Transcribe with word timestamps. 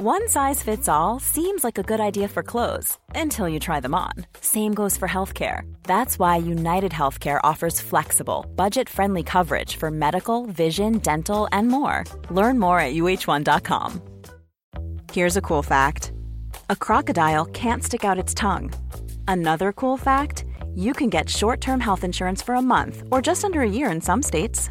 One 0.00 0.28
size 0.28 0.62
fits 0.62 0.88
all 0.88 1.18
seems 1.18 1.64
like 1.64 1.76
a 1.76 1.82
good 1.82 1.98
idea 1.98 2.28
for 2.28 2.44
clothes 2.44 2.96
until 3.16 3.48
you 3.48 3.58
try 3.58 3.80
them 3.80 3.96
on. 3.96 4.12
Same 4.40 4.72
goes 4.72 4.96
for 4.96 5.08
healthcare. 5.08 5.62
That's 5.82 6.20
why 6.20 6.36
United 6.36 6.92
Healthcare 6.92 7.40
offers 7.42 7.80
flexible, 7.80 8.46
budget 8.54 8.88
friendly 8.88 9.24
coverage 9.24 9.74
for 9.74 9.90
medical, 9.90 10.46
vision, 10.46 10.98
dental, 10.98 11.48
and 11.50 11.66
more. 11.66 12.04
Learn 12.30 12.60
more 12.60 12.78
at 12.78 12.94
uh1.com. 12.94 14.00
Here's 15.12 15.36
a 15.36 15.42
cool 15.42 15.64
fact 15.64 16.12
a 16.70 16.76
crocodile 16.76 17.46
can't 17.46 17.82
stick 17.82 18.04
out 18.04 18.20
its 18.20 18.32
tongue. 18.32 18.72
Another 19.26 19.72
cool 19.72 19.96
fact 19.96 20.44
you 20.76 20.92
can 20.92 21.10
get 21.10 21.28
short 21.28 21.60
term 21.60 21.80
health 21.80 22.04
insurance 22.04 22.40
for 22.40 22.54
a 22.54 22.62
month 22.62 23.02
or 23.10 23.20
just 23.20 23.44
under 23.44 23.62
a 23.62 23.68
year 23.68 23.90
in 23.90 24.00
some 24.00 24.22
states. 24.22 24.70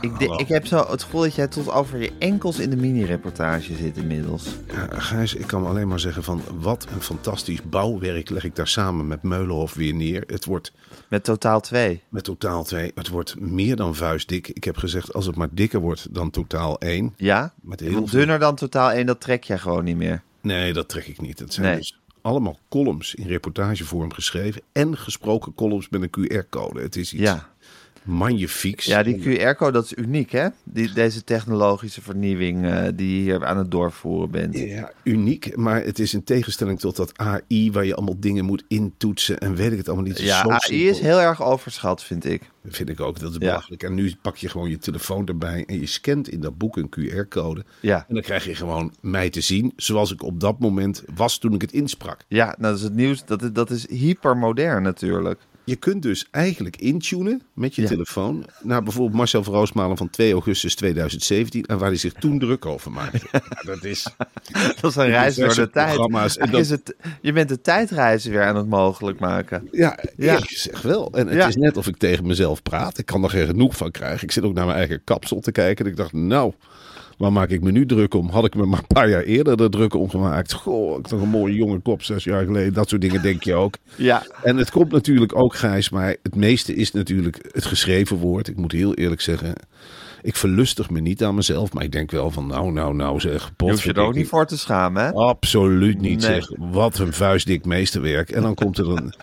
Ik, 0.00 0.18
de- 0.18 0.34
ik 0.38 0.48
heb 0.48 0.66
zo 0.66 0.86
het 0.90 1.02
gevoel 1.02 1.20
dat 1.20 1.34
jij 1.34 1.46
tot 1.48 1.70
over 1.70 1.98
je 2.02 2.12
enkels 2.18 2.58
in 2.58 2.70
de 2.70 2.76
mini-reportage 2.76 3.74
zit 3.76 3.96
inmiddels. 3.96 4.44
Ja, 4.72 4.88
Gijs, 5.00 5.34
ik 5.34 5.46
kan 5.46 5.66
alleen 5.66 5.88
maar 5.88 6.00
zeggen 6.00 6.22
van 6.22 6.42
wat 6.60 6.86
een 6.94 7.00
fantastisch 7.02 7.62
bouwwerk 7.62 8.30
leg 8.30 8.44
ik 8.44 8.56
daar 8.56 8.68
samen 8.68 9.06
met 9.06 9.22
Meulenhof 9.22 9.74
weer 9.74 9.94
neer. 9.94 10.22
Het 10.26 10.44
wordt 10.44 10.72
Met 11.08 11.24
totaal 11.24 11.60
twee. 11.60 12.02
met 12.08 12.24
totaal 12.24 12.64
twee, 12.64 12.92
het 12.94 13.08
wordt 13.08 13.40
meer 13.40 13.76
dan 13.76 13.94
vuistdik. 13.94 14.48
Ik 14.48 14.64
heb 14.64 14.76
gezegd, 14.76 15.12
als 15.12 15.26
het 15.26 15.36
maar 15.36 15.48
dikker 15.50 15.80
wordt 15.80 16.14
dan 16.14 16.30
totaal 16.30 16.78
één. 16.80 17.14
Ja? 17.16 17.52
Met 17.62 17.80
heel 17.80 17.92
veel- 17.92 18.18
dunner 18.18 18.38
dan 18.38 18.54
totaal 18.54 18.90
één, 18.92 19.06
dat 19.06 19.20
trek 19.20 19.44
jij 19.44 19.58
gewoon 19.58 19.84
niet 19.84 19.96
meer. 19.96 20.22
Nee, 20.40 20.72
dat 20.72 20.88
trek 20.88 21.06
ik 21.06 21.20
niet. 21.20 21.38
Het 21.38 21.52
zijn 21.52 21.66
Nee. 21.66 21.76
dus 21.76 22.00
allemaal 22.20 22.58
columns 22.68 23.14
in 23.14 23.26
reportagevorm 23.26 24.12
geschreven 24.12 24.62
en 24.72 24.98
gesproken 24.98 25.54
columns 25.54 25.88
met 25.88 26.02
een 26.02 26.10
QR-code. 26.10 26.80
Het 26.80 26.96
is 26.96 27.12
iets 27.12 27.22
Ja. 27.22 27.48
Magnifieks. 28.06 28.84
Ja, 28.84 29.02
die 29.02 29.18
QR-code, 29.18 29.72
dat 29.72 29.84
is 29.84 29.94
uniek, 29.94 30.30
hè? 30.30 30.48
Die, 30.64 30.92
deze 30.92 31.24
technologische 31.24 32.02
vernieuwing 32.02 32.64
eh, 32.66 32.82
die 32.94 33.16
je 33.16 33.20
hier 33.22 33.44
aan 33.46 33.58
het 33.58 33.70
doorvoeren 33.70 34.30
bent. 34.30 34.58
Ja, 34.58 34.92
uniek, 35.04 35.56
maar 35.56 35.84
het 35.84 35.98
is 35.98 36.14
in 36.14 36.24
tegenstelling 36.24 36.78
tot 36.80 36.96
dat 36.96 37.12
AI 37.18 37.72
waar 37.72 37.84
je 37.84 37.94
allemaal 37.94 38.20
dingen 38.20 38.44
moet 38.44 38.64
intoetsen 38.68 39.38
en 39.38 39.54
weet 39.54 39.72
ik 39.72 39.78
het 39.78 39.88
allemaal 39.88 40.06
niet. 40.06 40.18
Ja, 40.20 40.42
AI 40.48 40.88
is 40.88 41.00
heel 41.00 41.20
erg 41.20 41.42
overschat, 41.42 42.02
vind 42.04 42.24
ik. 42.24 42.42
Vind 42.68 42.88
ik 42.88 43.00
ook, 43.00 43.18
dat 43.18 43.28
is 43.30 43.34
Ja. 43.38 43.46
belachelijk. 43.46 43.82
En 43.82 43.94
nu 43.94 44.14
pak 44.22 44.36
je 44.36 44.48
gewoon 44.48 44.70
je 44.70 44.78
telefoon 44.78 45.26
erbij 45.26 45.64
en 45.66 45.80
je 45.80 45.86
scant 45.86 46.28
in 46.28 46.40
dat 46.40 46.58
boek 46.58 46.76
een 46.76 46.88
QR-code. 46.90 47.64
Ja. 47.80 48.04
En 48.08 48.14
dan 48.14 48.22
krijg 48.22 48.44
je 48.44 48.54
gewoon 48.54 48.94
mij 49.00 49.30
te 49.30 49.40
zien 49.40 49.72
zoals 49.76 50.12
ik 50.12 50.22
op 50.22 50.40
dat 50.40 50.58
moment 50.58 51.02
was 51.14 51.38
toen 51.38 51.54
ik 51.54 51.60
het 51.60 51.72
insprak. 51.72 52.20
Ja, 52.28 52.44
nou, 52.44 52.56
dat 52.58 52.76
is 52.76 52.82
het 52.82 52.94
nieuws. 52.94 53.24
Dat, 53.24 53.42
is- 53.42 53.52
dat 53.52 53.70
is 53.70 53.88
hypermodern 53.90 54.82
natuurlijk. 54.82 55.40
Je 55.66 55.76
kunt 55.76 56.02
dus 56.02 56.26
eigenlijk 56.30 56.76
intunen 56.76 57.42
met 57.54 57.74
je 57.74 57.82
Ja. 57.82 57.88
telefoon 57.88 58.44
naar 58.62 58.82
bijvoorbeeld 58.82 59.16
Marcel 59.16 59.42
Roosmalen 59.44 59.96
van 59.96 60.10
2 60.10 60.32
augustus 60.32 60.74
2017 60.74 61.64
en 61.64 61.78
waar 61.78 61.88
hij 61.88 61.96
zich 61.96 62.12
toen 62.12 62.38
druk 62.38 62.66
over 62.66 62.90
maakte. 62.92 63.26
Ja, 63.32 63.40
dat 63.64 63.84
is 63.84 64.06
Dat 64.80 64.90
is 64.90 64.96
een 64.96 65.06
reis 65.08 65.34
door 65.34 65.54
de 65.54 65.70
tijd. 65.70 65.98
En 66.36 66.50
dat- 66.50 66.60
is 66.60 66.70
het, 66.70 66.94
je 67.20 67.32
bent 67.32 67.48
de 67.48 67.60
tijdreizen 67.60 68.30
weer 68.30 68.42
aan 68.44 68.56
het 68.56 68.68
mogelijk 68.68 69.18
maken. 69.20 69.68
Ja, 69.72 69.98
Ja. 70.16 70.36
ik 70.36 70.48
zeg 70.50 70.82
wel. 70.82 71.12
En 71.12 71.26
het 71.26 71.36
Ja. 71.36 71.46
is 71.46 71.56
net 71.56 71.76
of 71.76 71.86
ik 71.86 71.96
tegen 71.96 72.26
mezelf 72.26 72.62
praat. 72.62 72.98
Ik 72.98 73.06
kan 73.06 73.22
er 73.24 73.30
geen 73.30 73.46
genoeg 73.46 73.76
van 73.76 73.90
krijgen. 73.90 74.22
Ik 74.22 74.32
zit 74.32 74.44
ook 74.44 74.54
naar 74.54 74.66
mijn 74.66 74.78
eigen 74.78 75.04
kapsel 75.04 75.40
te 75.40 75.52
kijken. 75.52 75.84
En 75.84 75.90
ik 75.90 75.96
dacht, 75.96 76.12
nou, 76.12 76.52
waar 77.16 77.32
maak 77.32 77.48
ik 77.48 77.62
me 77.62 77.70
nu 77.70 77.86
druk 77.86 78.14
om? 78.14 78.28
Had 78.28 78.44
ik 78.44 78.54
me 78.54 78.66
maar 78.66 78.78
een 78.78 78.86
paar 78.86 79.08
jaar 79.08 79.22
eerder 79.22 79.60
er 79.62 79.70
druk 79.70 79.94
om 79.94 80.10
gemaakt. 80.10 80.52
Goh, 80.52 80.98
ik 80.98 81.06
toch 81.06 81.20
een 81.20 81.28
mooie 81.28 81.54
jonge 81.54 81.78
kop 81.78 82.02
zes 82.02 82.24
jaar 82.24 82.44
geleden. 82.44 82.72
Dat 82.72 82.88
soort 82.88 83.00
dingen 83.00 83.22
denk 83.22 83.42
je 83.42 83.54
ook. 83.54 83.74
Ja, 83.94 84.26
En 84.42 84.56
het 84.56 84.70
komt 84.70 84.92
natuurlijk 84.92 85.36
ook, 85.36 85.54
Gijs, 85.54 85.90
maar 85.90 86.16
het 86.22 86.34
meeste 86.34 86.74
is 86.74 86.92
natuurlijk 86.92 87.48
het 87.52 87.64
geschreven 87.64 88.16
woord. 88.16 88.48
Ik 88.48 88.56
moet 88.56 88.72
heel 88.72 88.94
eerlijk 88.94 89.20
zeggen, 89.20 89.54
ik 90.22 90.36
verlustig 90.36 90.90
me 90.90 91.00
niet 91.00 91.24
aan 91.24 91.34
mezelf. 91.34 91.72
Maar 91.72 91.84
ik 91.84 91.92
denk 91.92 92.10
wel 92.10 92.30
van, 92.30 92.46
nou, 92.46 92.72
nou, 92.72 92.94
nou 92.94 93.20
zeg. 93.20 93.52
je 93.56 93.64
hoeft 93.64 93.82
je 93.82 93.92
er 93.92 94.00
ook 94.00 94.14
niet 94.14 94.28
voor 94.28 94.46
te 94.46 94.58
schamen, 94.58 95.04
hè? 95.04 95.12
Absoluut 95.12 96.00
niet, 96.00 96.20
Nee. 96.20 96.40
zeg. 96.40 96.50
Wat 96.58 96.98
een 96.98 97.12
vuistdik 97.12 97.64
meesterwerk. 97.64 98.30
En 98.30 98.42
dan 98.42 98.54
komt 98.54 98.78
er 98.78 98.88
een, 98.88 99.14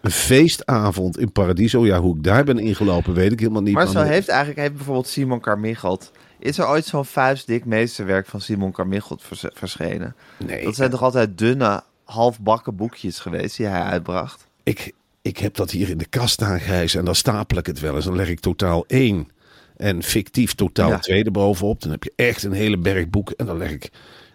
een 0.00 0.10
feestavond 0.10 1.18
in 1.18 1.32
Paradiso. 1.32 1.86
Ja, 1.86 2.00
hoe 2.00 2.16
ik 2.16 2.22
daar 2.22 2.44
ben 2.44 2.58
ingelopen, 2.58 3.14
weet 3.14 3.32
ik 3.32 3.40
helemaal 3.40 3.62
niet. 3.62 3.74
Maar 3.74 3.86
zo 3.86 4.02
heeft 4.02 4.28
eigenlijk 4.28 4.60
heeft 4.60 4.74
bijvoorbeeld 4.74 5.08
Simon 5.08 5.40
Carmichelt... 5.40 6.10
Is 6.40 6.58
er 6.58 6.68
ooit 6.68 6.84
zo'n 6.86 7.04
vuistdik 7.04 7.64
meesterwerk 7.64 8.26
van 8.26 8.40
Simon 8.40 8.72
Carmichelt 8.72 9.22
vers- 9.22 9.44
verschenen? 9.54 10.14
Nee, 10.46 10.64
Dat 10.64 10.74
zijn 10.74 10.90
toch 10.90 11.02
altijd 11.02 11.38
dunne, 11.38 11.82
halfbakken 12.04 12.76
boekjes 12.76 13.18
geweest 13.18 13.56
die 13.56 13.66
hij 13.66 13.82
uitbracht? 13.82 14.46
ik, 14.62 14.92
ik 15.22 15.38
heb 15.38 15.54
dat 15.54 15.70
hier 15.70 15.88
in 15.88 15.98
de 15.98 16.06
kast 16.06 16.32
staan, 16.32 16.60
Gijs. 16.60 16.94
En 16.94 17.04
dan 17.04 17.14
stapel 17.14 17.56
ik 17.58 17.66
het 17.66 17.80
wel 17.80 17.94
eens. 17.94 18.04
Dan 18.04 18.16
leg 18.16 18.28
ik 18.28 18.40
totaal 18.40 18.84
één 18.86 19.28
en 19.76 20.02
fictief 20.02 20.54
totaal 20.54 20.88
Ja. 20.88 20.98
twee 20.98 21.24
erbovenop. 21.24 21.80
Dan 21.82 21.90
heb 21.90 22.02
je 22.04 22.12
echt 22.16 22.42
een 22.42 22.52
hele 22.52 22.78
berg 22.78 23.08
boeken. 23.08 23.36
En 23.36 23.46
dan 23.46 23.56
leg 23.56 23.70
ik... 23.70 23.90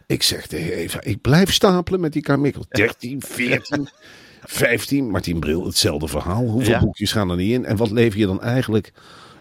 Ik 0.08 0.24
zeg 0.24 0.48
tegen 0.48 0.74
Eva, 0.74 1.02
ik 1.02 1.22
blijf 1.22 1.52
stapelen 1.54 2.00
met 2.00 2.14
die 2.14 2.22
Carmichael. 2.22 2.66
13, 2.70 3.22
14, 3.22 3.90
15. 4.44 5.10
Martien 5.10 5.40
Bril, 5.40 5.66
hetzelfde 5.66 6.08
verhaal. 6.08 6.44
Hoeveel 6.46 6.72
Ja. 6.72 6.80
boekjes 6.80 7.12
gaan 7.12 7.30
er 7.30 7.36
niet 7.36 7.52
in? 7.52 7.66
En 7.66 7.76
wat 7.78 7.92
lever 7.92 8.20
je 8.20 8.26
dan 8.26 8.42
eigenlijk? 8.42 8.92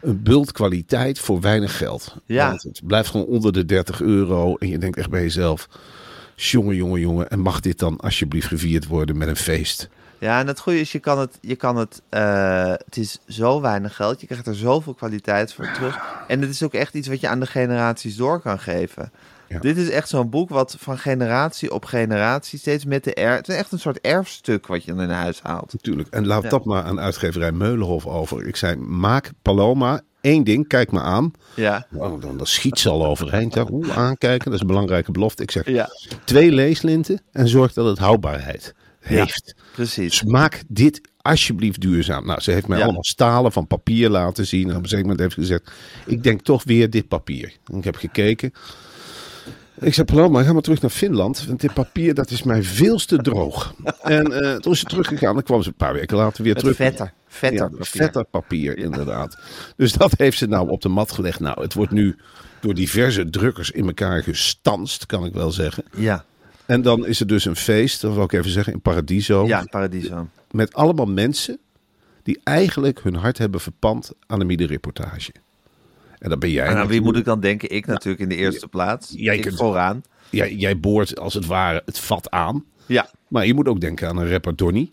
Een 0.05 0.23
bult 0.23 0.53
kwaliteit 0.53 1.19
voor 1.19 1.41
weinig 1.41 1.77
geld. 1.77 2.17
Ja. 2.27 2.49
Want 2.49 2.63
het 2.63 2.81
blijft 2.87 3.11
gewoon 3.11 3.27
onder 3.27 3.53
de 3.53 3.65
30 3.65 4.01
euro. 4.01 4.57
En 4.57 4.69
je 4.69 4.79
denkt 4.79 4.97
echt 4.97 5.11
bij 5.11 5.23
jezelf... 5.23 5.69
Jongen, 6.37 6.77
jongen, 6.77 7.01
jongen. 7.01 7.31
En 7.31 7.41
mag 7.41 7.61
dit 7.61 7.79
dan 7.79 8.01
alsjeblieft 8.01 8.47
gevierd 8.47 8.87
worden 8.87 9.19
met 9.19 9.29
een 9.29 9.37
feest? 9.37 9.89
Ja, 10.19 10.41
en 10.41 10.47
het 10.47 10.59
goede 10.59 10.81
is, 10.81 10.93
je 10.93 10.99
kan 10.99 11.19
het, 11.19 11.39
je 11.41 11.57
kan 11.57 11.77
het, 11.77 12.03
eh, 12.09 12.71
het 12.71 12.97
is 12.97 13.19
zo 13.29 13.61
weinig 13.61 13.97
geld, 13.97 14.21
je 14.21 14.27
krijgt 14.27 14.47
er 14.47 14.55
zoveel 14.55 14.95
kwaliteit 14.95 15.53
voor 15.53 15.73
terug. 15.73 15.99
En 16.29 16.41
het 16.41 16.51
is 16.51 16.63
ook 16.63 16.75
echt 16.75 16.95
iets 16.95 17.09
wat 17.09 17.21
je 17.21 17.29
aan 17.29 17.41
de 17.41 17.47
generaties 17.47 18.17
door 18.17 18.41
kan 18.41 18.59
geven. 18.59 19.13
Ja. 19.49 19.59
Dit 19.59 19.77
is 19.77 19.89
echt 19.91 20.09
zo'n 20.09 20.31
boek 20.31 20.49
wat 20.49 20.77
van 20.79 20.99
generatie 20.99 21.73
op 21.73 21.85
generatie 21.85 22.59
steeds 22.59 22.85
met 22.85 23.05
de 23.05 23.15
er, 23.15 23.35
het 23.35 23.49
is 23.49 23.55
echt 23.57 23.73
een 23.73 23.79
soort 23.79 24.01
erfstuk 24.01 24.67
wat 24.67 24.85
je 24.85 24.95
dan 24.95 25.03
in 25.03 25.11
huis 25.11 25.41
haalt. 25.43 25.73
Natuurlijk. 25.73 26.09
En 26.09 26.27
laat 26.27 26.43
Ja. 26.43 26.49
dat 26.49 26.65
maar 26.65 26.83
aan 26.83 27.01
uitgeverij 27.01 27.53
Meulenhof 27.53 28.07
over. 28.07 28.47
Ik 28.47 28.57
zei, 28.57 28.77
maak 28.77 29.31
Paloma 29.43 30.01
één 30.21 30.45
ding, 30.45 30.69
kijk 30.69 30.93
me 30.93 31.01
aan. 31.01 31.31
Ja, 31.57 31.87
Oh, 31.95 32.21
dan, 32.21 32.37
dan 32.37 32.47
schiet 32.47 32.79
ze 32.79 32.89
al 32.91 33.07
overeind. 33.07 33.55
Ja, 33.55 33.67
Oeh, 33.71 33.97
aankijken, 33.99 34.45
dat 34.45 34.55
is 34.55 34.61
een 34.61 34.67
belangrijke 34.67 35.11
belofte. 35.13 35.43
Ik 35.43 35.51
zeg, 35.51 35.69
ja, 35.69 35.89
twee 36.25 36.51
leeslinten 36.53 37.21
en 37.33 37.49
zorg 37.49 37.73
dat 37.73 37.87
het 37.87 37.99
houdbaarheid 37.99 38.75
heeft. 39.01 39.55
precies. 39.73 40.19
Dus 40.21 40.23
maak 40.31 40.63
dit 40.69 41.01
alsjeblieft 41.21 41.81
duurzaam. 41.81 42.27
Nou, 42.27 42.41
ze 42.41 42.51
heeft 42.51 42.67
mij 42.67 42.79
Ja. 42.79 42.85
allemaal 42.85 43.05
stalen 43.05 43.53
van 43.53 43.67
papier 43.67 44.09
laten 44.11 44.47
zien. 44.47 44.63
En 44.63 44.69
op 44.71 44.83
een 44.83 44.89
gegeven 44.89 45.01
moment 45.03 45.21
heeft 45.21 45.35
ze 45.35 45.41
gezegd, 45.41 45.71
ik 46.07 46.23
denk 46.23 46.41
toch 46.43 46.65
weer 46.65 46.91
dit 46.91 47.09
papier. 47.09 47.57
En 47.73 47.79
ik 47.79 47.85
heb 47.85 47.97
gekeken. 47.97 48.53
Ik 49.81 49.95
zei, 49.95 50.07
Paloma, 50.07 50.43
ga 50.43 50.53
maar 50.53 50.63
terug 50.63 50.81
naar 50.81 50.91
Finland. 50.91 51.47
Want 51.47 51.61
dit 51.61 51.75
papier, 51.75 52.15
dat 52.15 52.31
is 52.31 52.43
mij 52.43 52.63
veel 52.63 52.97
te 52.97 53.17
droog. 53.17 53.75
en 54.03 54.33
eh, 54.33 54.55
toen 54.57 54.73
is 54.73 54.79
ze 54.79 54.85
teruggegaan. 54.85 55.35
Dan 55.35 55.43
kwam 55.43 55.63
ze 55.63 55.69
een 55.69 55.75
paar 55.75 55.93
weken 55.93 56.17
later 56.17 56.43
weer 56.45 56.53
Met 56.53 56.63
terug. 56.63 56.77
vetter, 56.77 57.13
vetter. 57.27 57.59
Ja, 57.59 57.69
papier. 57.69 57.87
vetter 57.87 58.25
papier, 58.25 58.79
inderdaad. 58.79 59.39
Dus 59.77 59.93
dat 59.93 60.13
heeft 60.17 60.39
ze 60.39 60.47
nou 60.47 60.69
op 60.69 60.81
de 60.81 60.89
mat 60.89 61.13
gelegd. 61.13 61.41
Nou, 61.41 61.63
het 61.63 61.75
wordt 61.75 61.93
nu 61.93 62.17
door 62.61 62.75
diverse 62.75 63.31
drukkers 63.31 63.71
in 63.71 63.87
elkaar 63.87 64.23
gestanst, 64.23 65.07
kan 65.07 65.25
ik 65.25 65.33
wel 65.33 65.51
zeggen. 65.51 65.85
Ja, 65.97 66.25
En 66.67 66.83
dan 66.83 67.07
is 67.07 67.21
er 67.21 67.27
dus 67.27 67.45
een 67.45 67.57
feest, 67.57 68.01
dat 68.01 68.15
wil 68.15 68.25
ik 68.25 68.33
even 68.33 68.51
zeggen, 68.51 68.73
in 68.73 68.81
Paradiso. 68.81 69.47
ja, 69.47 69.65
Paradiso. 69.71 70.29
Met 70.51 70.75
allemaal 70.75 71.07
mensen 71.07 71.59
die 72.23 72.41
eigenlijk 72.45 73.01
hun 73.03 73.15
hart 73.15 73.39
hebben 73.39 73.61
verpand 73.61 74.11
aan 74.27 74.39
de 74.39 74.45
middenreportage. 74.45 75.31
En 76.19 76.29
dat 76.31 76.39
ben 76.39 76.51
jij. 76.51 76.67
En 76.67 76.77
aan 76.77 76.87
wie 76.87 77.01
moet 77.01 77.17
ik 77.17 77.25
dan 77.25 77.41
denken? 77.41 77.71
Ik 77.71 77.87
natuurlijk 77.87 78.23
in 78.23 78.29
de 78.29 78.37
eerste 78.37 78.69
plaats. 78.69 79.13
Jij 79.17 79.37
ik 79.37 79.43
kunt- 79.43 79.57
vooraan. 79.57 80.03
Jij, 80.31 80.55
jij 80.55 80.79
boort 80.81 81.19
als 81.19 81.35
het 81.35 81.47
ware 81.47 81.83
het 81.85 81.99
vat 81.99 82.31
aan. 82.31 82.65
Ja, 82.87 83.09
Maar 83.29 83.47
je 83.47 83.55
moet 83.55 83.69
ook 83.69 83.81
denken 83.81 84.09
aan 84.09 84.17
een 84.17 84.31
rapper 84.31 84.57
Donny. 84.57 84.91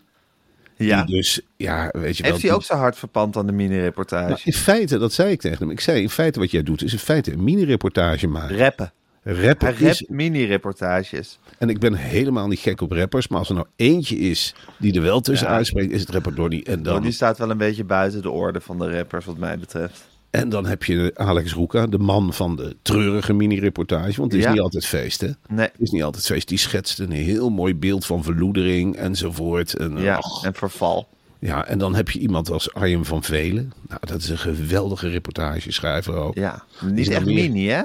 ja. 0.76 1.04
Die 1.04 1.16
dus, 1.16 1.40
ja, 1.56 1.88
weet 1.92 2.16
je 2.16 2.22
wel. 2.22 2.32
Heeft 2.32 2.44
hij 2.44 2.52
ook 2.52 2.62
zijn 2.62 2.78
hart 2.78 2.96
verpand 2.98 3.36
aan 3.36 3.46
de 3.46 3.52
mini-reportage? 3.52 4.28
Nou, 4.28 4.40
in 4.44 4.52
feite, 4.52 4.98
dat 4.98 5.12
zei 5.12 5.30
ik 5.30 5.40
tegen 5.40 5.58
hem. 5.58 5.70
Ik 5.70 5.80
zei, 5.80 6.02
in 6.02 6.10
feite 6.10 6.38
wat 6.38 6.50
jij 6.50 6.62
doet, 6.62 6.82
is 6.82 6.92
in 6.92 6.98
feite 6.98 7.32
een 7.32 7.44
mini-reportage 7.44 8.26
maken. 8.26 8.56
Rappen. 8.56 8.92
Rapper 9.24 9.78
Hij 9.78 9.88
is, 9.90 10.04
mini-reportages. 10.08 11.38
en 11.58 11.68
ik 11.68 11.78
ben 11.78 11.94
helemaal 11.94 12.48
niet 12.48 12.58
gek 12.58 12.80
op 12.80 12.90
rappers, 12.92 13.28
maar 13.28 13.38
als 13.38 13.48
er 13.48 13.54
nou 13.54 13.66
eentje 13.76 14.16
is 14.16 14.54
die 14.78 14.94
er 14.94 15.02
wel 15.02 15.20
tussen 15.20 15.48
Ja. 15.48 15.54
uitspreekt, 15.54 15.92
is 15.92 16.00
het 16.00 16.10
rapper 16.10 16.34
Donny. 16.34 16.60
En 16.66 16.82
Dan... 16.82 17.02
Die 17.02 17.12
staat 17.12 17.38
wel 17.38 17.50
een 17.50 17.56
beetje 17.56 17.84
buiten 17.84 18.22
de 18.22 18.30
orde 18.30 18.60
van 18.60 18.78
de 18.78 18.90
rappers, 18.96 19.24
wat 19.24 19.36
mij 19.38 19.58
betreft. 19.58 20.08
En 20.32 20.48
dan 20.48 20.66
heb 20.66 20.84
je 20.84 21.10
Alex 21.14 21.52
Roeka, 21.52 21.86
de 21.86 21.98
man 21.98 22.32
van 22.32 22.56
de 22.56 22.76
treurige 22.82 23.32
mini-reportage, 23.32 24.16
want 24.20 24.32
het 24.32 24.40
is 24.40 24.46
Ja. 24.46 24.52
niet 24.52 24.60
altijd 24.60 24.86
feest, 24.86 25.20
hè? 25.20 25.30
Nee, 25.48 25.66
Het 25.66 25.80
is 25.80 25.90
niet 25.90 26.02
altijd 26.02 26.24
feest. 26.26 26.48
Die 26.48 26.58
schetst 26.58 26.98
een 26.98 27.10
heel 27.10 27.50
mooi 27.50 27.74
beeld 27.74 28.06
van 28.06 28.22
verloedering 28.22 28.96
enzovoort. 28.96 29.74
En, 29.76 29.96
ja, 29.96 30.14
ach, 30.16 30.44
en 30.44 30.54
verval. 30.54 31.08
ja, 31.38 31.66
en 31.66 31.78
dan 31.78 31.94
heb 31.94 32.10
je 32.10 32.18
iemand 32.18 32.50
als 32.50 32.74
Arjen 32.74 33.04
van 33.04 33.22
Velen. 33.22 33.72
Nou, 33.88 34.00
dat 34.06 34.20
is 34.22 34.28
een 34.28 34.38
geweldige 34.38 35.08
reportageschrijver 35.08 36.14
ook. 36.14 36.34
Ja, 36.34 36.64
niet 36.84 37.08
echt 37.08 37.24
meer? 37.24 37.34
mini, 37.34 37.66
hè? 37.68 37.82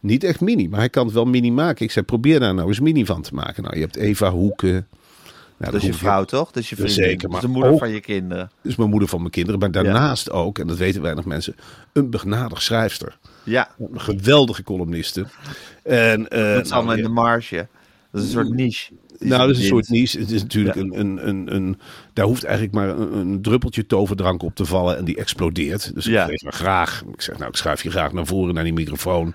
Niet 0.00 0.24
echt 0.24 0.40
mini, 0.40 0.68
maar 0.68 0.78
hij 0.78 0.88
kan 0.88 1.04
het 1.04 1.14
wel 1.14 1.24
mini 1.24 1.50
maken. 1.50 1.84
Ik 1.84 1.90
zei, 1.90 2.04
probeer 2.04 2.40
daar 2.40 2.54
nou 2.54 2.68
eens 2.68 2.80
mini 2.80 3.06
van 3.06 3.22
te 3.22 3.34
maken. 3.34 3.62
Nou, 3.62 3.74
je 3.74 3.80
hebt 3.80 3.96
Eva 3.96 4.30
Hoeken. 4.30 4.86
Nou, 5.56 5.72
Dat 5.72 5.80
is 5.82 5.86
je 5.86 5.94
vrouw, 5.94 6.24
toch? 6.24 6.50
Dat 6.50 6.62
is 6.62 6.68
je 6.68 6.74
vriendin. 6.76 6.94
Zeker, 6.96 7.18
Dat 7.18 7.30
maar 7.30 7.40
is 7.40 7.46
de 7.46 7.52
moeder 7.52 7.70
ook- 7.72 7.78
van 7.78 7.90
je 7.90 8.00
kinderen. 8.00 8.50
Dat 8.62 8.72
is 8.72 8.76
mijn 8.76 8.90
moeder 8.90 9.08
van 9.08 9.18
mijn 9.18 9.30
kinderen. 9.30 9.60
Maar 9.60 9.70
daarnaast 9.70 10.30
ook, 10.30 10.58
en 10.58 10.66
dat 10.66 10.76
weten 10.76 11.02
weinig 11.02 11.24
mensen, 11.24 11.56
een 11.92 12.10
begnadigd 12.10 12.62
schrijfster. 12.62 13.18
Ja, 13.42 13.68
Een 13.92 14.00
geweldige 14.00 14.62
columniste. 14.62 15.26
En, 15.82 16.28
eh, 16.28 16.54
dat 16.54 16.64
is 16.64 16.70
allemaal 16.70 16.94
nou, 16.94 17.06
in 17.06 17.14
de 17.14 17.20
marge. 17.20 17.66
Dat 18.10 18.22
is 18.22 18.26
een 18.26 18.32
soort 18.44 18.54
niche. 18.54 18.92
Nou, 19.18 19.40
dat 19.46 19.50
is 19.56 19.58
een 19.62 19.68
soort 19.68 19.88
niche. 19.88 20.18
Het 20.18 20.30
is 20.30 20.42
natuurlijk 20.42 20.74
Ja. 20.76 20.80
een, 20.82 20.98
een, 21.00 21.28
een, 21.28 21.54
een... 21.54 21.78
Daar 22.12 22.26
hoeft 22.26 22.44
eigenlijk 22.44 22.74
maar 22.74 22.88
een, 22.88 23.16
een 23.16 23.42
druppeltje 23.42 23.86
toverdrank 23.86 24.42
op 24.42 24.54
te 24.54 24.64
vallen 24.64 24.96
en 24.96 25.04
die 25.04 25.16
explodeert. 25.16 25.94
Dus 25.94 26.04
Ja. 26.04 26.22
ik 26.24 26.30
geef 26.30 26.42
me 26.42 26.52
graag... 26.52 27.02
Ik 27.12 27.20
zeg, 27.22 27.38
nou, 27.38 27.50
ik 27.50 27.56
schuif 27.56 27.82
je 27.82 27.90
graag 27.90 28.12
naar 28.12 28.26
voren 28.26 28.54
naar 28.54 28.64
die 28.64 28.72
microfoon. 28.72 29.34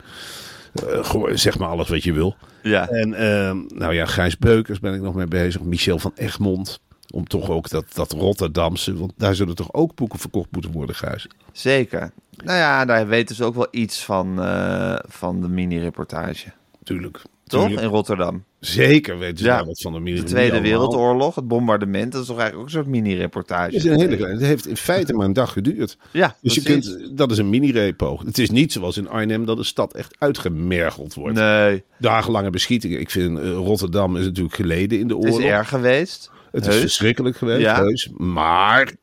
Eh, 0.73 1.35
zeg 1.35 1.57
maar 1.57 1.67
alles 1.67 1.89
wat 1.89 2.03
je 2.03 2.13
wil. 2.13 2.35
Ja, 2.63 2.87
En 2.87 3.13
ehm, 3.13 3.57
nou 3.67 3.93
ja, 3.93 4.05
Gijs 4.05 4.37
Beukers 4.37 4.79
ben 4.79 4.93
ik 4.93 5.01
nog 5.01 5.15
mee 5.15 5.27
bezig. 5.27 5.61
Michel 5.61 5.99
van 5.99 6.11
Egmond. 6.15 6.79
Om 7.13 7.27
toch 7.27 7.49
ook 7.49 7.69
dat, 7.69 7.85
dat 7.93 8.11
Rotterdamse... 8.11 8.97
Want 8.97 9.13
daar 9.17 9.35
zullen 9.35 9.55
toch 9.55 9.73
ook 9.73 9.95
boeken 9.95 10.19
verkocht 10.19 10.51
moeten 10.51 10.71
worden, 10.71 10.95
Gijs? 10.95 11.27
zeker. 11.51 12.11
Nou 12.43 12.57
ja, 12.57 12.85
daar 12.85 13.07
weten 13.07 13.35
ze 13.35 13.43
ook 13.43 13.55
wel 13.55 13.67
iets 13.71 14.05
van, 14.05 14.41
eh, 14.43 14.95
van 15.07 15.41
de 15.41 15.47
mini-reportage. 15.47 16.51
Tuurlijk. 16.83 17.21
Toch? 17.49 17.69
In 17.69 17.83
Rotterdam. 17.83 18.43
Zeker 18.59 19.17
weten 19.19 19.37
ze 19.37 19.43
Ja. 19.43 19.55
daar 19.57 19.65
wat 19.65 19.81
van 19.81 19.93
de 20.03 20.13
De 20.13 20.23
Tweede 20.23 20.61
Wereldoorlog, 20.61 21.35
het 21.35 21.47
bombardement, 21.47 22.11
dat 22.11 22.21
is 22.21 22.27
toch 22.27 22.37
eigenlijk 22.39 22.69
ook 22.69 22.75
een 22.75 22.83
soort 22.83 22.95
mini-reportage. 22.95 23.65
Het 23.65 23.73
is 23.75 23.83
een 23.85 23.99
hele 23.99 24.15
kleine. 24.15 24.39
Het 24.39 24.47
heeft 24.47 24.67
in 24.67 24.77
feite 24.77 25.13
maar 25.13 25.25
een 25.25 25.33
dag 25.33 25.51
geduurd. 25.53 25.97
Ja, 26.11 26.35
Dus 26.41 26.53
je 26.55 26.61
precies. 26.61 26.95
kunt, 26.97 27.17
dat 27.17 27.31
is 27.31 27.37
een 27.37 27.49
mini-repo. 27.49 28.19
Het 28.25 28.37
is 28.37 28.49
niet 28.49 28.71
zoals 28.71 28.97
in 28.97 29.09
Arnhem 29.09 29.45
dat 29.45 29.57
de 29.57 29.63
stad 29.63 29.93
echt 29.93 30.15
uitgemergeld 30.19 31.13
wordt. 31.13 31.35
Nee, 31.35 31.83
Dagenlange 31.99 32.49
beschietingen. 32.49 32.99
Ik 32.99 33.09
vind 33.09 33.39
eh, 33.39 33.51
Rotterdam 33.51 34.17
is 34.17 34.25
natuurlijk 34.25 34.55
geleden 34.55 34.99
in 34.99 35.07
de 35.07 35.15
het 35.15 35.23
oorlog. 35.23 35.39
is 35.39 35.45
erg 35.45 35.69
geweest. 35.69 36.31
Het 36.51 36.67
is 36.67 36.75
verschrikkelijk 36.75 37.37
geweest, 37.37 37.61
Ja. 37.61 37.75
heus. 37.75 38.09
Maar 38.17 38.93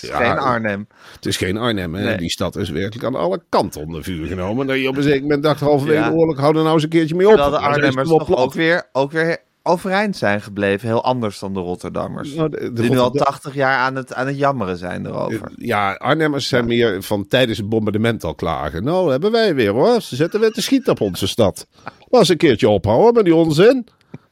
Het 0.00 0.02
is 0.04 0.08
Ja, 0.08 0.16
geen 0.16 0.38
Arnhem. 0.38 0.88
het 1.14 1.26
is 1.26 1.36
geen 1.36 1.56
Arnhem. 1.56 1.94
Hè? 1.94 2.04
Nee. 2.04 2.16
Die 2.16 2.30
stad 2.30 2.56
is 2.56 2.70
werkelijk 2.70 3.04
aan 3.04 3.14
alle 3.20 3.42
kanten 3.48 3.80
onder 3.82 4.02
vuur 4.02 4.26
genomen. 4.26 4.66
Dat 4.66 4.78
je 4.80 4.88
op 4.88 4.96
een 4.96 5.02
zeker 5.02 5.22
moment 5.22 5.42
dacht, 5.42 5.60
halverwege 5.60 6.00
Ja. 6.00 6.08
de 6.10 6.14
oorlog, 6.16 6.36
hou 6.38 6.56
er 6.56 6.62
nou 6.62 6.74
eens 6.74 6.82
een 6.82 6.88
keertje 6.88 7.14
mee 7.14 7.26
op. 7.28 7.32
Terwijl 7.32 7.52
de 7.56 7.58
Arnhemmers 7.66 8.08
toch 8.08 8.36
ook 8.36 8.52
weer, 8.52 8.88
ook 8.92 9.12
weer 9.12 9.38
overeind 9.62 10.16
zijn 10.16 10.40
gebleven. 10.40 10.88
Heel 10.88 11.04
anders 11.04 11.38
dan 11.38 11.54
de 11.54 11.60
Rotterdammers. 11.60 12.34
Nou, 12.34 12.48
de- 12.48 12.56
de 12.60 12.72
die 12.72 12.90
nu 12.90 12.96
al 12.96 13.02
Rotterdam- 13.02 13.32
80 13.32 13.54
jaar 13.54 13.76
aan 13.78 13.94
het, 13.96 14.14
aan 14.14 14.26
het 14.26 14.38
jammeren 14.38 14.76
zijn 14.76 15.06
erover. 15.06 15.50
Ja, 15.56 15.92
Arnhemmers 15.92 16.48
zijn 16.48 16.66
meer 16.66 17.02
van 17.02 17.26
tijdens 17.28 17.58
het 17.58 17.68
bombardement 17.68 18.24
al 18.24 18.34
klagen. 18.34 18.84
Nou, 18.84 19.10
hebben 19.10 19.32
wij 19.32 19.54
weer 19.54 19.70
hoor. 19.72 20.00
Ze 20.00 20.16
zetten 20.16 20.40
weer 20.40 20.50
te 20.52 20.62
schieten 20.62 20.92
op 20.92 21.00
onze 21.00 21.26
stad. 21.28 21.66
Eens 22.10 22.28
een 22.28 22.36
keertje 22.36 22.68
ophouden 22.68 23.14
met 23.14 23.24
die 23.24 23.34
onzin. 23.34 23.86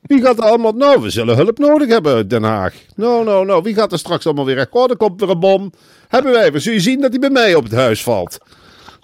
Wie 0.07 0.23
gaat 0.23 0.39
er 0.39 0.45
allemaal... 0.45 0.73
Nou, 0.73 1.03
we 1.03 1.11
zullen 1.11 1.37
hulp 1.37 1.59
nodig 1.59 1.89
hebben 1.89 2.29
Den 2.29 2.43
Haag. 2.43 2.75
Nou, 2.97 3.25
nou, 3.25 3.47
nou. 3.47 3.63
Wie 3.63 3.75
gaat 3.75 3.93
er 3.93 3.99
straks 3.99 4.27
allemaal 4.27 4.45
weer... 4.45 4.67
Oh, 4.71 4.91
er 4.91 4.97
komt 4.97 5.21
weer 5.21 5.31
een 5.31 5.41
bom. 5.41 5.73
Hebben 6.09 6.33
wij 6.33 6.53
weer. 6.53 6.61
Zul 6.61 6.73
je 6.73 6.81
zien 6.81 7.01
dat 7.01 7.11
hij 7.11 7.19
bij 7.19 7.31
mij 7.31 7.55
op 7.55 7.63
het 7.65 7.73
huis 7.73 8.03
valt. 8.03 8.39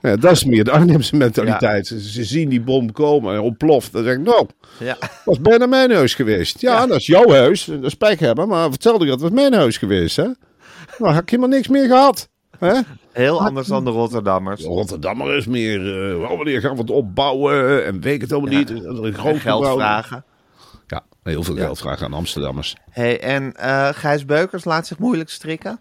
Ja, 0.00 0.16
dat 0.16 0.32
is 0.32 0.44
meer 0.44 0.64
de 0.64 0.70
Arnhemse 0.70 1.16
mentaliteit. 1.16 1.86
Ze, 1.86 2.00
ze 2.10 2.24
zien 2.24 2.48
die 2.48 2.60
bom 2.60 2.92
komen 2.92 3.34
en 3.34 3.40
ontploft. 3.40 3.92
Dan 3.92 4.04
zeg 4.04 4.14
ik, 4.14 4.20
nou, 4.20 4.46
Ja. 4.78 4.96
was 5.24 5.40
bijna 5.40 5.66
mijn 5.66 5.90
huis 5.92 6.14
geweest. 6.14 6.60
Ja, 6.60 6.86
dat 6.86 6.96
is 6.98 7.06
jouw 7.06 7.28
huis. 7.30 7.64
Dat 7.64 7.82
is 7.84 7.94
pech 7.94 8.18
hebben. 8.18 8.48
Maar 8.48 8.70
vertelde 8.70 9.04
ik 9.04 9.10
dat 9.10 9.20
was 9.20 9.30
mijn 9.30 9.52
huis 9.52 9.76
geweest, 9.78 10.16
hè? 10.16 10.26
Nou, 10.98 11.12
had 11.12 11.22
ik 11.22 11.30
helemaal 11.30 11.50
niks 11.50 11.68
meer 11.68 11.86
gehad. 11.86 12.28
Hè? 12.58 12.80
Heel 13.12 13.40
anders 13.40 13.66
dan 13.68 13.84
de 13.84 13.90
Rotterdammers. 13.90 14.62
Rotterdammer 14.64 15.36
is 15.36 15.46
meer, 15.46 15.80
oh, 16.16 16.36
wanneer 16.36 16.60
gaan 16.60 16.74
we 16.74 16.80
het 16.80 16.90
opbouwen? 16.90 17.84
En 17.86 18.00
weet 18.00 18.20
het 18.20 18.30
helemaal 18.30 18.58
niet. 18.58 18.70
En 18.70 18.82
dat 18.82 19.04
een 19.04 19.14
groot 19.14 19.36
geld 19.38 19.62
gebouw- 19.62 19.76
vragen. 19.76 20.24
Heel 21.22 21.42
veel 21.42 21.54
geld 21.56 21.78
vragen 21.78 22.06
aan 22.06 22.12
Amsterdammers. 22.12 22.76
Hey, 22.90 23.20
en 23.20 23.56
eh 23.56 23.88
Gijs 23.92 24.24
Beukers 24.24 24.64
laat 24.64 24.86
zich 24.86 24.98
moeilijk 24.98 25.30
strikken. 25.30 25.80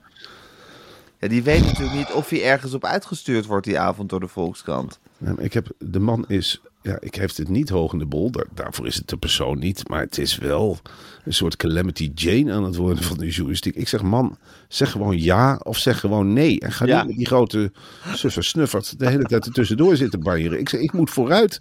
Ja, 1.19 1.27
die 1.27 1.43
weet 1.43 1.65
natuurlijk 1.65 1.95
niet 1.95 2.11
of 2.11 2.29
hij 2.29 2.43
ergens 2.43 2.73
op 2.73 2.85
uitgestuurd 2.85 3.45
wordt 3.45 3.65
die 3.65 3.79
avond 3.79 4.09
door 4.09 4.19
de 4.19 4.27
Volkskrant. 4.27 4.99
Ik 5.37 5.53
heb, 5.53 5.67
de 5.77 5.99
man 5.99 6.25
is, 6.27 6.61
ja, 6.81 6.97
ik 6.99 7.15
heeft 7.15 7.37
het 7.37 7.49
niet 7.49 7.69
hoog 7.69 7.93
in 7.93 7.99
de 7.99 8.05
bol. 8.05 8.31
Daar, 8.31 8.45
daarvoor 8.53 8.87
is 8.87 8.95
het 8.95 9.07
de 9.07 9.17
persoon 9.17 9.59
niet. 9.59 9.87
Maar 9.87 9.99
het 10.01 10.17
is 10.17 10.37
wel 10.37 10.77
een 11.25 11.33
soort 11.33 11.55
calamity 11.55 12.11
Jane 12.15 12.53
aan 12.53 12.63
het 12.63 12.75
worden 12.75 13.03
van 13.03 13.17
de 13.17 13.27
journalistiek. 13.29 13.75
Ik 13.75 13.87
zeg, 13.87 14.01
man, 14.01 14.37
zeg 14.67 14.91
gewoon 14.91 15.17
ja 15.19 15.59
of 15.63 15.77
zeg 15.77 15.99
gewoon 15.99 16.33
nee. 16.33 16.59
En 16.59 16.71
ga 16.71 16.85
Ja. 16.85 16.97
niet 16.97 17.07
met 17.07 17.17
die 17.17 17.25
grote 17.27 17.71
suffer 18.13 18.43
snuffert 18.43 18.99
de 18.99 19.09
hele 19.09 19.23
tijd 19.23 19.45
er 19.45 19.51
tussendoor 19.53 19.95
zitten 19.95 20.19
banjeren. 20.19 20.59
Ik 20.59 20.69
zeg, 20.69 20.79
ik 20.81 20.93
moet 20.93 21.09
vooruit. 21.09 21.57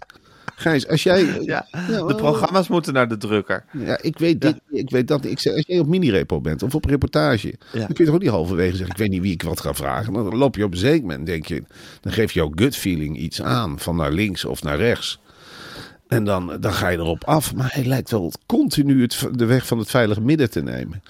Gijs, 0.59 0.87
als 0.87 1.03
jij... 1.03 1.25
Ja, 1.41 1.67
Ja, 1.71 2.03
de 2.03 2.15
programma's 2.15 2.67
moeten 2.67 2.93
naar 2.93 3.07
de 3.07 3.17
drukker. 3.17 3.65
Ja, 3.71 4.01
ik 4.01 4.17
weet 4.17 4.41
dit, 4.41 4.55
ik 4.69 4.89
weet 4.89 5.07
dat. 5.07 5.25
Ik 5.25 5.39
zeg, 5.39 5.53
als 5.53 5.63
jij 5.67 5.79
op 5.79 5.87
mini-repo 5.87 6.41
bent 6.41 6.63
of 6.63 6.75
op 6.75 6.85
reportage, 6.85 7.53
dan 7.71 7.85
kun 7.85 7.95
je 7.97 8.05
toch 8.05 8.13
ook 8.13 8.21
niet 8.21 8.29
halverwege 8.29 8.75
zeggen, 8.75 8.91
ik 8.95 8.97
weet 8.97 9.09
niet 9.09 9.21
wie 9.21 9.33
ik 9.33 9.43
wat 9.43 9.59
ga 9.59 9.73
vragen. 9.73 10.13
Dan 10.13 10.35
loop 10.37 10.55
je 10.55 10.63
op 10.63 10.71
een 10.71 10.77
zeker 10.77 11.01
moment, 11.01 11.25
denk 11.25 11.45
je, 11.45 11.63
dan 12.01 12.11
geeft 12.13 12.33
jouw 12.33 12.51
gut 12.55 12.75
feeling 12.75 13.17
iets 13.17 13.41
aan, 13.41 13.79
van 13.79 13.95
naar 13.95 14.11
links 14.11 14.45
of 14.45 14.63
naar 14.63 14.77
rechts. 14.77 15.19
En 16.07 16.23
dan, 16.23 16.57
dan 16.59 16.73
ga 16.73 16.87
je 16.87 16.97
erop 16.97 17.23
af. 17.23 17.55
Maar 17.55 17.69
hij 17.73 17.85
lijkt 17.85 18.11
wel 18.11 18.31
continu 18.45 19.01
het, 19.01 19.27
de 19.31 19.45
weg 19.45 19.67
van 19.67 19.77
het 19.77 19.89
veilige 19.89 20.21
midden 20.21 20.49
te 20.49 20.61
nemen. 20.61 21.03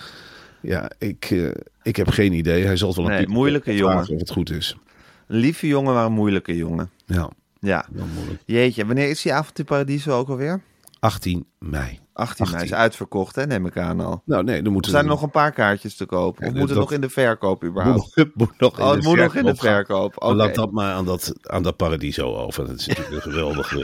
Ja, 0.62 0.92
ik, 0.98 1.28
eh, 1.32 1.48
ik 1.84 1.96
heb 1.96 2.10
geen 2.10 2.34
idee. 2.34 2.66
Hij 2.66 2.76
zal 2.78 2.88
het 2.88 2.98
wel 2.98 3.06
een 3.06 3.12
Nee, 3.12 3.28
moeilijke 3.28 3.76
jongen. 3.76 4.00
Of 4.00 4.08
het 4.08 4.32
goed 4.32 4.50
is. 4.52 4.76
Een 5.28 5.38
lieve 5.38 5.68
jongen, 5.68 5.94
maar 5.94 6.06
een 6.06 6.12
moeilijke 6.12 6.56
jongen. 6.56 6.90
Ja, 7.06 7.30
Ja. 7.60 7.86
Jeetje, 8.46 8.86
wanneer 8.86 9.10
is 9.10 9.22
die 9.22 9.34
avond 9.34 9.60
in 9.60 9.66
Paradiso 9.66 10.18
ook 10.18 10.30
alweer? 10.30 10.62
18 11.00 11.46
mei. 11.60 12.00
18 12.14 12.48
mei 12.52 12.64
is 12.64 12.74
uitverkocht, 12.74 13.36
hè, 13.36 13.46
neem 13.48 13.66
ik 13.66 13.78
aan 13.78 14.00
al. 14.00 14.22
Nou 14.26 14.44
nee, 14.44 14.56
dan 14.56 14.66
Er 14.66 14.72
moeten 14.72 14.92
zijn 14.92 15.06
nog 15.06 15.22
een 15.22 15.32
paar 15.32 15.52
kaartjes 15.52 15.96
te 15.96 16.06
kopen. 16.06 16.48
Of 16.48 16.54
moet 16.54 16.70
het 16.70 16.78
nog 16.78 16.92
in 16.92 17.02
de 17.02 17.10
verkoop 17.10 17.64
überhaupt? 17.64 18.16
moet, 18.16 18.30
moet 18.36 18.60
nog 18.60 18.78
in 18.78 18.84
Oh, 18.84 18.90
de 18.90 18.96
het 18.96 19.06
moet 19.06 19.18
nog 19.18 19.36
in 19.36 19.46
de 19.46 19.56
verkoop. 19.56 20.14
Oké. 20.24 20.34
Laat 20.34 20.56
dat 20.56 20.72
maar 20.72 20.94
aan 20.94 21.06
dat, 21.06 21.34
aan 21.42 21.64
dat 21.64 21.76
paradiso 21.78 22.36
over. 22.36 22.68
Dat 22.68 22.80
is 22.80 22.88
natuurlijk 22.88 23.16
een 23.16 23.22
geweldige, 23.32 23.82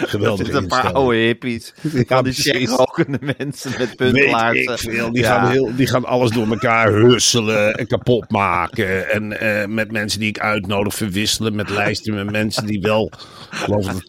Er 0.00 0.08
geweldige 0.16 0.52
een 0.52 0.66
paar 0.66 0.92
oude 0.92 1.16
hippies. 1.16 1.74
Ja, 2.08 2.16
Al 2.16 2.22
die 2.22 2.32
checkrokende 2.32 3.18
mensen 3.38 3.72
met 3.78 3.96
puntlaarzen. 3.96 5.12
Die, 5.12 5.22
Ja. 5.22 5.38
gaan 5.40 5.50
heel, 5.50 5.76
die 5.76 5.86
gaan 5.86 6.04
alles 6.04 6.30
door 6.30 6.46
elkaar 6.46 6.92
husselen 6.92 7.74
en 7.74 7.86
kapot 7.86 8.30
maken. 8.30 9.10
En 9.10 9.40
eh, 9.40 9.66
met 9.68 9.92
mensen 9.92 10.20
die 10.20 10.28
ik 10.28 10.38
uitnodig 10.40 10.94
verwisselen 10.94 11.54
met 11.54 11.70
lijsten 11.70 12.14
met 12.14 12.30
mensen 12.30 12.66
die 12.66 12.80
wel, 12.80 13.10
geloof 13.50 13.90
ik, 13.90 14.02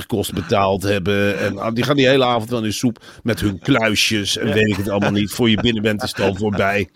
12,50 0.00 0.06
kost 0.06 0.32
betaald 0.34 0.82
hebben. 0.82 1.38
En 1.38 1.58
ah, 1.58 1.74
die 1.74 1.84
gaan 1.84 1.96
die 1.96 2.08
hele 2.08 2.21
avond 2.24 2.50
wel 2.50 2.64
in 2.64 2.72
soep 2.72 3.04
met 3.22 3.40
hun 3.40 3.58
kluisjes 3.58 4.36
en 4.36 4.52
weet 4.52 4.68
ik 4.68 4.76
het 4.76 4.88
allemaal 4.88 5.10
niet. 5.10 5.30
Voor 5.30 5.50
je 5.50 5.60
binnen 5.60 5.82
bent 5.82 6.02
is 6.02 6.10
het 6.10 6.20
al 6.20 6.34
voorbij. 6.34 6.88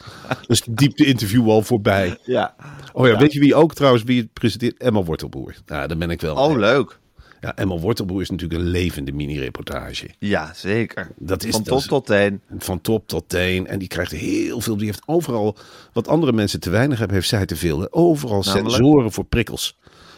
Dus 0.47 0.63
de 0.63 0.75
diepte 0.75 1.05
interview 1.05 1.51
al 1.51 1.63
voorbij. 1.63 2.19
Ja. 2.25 2.55
Oh 2.93 3.07
ja, 3.07 3.19
weet 3.19 3.33
je 3.33 3.41
wie 3.41 3.55
ook 3.55 3.75
trouwens 3.75 4.05
wie 4.05 4.21
het 4.21 4.33
presenteert? 4.33 4.77
Emma 4.79 5.03
Wortelboer. 5.03 5.55
Ja, 5.67 5.87
daar 5.87 5.97
ben 5.99 6.11
ik 6.11 6.21
wel. 6.21 6.35
Oh, 6.37 6.57
leuk. 6.57 6.99
Ja, 7.41 7.57
Emma 7.57 7.77
Wortelboer 7.79 8.21
is 8.21 8.31
natuurlijk 8.31 8.61
een 8.61 8.67
levende 8.69 9.13
mini-reportage. 9.13 10.11
Ja, 10.19 10.53
zeker. 10.55 11.11
Dat 11.19 11.45
is 11.45 11.51
Van 11.53 11.63
top 11.63 11.79
is- 11.79 11.87
tot 11.87 12.07
teen. 12.07 12.41
Van 12.59 12.81
top 12.81 13.09
tot 13.09 13.29
teen. 13.29 13.67
En 13.67 13.79
die 13.79 13.89
krijgt 13.89 14.13
heel 14.13 14.61
veel. 14.61 14.77
Die 14.77 14.87
heeft 14.87 15.03
overal. 15.07 15.57
Wat 15.93 16.09
andere 16.09 16.33
mensen 16.33 16.61
te 16.61 16.71
weinig 16.71 16.99
hebben, 16.99 17.17
heeft 17.17 17.29
zij 17.29 17.47
te 17.47 17.57
veel. 17.57 17.93
Overal 17.93 18.43
Namelijk? 18.43 18.71
sensoren 18.77 19.13
voor 19.13 19.25
prikkels. 19.25 19.77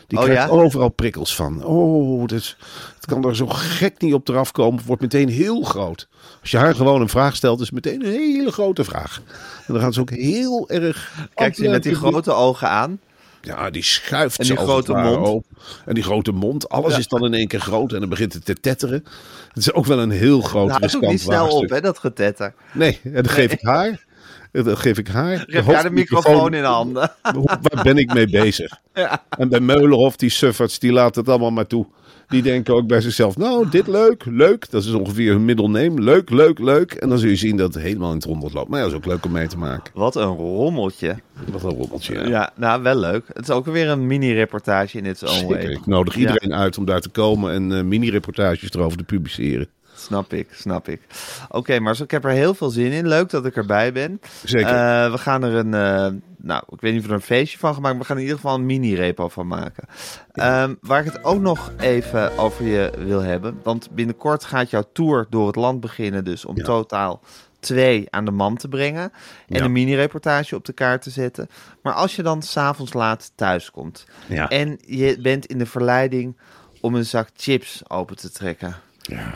Die 0.08 0.18
Oh, 0.18 0.24
krijgt 0.24 0.42
ja? 0.42 0.48
overal 0.48 0.88
prikkels 0.88 1.34
van. 1.34 1.64
Oh, 1.64 2.26
dus 2.26 2.56
het 2.94 3.06
kan 3.06 3.24
er 3.24 3.36
zo 3.36 3.46
gek 3.46 4.00
niet 4.00 4.14
op 4.14 4.28
eraf 4.28 4.52
komen. 4.52 4.82
Wordt 4.86 5.02
meteen 5.02 5.28
heel 5.28 5.62
groot. 5.62 6.08
Als 6.40 6.50
je 6.50 6.56
haar 6.56 6.74
gewoon 6.74 7.00
een 7.00 7.08
vraag 7.08 7.36
stelt, 7.36 7.60
is 7.60 7.66
het 7.70 7.74
meteen 7.74 8.04
een 8.04 8.12
hele 8.12 8.52
grote 8.52 8.84
vraag. 8.84 9.22
En 9.66 9.72
dan 9.72 9.82
gaan 9.82 9.92
ze 9.92 10.00
ook 10.00 10.10
heel 10.10 10.68
erg. 10.70 11.12
Kijk 11.34 11.54
ze 11.54 11.68
met 11.68 11.82
die 11.82 11.94
grote 11.94 12.32
ogen 12.32 12.68
aan. 12.68 13.00
Ja, 13.42 13.70
die 13.70 13.82
schuift 13.82 14.38
En 14.38 14.44
die 14.46 14.54
het 14.54 14.62
grote 14.62 14.92
mond. 14.92 15.26
open. 15.26 15.56
En 15.84 15.94
die 15.94 16.02
grote 16.02 16.32
mond. 16.32 16.68
Alles 16.68 16.92
Ja. 16.92 16.98
is 16.98 17.06
dan 17.08 17.24
in 17.24 17.34
één 17.34 17.48
keer 17.48 17.60
groot 17.60 17.92
en 17.92 18.00
dan 18.00 18.08
begint 18.08 18.32
het 18.32 18.44
te 18.44 18.54
tetteren. 18.54 19.04
Het 19.48 19.56
is 19.56 19.72
ook 19.72 19.84
wel 19.86 19.98
een 19.98 20.10
heel 20.10 20.40
groot 20.40 20.68
Nou, 20.68 20.80
dat 20.80 20.88
is 20.88 20.96
ook 20.96 21.02
riskant 21.02 21.12
niet 21.12 21.34
snel 21.48 21.58
op, 21.58 21.68
hè, 21.70 21.80
dat 21.80 21.98
getetter. 21.98 22.54
Nee, 22.72 23.00
en 23.04 23.12
dat 23.12 23.28
geef 23.30 23.52
ik 23.52 23.62
haar. 23.62 24.04
Dat 24.52 24.78
geef 24.78 24.98
ik 24.98 25.08
haar. 25.08 25.44
Je 25.46 25.54
hebt 25.54 25.66
daar 25.66 25.82
de 25.82 25.90
microfoon 25.90 26.54
in 26.54 26.64
handen. 26.64 27.10
Waar 27.22 27.82
ben 27.82 27.96
ik 27.96 28.14
mee 28.14 28.30
bezig? 28.30 28.70
Ja. 28.94 29.22
En 29.28 29.48
bij 29.48 29.60
Meulenhof, 29.60 30.16
die 30.16 30.30
sufferts, 30.30 30.78
die 30.78 30.92
laten 30.92 31.20
het 31.20 31.30
allemaal 31.30 31.50
maar 31.50 31.66
toe. 31.66 31.86
Die 32.28 32.42
denken 32.42 32.74
ook 32.74 32.86
bij 32.86 33.00
zichzelf, 33.00 33.36
nou, 33.36 33.68
dit 33.68 33.86
leuk, 33.86 34.24
leuk. 34.24 34.70
Dat 34.70 34.84
is 34.84 34.92
ongeveer 34.92 35.32
hun 35.32 35.44
middelneem. 35.44 36.00
Leuk, 36.00 36.30
leuk, 36.30 36.58
leuk. 36.58 36.92
En 36.92 37.08
dan 37.08 37.18
zul 37.18 37.28
je 37.28 37.36
zien 37.36 37.56
dat 37.56 37.74
het 37.74 37.82
helemaal 37.82 38.10
in 38.10 38.16
het 38.16 38.24
rondel 38.24 38.50
loopt. 38.52 38.68
Maar 38.68 38.78
ja, 38.78 38.84
dat 38.84 38.92
is 38.92 38.98
ook 38.98 39.06
leuk 39.06 39.24
om 39.24 39.32
mee 39.32 39.46
te 39.46 39.58
maken. 39.58 39.92
Wat 39.94 40.16
een 40.16 40.36
rommeltje. 40.36 41.16
Wat 41.52 41.62
een 41.62 41.70
rommeltje. 41.70 42.14
Ja. 42.14 42.26
Ja. 42.26 42.52
nou 42.54 42.82
wel 42.82 42.96
leuk. 42.96 43.24
Het 43.32 43.48
is 43.48 43.50
ook 43.50 43.66
weer 43.66 43.88
een 43.88 44.06
mini-reportage 44.06 44.98
in 44.98 45.06
It's 45.06 45.22
Own 45.22 45.52
Zeker. 45.52 45.70
Ik 45.70 45.86
nodig 45.86 46.16
iedereen 46.16 46.54
uit 46.54 46.78
om 46.78 46.84
daar 46.84 47.00
te 47.00 47.08
komen 47.08 47.52
en 47.52 47.72
eh, 47.72 47.82
mini-reportages 47.82 48.72
erover 48.72 48.98
te 48.98 49.04
publiceren. 49.04 49.68
Snap 49.98 50.32
ik, 50.32 50.48
snap 50.52 50.88
ik. 50.88 51.00
Oké, 51.48 51.78
maar 51.80 52.00
ik 52.00 52.10
heb 52.10 52.24
er 52.24 52.30
heel 52.30 52.54
veel 52.54 52.70
zin 52.70 52.92
in. 52.92 53.08
Leuk 53.08 53.30
dat 53.30 53.46
ik 53.46 53.56
erbij 53.56 53.92
ben. 53.92 54.20
Zeker. 54.44 54.68
Eh, 54.68 55.10
we 55.10 55.18
gaan 55.18 55.42
er 55.42 55.54
een, 55.54 55.74
eh, 55.74 56.20
nou, 56.36 56.62
ik 56.68 56.80
weet 56.80 56.92
niet 56.92 57.02
of 57.02 57.08
er 57.08 57.14
een 57.14 57.20
feestje 57.20 57.58
van 57.58 57.72
gaan 57.72 57.82
maken, 57.82 57.96
maar 57.98 58.06
we 58.06 58.12
gaan 58.12 58.16
in 58.22 58.22
ieder 58.28 58.40
geval 58.40 58.54
een 58.54 58.66
mini-repo 58.66 59.28
van 59.28 59.46
maken. 59.46 59.84
Ehm, 60.32 60.74
waar 60.80 61.04
ik 61.04 61.12
het 61.12 61.24
ook 61.24 61.40
nog 61.40 61.72
even 61.78 62.38
over 62.38 62.64
je 62.64 62.92
wil 62.98 63.22
hebben, 63.22 63.60
want 63.62 63.90
binnenkort 63.90 64.44
gaat 64.44 64.70
jouw 64.70 64.84
tour 64.92 65.26
door 65.30 65.46
het 65.46 65.56
land 65.56 65.80
beginnen, 65.80 66.24
dus 66.24 66.44
om 66.44 66.56
Ja. 66.56 66.64
totaal 66.64 67.20
twee 67.60 68.06
aan 68.10 68.24
de 68.24 68.30
man 68.30 68.56
te 68.56 68.68
brengen 68.68 69.12
en 69.48 69.56
Ja. 69.58 69.64
een 69.64 69.72
mini-reportage 69.72 70.56
op 70.56 70.64
de 70.64 70.72
kaart 70.72 71.02
te 71.02 71.10
zetten. 71.10 71.48
Maar 71.82 71.92
als 71.92 72.16
je 72.16 72.22
dan 72.22 72.42
s'avonds 72.42 72.92
laat 72.92 73.32
thuis 73.34 73.70
komt 73.70 74.06
Ja. 74.28 74.48
en 74.48 74.78
je 74.86 75.18
bent 75.20 75.46
in 75.46 75.58
de 75.58 75.66
verleiding 75.66 76.36
om 76.80 76.94
een 76.94 77.04
zak 77.06 77.28
chips 77.36 77.82
open 77.90 78.16
te 78.16 78.30
trekken. 78.30 78.76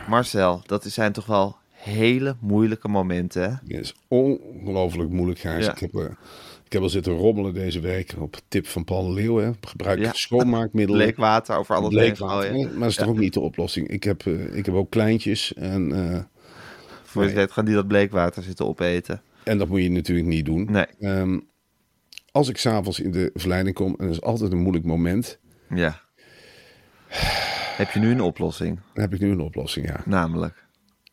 Marcel, 0.09 0.61
dat 0.65 0.83
zijn 0.83 1.11
toch 1.11 1.25
wel 1.25 1.55
hele 1.71 2.35
moeilijke 2.39 2.87
momenten? 2.87 3.61
Het 3.67 3.79
is 3.79 3.95
ongelooflijk 4.07 5.09
moeilijk, 5.09 5.39
Gijs. 5.39 5.65
Ja. 5.65 5.71
Ik, 5.71 5.79
heb, 5.79 5.95
eh, 5.95 6.03
ik 6.65 6.71
heb 6.73 6.81
al 6.81 6.89
zitten 6.89 7.13
rommelen 7.13 7.53
deze 7.53 7.79
week 7.79 8.13
op 8.19 8.35
tip 8.47 8.67
van 8.67 8.83
Paul 8.83 9.03
de 9.07 9.13
Leeuw. 9.13 9.37
Hè. 9.37 9.51
Gebruik 9.61 9.99
Ja. 9.99 10.11
schoonmaakmiddelen. 10.13 11.01
Bleekwater 11.03 11.57
over 11.57 11.75
alles 11.75 11.89
heen 11.95 11.99
Bleekwater. 11.99 12.53
Maar 12.53 12.79
dat 12.79 12.89
is 12.89 12.95
toch 12.95 13.07
ook 13.07 13.17
niet 13.17 13.33
de 13.33 13.39
oplossing. 13.39 13.87
Ik 13.87 14.03
heb, 14.03 14.25
eh, 14.25 14.55
ik 14.55 14.65
heb 14.65 14.75
ook 14.75 14.89
kleintjes 14.89 15.53
en, 15.53 15.91
eh, 16.13 16.19
Voor 17.03 17.21
je 17.21 17.27
het 17.27 17.37
weet 17.37 17.51
gaan 17.51 17.65
die 17.65 17.73
dat 17.75 17.87
bleekwater 17.87 18.43
zitten 18.43 18.65
opeten. 18.65 19.21
en 19.43 19.57
dat 19.57 19.67
moet 19.67 19.81
je 19.81 19.89
natuurlijk 19.91 20.27
niet 20.27 20.45
doen. 20.45 20.67
Nee. 20.71 20.85
Ehm, 20.99 21.39
als 22.31 22.49
ik 22.49 22.57
s'avonds 22.57 22.99
in 22.99 23.11
de 23.11 23.31
verleiding 23.33 23.75
kom, 23.75 23.95
en 23.97 24.05
dat 24.05 24.15
is 24.15 24.21
altijd 24.21 24.51
een 24.51 24.57
moeilijk 24.61 24.85
moment, 24.85 25.39
Ja. 25.69 26.01
Heb 27.73 27.91
je 27.91 27.99
nu 27.99 28.11
een 28.11 28.21
oplossing? 28.21 28.79
dan 28.93 29.03
heb 29.03 29.13
ik 29.13 29.19
nu 29.19 29.31
een 29.31 29.39
oplossing, 29.39 29.87
ja. 29.87 30.01
Namelijk. 30.05 30.65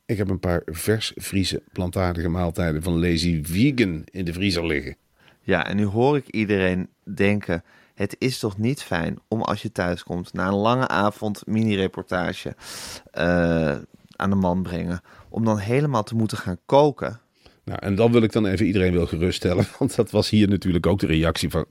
Ik 0.06 0.16
heb 0.18 0.28
een 0.28 0.38
paar 0.38 0.62
vers 0.66 1.12
Friese 1.16 1.62
plantaardige 1.72 2.28
maaltijden 2.28 2.82
van 2.82 3.00
Lazy 3.00 3.40
Vegan 3.42 4.04
in 4.10 4.24
de 4.24 4.32
vriezer 4.32 4.66
liggen. 4.66 4.96
Ja, 5.40 5.66
en 5.66 5.76
nu 5.76 5.84
hoor 5.84 6.16
ik 6.16 6.28
iedereen 6.28 6.88
denken... 7.14 7.64
Het 7.94 8.16
is 8.18 8.38
toch 8.38 8.58
niet 8.58 8.82
fijn 8.82 9.18
om 9.28 9.42
als 9.42 9.62
je 9.62 9.72
thuis 9.72 10.02
komt... 10.02 10.32
na 10.32 10.46
een 10.46 10.54
lange 10.54 10.88
avond 10.88 11.46
mini-reportage 11.46 12.54
eh, 13.10 13.76
aan 14.16 14.30
de 14.30 14.36
man 14.36 14.62
brengen... 14.62 15.00
om 15.28 15.44
dan 15.44 15.58
helemaal 15.58 16.02
te 16.02 16.14
moeten 16.14 16.38
gaan 16.38 16.58
koken... 16.66 17.20
Nou, 17.64 17.78
en 17.82 17.94
dan 17.94 18.12
wil 18.12 18.22
ik 18.22 18.32
dan 18.32 18.46
even 18.46 18.66
iedereen 18.66 18.92
wel 18.92 19.06
geruststellen, 19.06 19.66
want 19.78 19.96
dat 19.96 20.10
was 20.10 20.30
hier 20.30 20.48
natuurlijk 20.48 20.86
ook 20.86 20.98
de 20.98 21.06
reactie 21.06 21.50
van... 21.50 21.66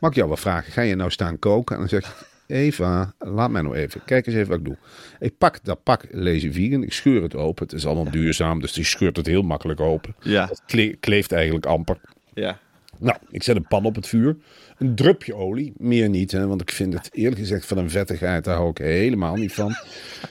Mag 0.00 0.10
ik 0.10 0.16
jou 0.16 0.28
wel 0.28 0.36
vragen, 0.36 0.72
ga 0.72 0.80
je 0.80 0.94
nou 0.94 1.10
staan 1.10 1.38
koken? 1.38 1.74
En 1.74 1.80
dan 1.80 1.90
zeg 1.90 2.08
ik, 2.08 2.33
Eva, 2.46 3.14
laat 3.18 3.50
mij 3.50 3.62
nou 3.62 3.76
even, 3.76 4.04
kijk 4.04 4.26
eens 4.26 4.36
even 4.36 4.48
wat 4.48 4.58
ik 4.58 4.64
doe. 4.64 4.76
Ik 5.18 5.38
pak 5.38 5.64
dat 5.64 5.82
pak 5.82 6.04
Lazy 6.10 6.52
Vegan, 6.52 6.82
ik 6.82 6.92
scheur 6.92 7.22
het 7.22 7.34
open. 7.34 7.64
Het 7.64 7.72
is 7.74 7.86
allemaal 7.86 8.10
duurzaam, 8.10 8.60
dus 8.60 8.72
die 8.72 8.84
scheurt 8.84 9.16
het 9.16 9.26
heel 9.26 9.42
makkelijk 9.42 9.80
open. 9.80 10.14
Ja. 10.20 10.46
Het 10.48 10.62
kle- 10.66 10.96
kleeft 11.00 11.32
eigenlijk 11.32 11.66
amper. 11.66 11.96
Ja. 12.34 12.58
Nou, 12.98 13.18
ik 13.30 13.42
zet 13.42 13.56
een 13.56 13.66
pan 13.68 13.84
op 13.84 13.94
het 13.94 14.06
vuur. 14.06 14.36
Een 14.78 14.94
drupje 14.94 15.34
olie, 15.34 15.72
meer 15.76 16.08
niet, 16.08 16.32
hè, 16.32 16.46
want 16.46 16.60
ik 16.60 16.70
vind 16.70 16.92
het 16.92 17.08
eerlijk 17.12 17.38
gezegd 17.38 17.66
van 17.66 17.78
een 17.78 17.90
vettigheid, 17.90 18.44
daar 18.44 18.56
hou 18.56 18.70
ik 18.70 18.78
helemaal 18.78 19.34
niet 19.36 19.52
van. 19.52 19.74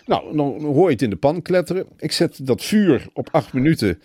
Nou, 0.06 0.36
dan 0.38 0.64
hoor 0.64 0.86
je 0.86 0.94
het 0.94 1.02
in 1.02 1.10
de 1.10 1.16
pan 1.16 1.42
kletteren. 1.42 1.86
Ik 1.98 2.12
zet 2.12 2.46
dat 2.48 2.64
vuur 2.64 3.08
op 3.14 3.28
acht 3.32 3.54
minuten. 3.54 4.02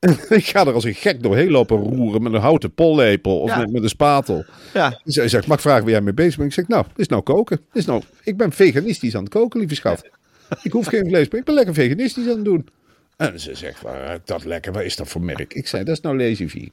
Ik 0.28 0.46
ga 0.46 0.66
er 0.66 0.72
als 0.72 0.84
een 0.84 0.94
gek 0.94 1.22
doorheen 1.22 1.50
lopen 1.50 1.76
roeren 1.76 2.22
met 2.22 2.32
een 2.32 2.40
houten 2.40 2.72
pollepel 2.74 3.38
of 3.40 3.48
Ja. 3.48 3.58
met, 3.58 3.72
met 3.72 3.82
een 3.82 3.88
spatel. 3.88 4.44
Ja. 4.74 5.00
Hij 5.04 5.28
zegt, 5.28 5.46
mag 5.46 5.56
ik 5.56 5.62
vragen 5.62 5.82
waar 5.82 5.90
jij 5.92 6.00
mee 6.00 6.12
bezig 6.14 6.36
bent? 6.36 6.48
Ik 6.48 6.54
zeg, 6.54 6.68
nou, 6.68 6.84
is 6.96 7.08
nou 7.08 7.22
koken. 7.22 7.60
Is 7.72 7.84
nou, 7.84 8.02
ik 8.24 8.36
ben 8.36 8.52
veganistisch 8.52 9.14
aan 9.16 9.22
het 9.22 9.32
koken, 9.32 9.58
lieve 9.58 9.74
schat. 9.74 10.02
Ik 10.62 10.72
hoef 10.72 10.86
geen 10.86 11.08
vlees, 11.08 11.28
maar 11.28 11.40
ik 11.40 11.46
ben 11.46 11.54
lekker 11.54 11.74
veganistisch 11.74 12.24
aan 12.28 12.34
het 12.34 12.44
doen. 12.44 12.68
En 13.16 13.40
ze 13.40 13.54
zegt, 13.54 13.82
dat 14.24 14.44
lekker? 14.44 14.72
Wat 14.72 14.82
is 14.82 14.96
dat 14.96 15.08
voor 15.08 15.22
merk? 15.22 15.54
Ik 15.54 15.66
zei, 15.66 15.84
dat 15.84 15.96
is 15.96 16.00
nou 16.02 16.16
Lazy 16.16 16.48
Vegan. 16.48 16.68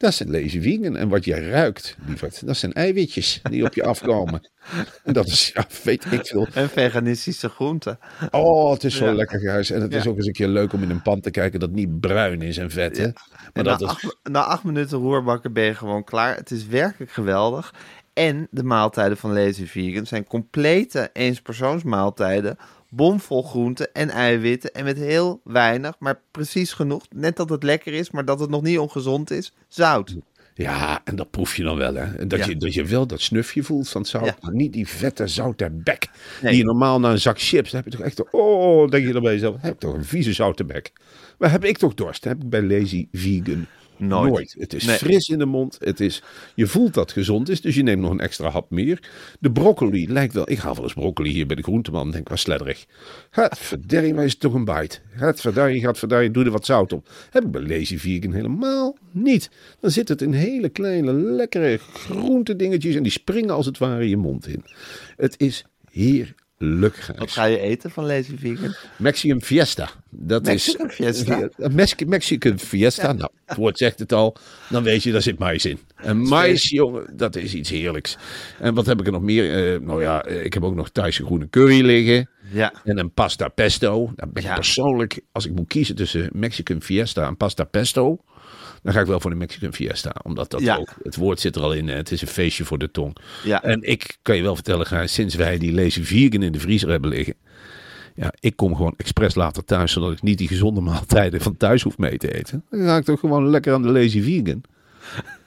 Dat 0.00 0.14
zijn 0.14 0.30
Lazy 0.30 0.60
Vegan. 0.60 0.96
En 0.96 1.08
wat 1.08 1.24
jij 1.24 1.48
ruikt, 1.48 1.96
lieverd, 2.06 2.46
dat 2.46 2.56
zijn 2.56 2.72
eiwitjes 2.72 3.40
die 3.50 3.64
op 3.64 3.74
je 3.74 3.84
afkomen. 3.84 4.48
En 5.04 5.12
dat 5.12 5.26
is, 5.26 5.50
ja, 5.54 5.66
weet 5.84 6.12
ik 6.12 6.26
veel. 6.26 6.46
En 6.54 6.68
veganistische 6.68 7.48
groenten. 7.48 7.98
Oh, 8.30 8.72
het 8.72 8.84
is 8.84 8.96
zo 8.96 9.04
Ja. 9.04 9.12
lekker, 9.12 9.40
Gijs. 9.40 9.70
En 9.70 9.80
het 9.80 9.94
is 9.94 10.06
ook 10.06 10.16
eens 10.16 10.26
een 10.26 10.32
keer 10.32 10.48
leuk 10.48 10.72
om 10.72 10.82
in 10.82 10.90
een 10.90 11.02
pan 11.02 11.20
te 11.20 11.30
kijken 11.30 11.60
dat 11.60 11.70
niet 11.70 12.00
bruin 12.00 12.42
is 12.42 12.58
en 12.58 12.70
vet, 12.70 12.96
hè. 12.96 13.08
En 13.52 13.64
na, 13.64 13.74
is... 13.74 13.82
acht, 13.82 14.16
na 14.22 14.42
acht 14.44 14.64
minuten 14.64 14.98
roerbakken 14.98 15.52
ben 15.52 15.64
je 15.64 15.74
gewoon 15.74 16.04
klaar. 16.04 16.36
Het 16.36 16.50
is 16.50 16.66
werkelijk 16.66 17.12
geweldig. 17.12 17.74
En 18.12 18.48
de 18.50 18.62
maaltijden 18.64 19.16
van 19.16 19.32
Lazy 19.32 19.66
Vegan 19.66 20.06
zijn 20.06 20.24
complete 20.24 21.10
eenspersoonsmaaltijden. 21.12 22.56
Bomvol 22.90 23.42
groenten 23.42 23.92
en 23.92 24.08
eiwitten. 24.10 24.72
En 24.74 24.84
met 24.84 24.96
heel 24.96 25.40
weinig, 25.44 25.94
maar 25.98 26.20
precies 26.30 26.72
genoeg. 26.72 27.02
Net 27.14 27.36
dat 27.36 27.48
het 27.50 27.62
lekker 27.62 27.92
is, 27.92 28.10
maar 28.10 28.24
dat 28.24 28.40
het 28.40 28.50
nog 28.50 28.62
niet 28.62 28.78
ongezond 28.78 29.30
is. 29.30 29.52
Zout. 29.68 30.16
Ja, 30.54 31.00
en 31.04 31.16
dat 31.16 31.30
proef 31.30 31.56
je 31.56 31.62
dan 31.62 31.76
wel, 31.76 31.94
hè. 31.94 32.16
En 32.16 32.28
dat, 32.28 32.38
Ja. 32.38 32.46
je, 32.46 32.56
dat 32.56 32.74
je 32.74 32.84
wel 32.84 33.06
dat 33.06 33.20
snufje 33.20 33.62
voelt 33.62 33.88
van 33.88 34.00
het 34.00 34.10
zout. 34.10 34.24
Ja. 34.24 34.36
Maar 34.40 34.54
niet 34.54 34.72
die 34.72 34.88
vette 34.88 35.26
zoute 35.26 35.70
bek. 35.70 36.08
Nee. 36.42 36.50
Die 36.50 36.60
je 36.60 36.66
normaal 36.66 37.00
naar 37.00 37.12
een 37.12 37.20
zak 37.20 37.40
chips, 37.40 37.70
dan 37.70 37.82
heb 37.82 37.92
je 37.92 37.98
toch 37.98 38.06
echt... 38.06 38.30
Oh, 38.30 38.88
denk 38.88 39.06
je 39.06 39.12
dan 39.12 39.22
bij 39.22 39.32
jezelf, 39.32 39.56
heb 39.60 39.72
ik 39.72 39.78
toch 39.78 39.94
een 39.94 40.04
vieze 40.04 40.32
zoute 40.32 40.64
bek. 40.64 40.92
Maar 41.38 41.50
heb 41.50 41.64
ik 41.64 41.78
toch 41.78 41.94
dorst? 41.94 42.24
heb 42.24 42.42
ik 42.42 42.50
bij 42.50 42.62
Lazy 42.62 43.08
Vegan 43.12 43.66
Nooit. 44.00 44.56
Het 44.58 44.74
is 44.74 44.84
Nee. 44.84 44.96
fris 44.96 45.28
in 45.28 45.38
de 45.38 45.46
mond. 45.46 45.76
Het 45.80 46.00
is, 46.00 46.22
je 46.54 46.66
voelt 46.66 46.94
dat 46.94 47.04
het 47.04 47.12
gezond 47.12 47.48
is, 47.48 47.60
dus 47.60 47.74
je 47.74 47.82
neemt 47.82 48.00
nog 48.02 48.10
een 48.10 48.20
extra 48.20 48.48
hap 48.48 48.70
meer. 48.70 49.02
De 49.40 49.52
broccoli 49.52 50.12
lijkt 50.12 50.34
wel... 50.34 50.50
Ik 50.50 50.58
haal 50.58 50.74
wel 50.74 50.84
eens 50.84 50.92
broccoli 50.92 51.30
hier 51.30 51.46
bij 51.46 51.56
de 51.56 51.62
groenteman 51.62 52.06
en 52.06 52.10
denk, 52.12 52.28
wat 52.28 52.38
sledderig. 52.38 52.86
Het 53.30 54.12
maar 54.14 54.24
is 54.24 54.32
het 54.32 54.40
toch 54.40 54.54
een 54.54 54.64
bite. 54.64 54.98
Het 55.10 55.40
verderrie, 55.40 55.80
gaat 55.80 55.98
verderrie, 55.98 56.30
doe 56.30 56.44
er 56.44 56.50
wat 56.50 56.64
zout 56.64 56.92
op. 56.92 57.08
Heb 57.30 57.44
ik 57.44 57.50
bij 57.50 57.62
Lazy 57.62 57.98
Vegan 57.98 58.32
helemaal 58.32 58.96
niet. 59.10 59.50
Dan 59.80 59.90
zit 59.90 60.08
het 60.08 60.22
in 60.22 60.32
hele 60.32 60.68
kleine, 60.68 61.12
lekkere 61.12 61.78
groente 61.78 62.56
dingetjes 62.56 62.94
en 62.94 63.02
die 63.02 63.12
springen 63.12 63.54
als 63.54 63.66
het 63.66 63.78
ware 63.78 64.08
je 64.08 64.16
mond 64.16 64.46
in. 64.46 64.64
Het 65.16 65.34
is 65.38 65.64
heerlijk, 65.90 66.42
Gijs. 66.64 67.18
Wat 67.18 67.30
ga 67.30 67.44
je 67.44 67.58
eten 67.58 67.90
van 67.90 68.06
Lazy 68.06 68.36
Vegan? 68.38 68.74
Mexican 68.96 69.42
Fiesta. 69.42 69.88
Dat 70.10 70.44
Mexican 70.44 70.88
is, 70.88 70.94
Fiesta? 70.94 71.48
Een 71.56 71.74
Mex- 71.80 72.04
Mexican 72.06 72.58
Fiesta. 72.58 73.12
Nou, 73.12 73.30
het 73.46 73.56
woord 73.56 73.78
zegt 73.78 73.98
het 73.98 74.12
al. 74.12 74.36
Dan 74.68 74.82
weet 74.82 75.02
je, 75.02 75.12
daar 75.12 75.22
zit 75.22 75.38
mais 75.38 75.64
in. 75.64 75.78
En 75.96 76.16
mais, 76.16 76.68
jongen, 76.68 77.16
dat 77.16 77.36
is 77.36 77.54
iets 77.54 77.70
heerlijks. 77.70 78.16
En 78.58 78.74
wat 78.74 78.86
heb 78.86 79.00
ik 79.00 79.06
er 79.06 79.12
nog 79.12 79.22
meer? 79.22 79.74
Eh, 79.74 79.80
nou 79.80 80.02
ja, 80.02 80.22
eh, 80.22 80.44
ik 80.44 80.54
heb 80.54 80.64
ook 80.64 80.74
nog 80.74 80.90
Thaise 80.90 81.24
groene 81.24 81.48
curry 81.50 81.84
liggen. 81.84 82.28
Ja. 82.52 82.72
En 82.84 82.98
een 82.98 83.12
pasta 83.12 83.48
pesto. 83.48 84.12
Daar 84.16 84.28
ben 84.28 84.42
ik 84.42 84.48
Ja. 84.48 84.54
persoonlijk, 84.54 85.20
als 85.32 85.46
ik 85.46 85.52
moet 85.54 85.68
kiezen 85.68 85.94
tussen 85.94 86.28
Mexican 86.32 86.82
Fiesta 86.82 87.26
en 87.26 87.36
pasta 87.36 87.64
pesto... 87.64 88.18
dan 88.82 88.92
ga 88.92 89.00
ik 89.00 89.06
wel 89.06 89.20
voor 89.20 89.30
de 89.30 89.36
Mexican 89.36 89.72
Fiesta. 89.74 90.14
Omdat 90.22 90.50
dat 90.50 90.60
Ja. 90.60 90.76
ook, 90.76 90.94
het 91.02 91.16
woord 91.16 91.40
zit 91.40 91.56
er 91.56 91.62
al 91.62 91.72
in. 91.72 91.88
Het 91.88 92.10
is 92.10 92.22
een 92.22 92.28
feestje 92.28 92.64
voor 92.64 92.78
de 92.78 92.90
tong. 92.90 93.16
Ja. 93.44 93.62
En 93.62 93.82
ik 93.82 94.18
kan 94.22 94.36
je 94.36 94.42
wel 94.42 94.54
vertellen, 94.54 94.86
Gijs, 94.86 95.12
sinds 95.12 95.34
wij 95.34 95.58
die 95.58 95.72
Lazy 95.72 96.02
Vegan 96.02 96.42
in 96.42 96.52
de 96.52 96.60
vriezer 96.60 96.88
hebben 96.88 97.10
liggen... 97.10 97.34
Ja, 98.14 98.32
ik 98.40 98.56
kom 98.56 98.76
gewoon 98.76 98.94
expres 98.96 99.34
later 99.34 99.64
thuis, 99.64 99.92
zodat 99.92 100.12
ik 100.12 100.22
niet 100.22 100.38
die 100.38 100.48
gezonde 100.48 100.80
maaltijden 100.80 101.40
van 101.40 101.56
thuis 101.56 101.82
hoef 101.82 101.98
mee 101.98 102.16
te 102.16 102.34
eten. 102.34 102.64
Dan 102.70 102.80
ga 102.80 102.96
ik 102.96 103.04
toch 103.04 103.20
gewoon 103.20 103.48
lekker 103.50 103.72
aan 103.74 103.82
de 103.82 103.88
Lazy 103.88 104.22
Vegan. 104.22 104.62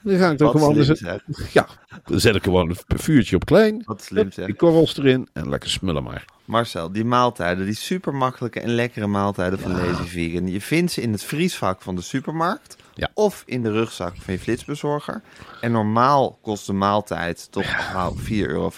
Dan 0.02 0.18
ga 0.18 0.30
ik 0.30 0.38
toch 0.38 0.52
Wat 0.52 0.62
gewoon... 0.62 0.84
slim, 0.84 1.20
ja, 1.52 1.66
dan 2.04 2.20
zet 2.20 2.34
ik 2.34 2.42
gewoon 2.42 2.68
een 2.68 2.98
vuurtje 2.98 3.36
op 3.36 3.44
klein. 3.44 3.82
Wat 3.84 4.02
slim, 4.02 4.32
zeg. 4.32 4.46
Die 4.46 4.54
korrels 4.54 4.98
erin 4.98 5.28
en 5.32 5.48
lekker 5.48 5.70
smullen 5.70 6.02
maar. 6.02 6.24
Marcel, 6.44 6.92
die 6.92 7.04
maaltijden, 7.04 7.64
die 7.64 7.74
super 7.74 8.14
makkelijke 8.14 8.60
en 8.60 8.74
lekkere 8.74 9.06
maaltijden 9.06 9.58
van 9.58 9.72
Lazy 9.72 10.02
Vegan. 10.02 10.46
Je 10.48 10.60
vindt 10.60 10.92
ze 10.92 11.00
in 11.00 11.12
het 11.12 11.24
vriesvak 11.24 11.82
van 11.82 11.94
de 11.94 12.02
supermarkt. 12.02 12.76
Ja. 12.94 13.10
Of 13.14 13.42
in 13.46 13.62
de 13.62 13.70
rugzak 13.70 14.14
van 14.16 14.34
je 14.34 14.40
flitsbezorger. 14.40 15.22
En 15.60 15.72
normaal 15.72 16.38
kost 16.42 16.66
de 16.66 16.72
maaltijd 16.72 17.48
toch 17.52 17.92
nou, 17.92 18.18
4,85 18.18 18.24
euro. 18.30 18.70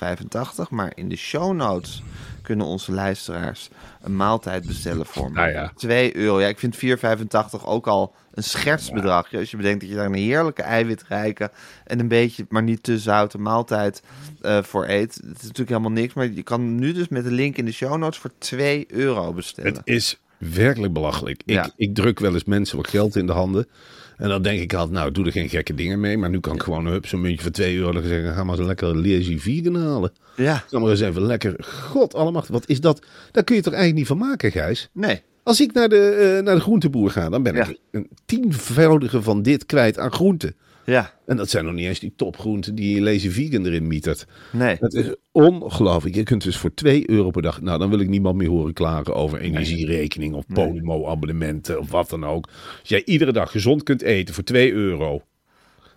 Maar 0.71 0.93
in 0.95 1.09
de 1.09 1.17
show 1.17 1.55
notes 1.55 2.03
kunnen 2.43 2.67
onze 2.67 2.93
luisteraars 2.93 3.69
een 4.03 4.17
maaltijd 4.17 4.67
bestellen 4.67 5.07
voor 5.07 5.31
me. 5.31 5.35
Nou 5.35 5.51
ja. 5.51 5.73
2 5.77 6.17
euro. 6.17 6.41
Ja, 6.41 6.47
ik 6.47 6.59
vind 6.59 6.77
4,85 6.77 7.65
ook 7.65 7.87
al 7.87 8.15
een 8.35 8.43
schertsbedrag. 8.43 9.35
Als 9.35 9.51
je 9.51 9.57
bedenkt 9.57 9.81
dat 9.81 9.89
je 9.89 9.97
daar 9.97 10.07
een 10.07 10.15
heerlijke 10.15 10.63
eiwitrijke 10.63 11.51
en 11.85 12.01
een 12.01 12.09
beetje, 12.09 12.47
maar 12.49 12.63
niet 12.63 12.83
te 12.83 12.99
zoute 12.99 13.39
maaltijd 13.39 14.03
eh, 14.41 14.63
voor 14.63 14.87
eet. 14.89 15.15
Het 15.15 15.37
is 15.37 15.43
natuurlijk 15.43 15.69
helemaal 15.69 15.91
niks. 15.91 16.15
Maar 16.15 16.31
je 16.31 16.43
kan 16.43 16.75
nu 16.75 16.93
dus 16.93 17.09
met 17.09 17.25
de 17.25 17.31
link 17.31 17.57
in 17.57 17.65
de 17.65 17.73
show 17.73 17.97
notes 17.97 18.19
voor 18.19 18.31
2 18.39 18.85
euro 18.89 19.33
bestellen. 19.33 19.73
Het 19.73 19.81
is 19.85 20.21
werkelijk 20.39 20.93
belachelijk. 20.93 21.43
Ik, 21.45 21.55
Ja. 21.55 21.71
ik 21.77 21.95
druk 21.95 22.19
wel 22.21 22.35
eens 22.35 22.45
mensen 22.45 22.77
wat 22.77 22.89
geld 22.89 23.17
in 23.17 23.27
de 23.27 23.33
handen. 23.33 23.69
En 24.17 24.29
dan 24.29 24.43
denk 24.43 24.61
ik 24.61 24.75
altijd, 24.75 24.99
nou, 24.99 25.11
doe 25.13 25.25
er 25.27 25.33
geen 25.33 25.49
gekke 25.49 25.75
dingen 25.75 26.01
mee. 26.01 26.19
Maar 26.19 26.31
nu 26.31 26.41
kan 26.41 26.55
ik 26.55 26.63
gewoon 26.63 26.87
hup, 26.87 27.07
zo'n 27.07 27.21
muntje 27.21 27.43
van 27.43 27.53
2 27.53 27.77
euro 27.77 28.03
zeggen, 28.03 28.35
ga 28.35 28.45
maar 28.45 28.59
eens 28.59 28.67
lekker 28.67 28.97
lazy 28.97 29.39
vegan 29.39 29.75
halen. 29.77 30.13
Ja. 30.37 30.65
Ga 30.69 30.79
maar 30.79 30.91
eens 30.91 31.01
even 31.01 31.23
lekker, 31.23 31.55
god 31.65 32.15
allemachtig, 32.15 32.53
wat 32.53 32.69
is 32.69 32.81
dat? 32.81 33.07
Daar 33.33 33.45
kun 33.45 33.57
je 33.57 33.63
toch 33.63 33.73
eigenlijk 33.73 34.09
niet 34.09 34.19
van 34.19 34.29
maken, 34.29 34.51
Gijs? 34.51 34.89
Nee. 34.93 35.23
Als 35.43 35.61
ik 35.61 35.73
naar 35.73 35.89
de, 35.89 36.09
eh, 36.37 36.45
naar 36.45 36.55
de 36.55 36.61
groenteboer 36.61 37.11
ga, 37.11 37.29
dan 37.29 37.43
ben 37.43 37.55
Ja. 37.55 37.67
ik 37.69 37.79
een 37.91 38.09
tienvoudige 38.25 39.23
van 39.23 39.43
dit 39.43 39.67
kwijt 39.67 39.99
aan 39.99 40.13
groenten. 40.13 40.55
Ja. 40.87 41.13
En 41.27 41.37
dat 41.37 41.51
zijn 41.51 41.65
nog 41.65 41.75
niet 41.75 41.87
eens 41.87 42.01
die 42.01 42.13
topgroenten 42.17 42.75
die 42.75 43.01
Lazy 43.01 43.31
Vegan 43.31 43.67
erin 43.67 43.87
mietert. 43.87 44.27
Nee. 44.53 44.77
Het 44.81 44.95
is 44.95 45.15
ongelooflijk. 45.33 46.15
Je 46.15 46.23
kunt 46.23 46.43
dus 46.43 46.57
voor 46.57 46.75
2 46.75 47.11
euro 47.11 47.31
per 47.31 47.43
dag... 47.43 47.61
Nou, 47.61 47.79
dan 47.79 47.91
wil 47.91 48.01
ik 48.01 48.09
niemand 48.09 48.37
meer 48.37 48.49
horen 48.49 48.73
klagen 48.73 49.15
over 49.15 49.41
energierekening 49.41 50.35
of 50.35 50.47
Podimo-abonnementen 50.47 51.79
of 51.79 51.91
wat 51.91 52.11
dan 52.11 52.25
ook. 52.25 52.49
Als 52.81 52.89
jij 52.89 53.05
iedere 53.05 53.33
dag 53.33 53.51
gezond 53.51 53.83
kunt 53.83 54.03
eten 54.03 54.35
voor 54.35 54.45
2 54.45 54.73
euro... 54.73 55.23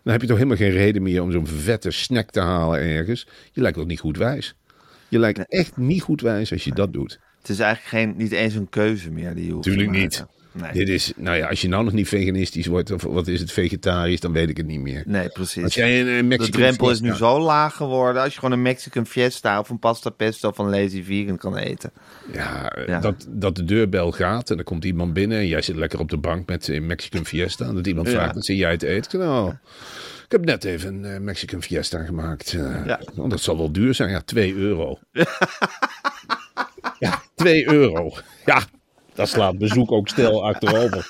dan 0.04 0.12
heb 0.12 0.22
je 0.22 0.28
toch 0.28 0.38
helemaal 0.38 0.58
geen 0.58 0.72
reden 0.72 1.02
meer 1.02 1.22
om 1.22 1.32
zo'n 1.32 1.48
vette 1.48 1.92
snack 1.92 2.32
te 2.32 2.40
halen 2.40 2.80
ergens. 2.80 3.28
Je 3.52 3.62
lijkt 3.62 3.78
ook 3.78 3.88
niet 3.88 4.00
goed 4.00 4.18
wijs. 4.18 4.56
Je 5.08 5.20
lijkt 5.20 5.48
echt 5.48 5.78
niet 5.78 6.02
goed 6.02 6.22
wijs 6.22 6.52
als 6.52 6.64
je 6.64 6.74
dat 6.74 6.94
doet. 6.94 7.20
Het 7.40 7.50
is 7.50 7.60
eigenlijk 7.60 7.96
geen, 7.96 8.14
niet 8.18 8.32
eens 8.32 8.54
een 8.54 8.70
keuze 8.70 9.12
meer 9.12 9.36
die 9.36 9.46
je 9.46 9.52
hoeft 9.52 9.64
Tuurlijk 9.64 9.92
niet. 9.92 10.26
Nee. 10.62 10.72
Dit 10.74 10.90
is, 10.90 11.14
nou 11.16 11.38
ja, 11.38 11.48
als 11.48 11.62
je 11.62 11.68
nou 11.68 11.84
nog 11.84 11.94
niet 11.94 12.08
veganistisch 12.08 12.66
wordt, 12.66 12.92
of 12.92 13.04
wat 13.04 13.28
is 13.28 13.40
het, 13.40 13.52
vegetarisch, 13.52 14.20
dan 14.20 14.32
weet 14.34 14.50
ik 14.50 14.58
het 14.58 14.66
niet 14.66 14.80
meer. 14.80 15.04
Nee, 15.06 15.30
precies. 15.30 15.64
Als 15.64 15.74
jij 15.74 16.02
een, 16.02 16.08
een 16.08 16.30
De 16.30 16.50
drempel 16.50 16.90
is 16.92 17.00
nu 17.02 17.14
zo 17.16 17.40
laag 17.40 17.76
geworden. 17.76 18.22
Als 18.22 18.34
je 18.34 18.40
gewoon 18.40 18.56
een 18.56 18.62
Mexican 18.62 19.06
fiesta 19.06 19.60
of 19.60 19.70
een 19.70 19.80
pasta 19.80 20.10
pesto 20.10 20.52
van 20.52 20.70
Lazy 20.70 21.04
Vegan 21.04 21.38
kan 21.38 21.58
eten. 21.58 21.92
Ja, 22.34 22.72
eh, 22.72 22.88
Ja. 22.88 23.00
Dat, 23.00 23.26
dat 23.30 23.56
de 23.56 23.64
deurbel 23.64 24.12
gaat 24.12 24.50
en 24.50 24.58
er 24.58 24.64
komt 24.64 24.86
iemand 24.86 25.14
binnen 25.14 25.38
en 25.38 25.48
jij 25.48 25.62
zit 25.62 25.76
lekker 25.76 26.00
op 26.00 26.10
de 26.10 26.18
bank 26.18 26.48
met 26.48 26.68
een 26.68 26.86
Mexican 26.86 27.26
Fiesta. 27.26 27.66
En 27.66 27.76
dat 27.76 27.88
iemand 27.88 28.10
vraagt, 28.10 28.36
wat 28.36 28.46
zit 28.46 28.58
jij 28.58 28.78
te 28.78 28.88
eten? 28.88 29.20
Nou, 29.20 29.50
ik 30.26 30.32
heb 30.36 30.46
net 30.46 30.64
even 30.64 30.94
een 31.04 31.14
eh, 31.14 31.20
Mexican 31.20 31.62
Fiesta 31.64 32.04
gemaakt. 32.04 32.54
Eh, 32.54 32.86
Ja. 32.86 33.00
oh, 33.18 33.30
dat 33.30 33.42
zal 33.42 33.58
wel 33.58 33.72
duur 33.72 33.94
zijn. 33.94 34.10
Ja, 34.10 34.22
2 34.22 34.54
euro. 34.68 35.00
ja, 37.00 37.22
2 37.36 37.70
euro. 37.72 38.12
Ja, 38.46 38.62
dat 39.20 39.30
slaat 39.30 39.58
bezoek 39.58 39.92
ook 39.92 40.08
stil 40.08 40.46
achterover. 40.46 41.10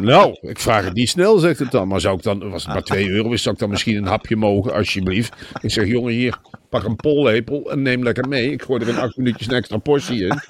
nou, 0.00 0.38
ik 0.40 0.58
vraag 0.58 0.84
het 0.84 0.94
niet 0.94 1.08
snel, 1.08 1.38
zegt 1.38 1.58
het 1.58 1.70
dan. 1.70 1.88
Maar 1.88 2.00
zou 2.00 2.16
ik 2.16 2.22
dan, 2.22 2.50
was 2.50 2.64
het 2.64 2.72
maar 2.72 2.82
2 2.82 3.08
euro 3.08 3.32
is, 3.32 3.42
zou 3.42 3.54
ik 3.54 3.60
dan 3.60 3.70
misschien 3.70 3.96
een 3.96 4.06
hapje 4.06 4.36
mogen, 4.36 4.72
alsjeblieft. 4.72 5.34
Ik 5.60 5.70
zeg, 5.70 5.86
jongen, 5.86 6.12
hier, 6.12 6.38
pak 6.68 6.84
een 6.84 6.96
pollepel 6.96 7.70
en 7.70 7.82
neem 7.82 8.02
lekker 8.02 8.28
mee. 8.28 8.52
Ik 8.52 8.62
gooi 8.62 8.82
er 8.82 8.88
in 8.88 8.96
acht 8.96 9.16
minuutjes 9.16 9.46
een 9.46 9.54
extra 9.54 9.76
portie 9.76 10.26
in. 10.26 10.40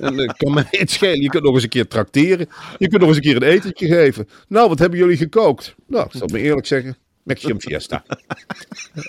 En 0.00 0.14
uh, 0.14 0.28
kan 0.36 0.54
mij 0.54 0.66
het 0.70 0.90
schelen. 0.90 1.20
Je 1.20 1.28
kunt 1.28 1.44
nog 1.44 1.54
eens 1.54 1.62
een 1.62 1.68
keer 1.68 1.88
trakteren. 1.88 2.48
Je 2.78 2.88
kunt 2.88 3.00
nog 3.00 3.08
eens 3.08 3.16
een 3.16 3.22
keer 3.22 3.36
een 3.36 3.42
etentje 3.42 3.86
geven. 3.86 4.28
Nou, 4.48 4.68
wat 4.68 4.78
hebben 4.78 4.98
jullie 4.98 5.16
gekookt? 5.16 5.74
Nou, 5.86 6.04
ik 6.04 6.18
zal 6.18 6.28
me 6.32 6.38
eerlijk 6.38 6.66
zeggen. 6.66 6.96
Mexican 7.22 7.60
Fiesta. 7.60 8.04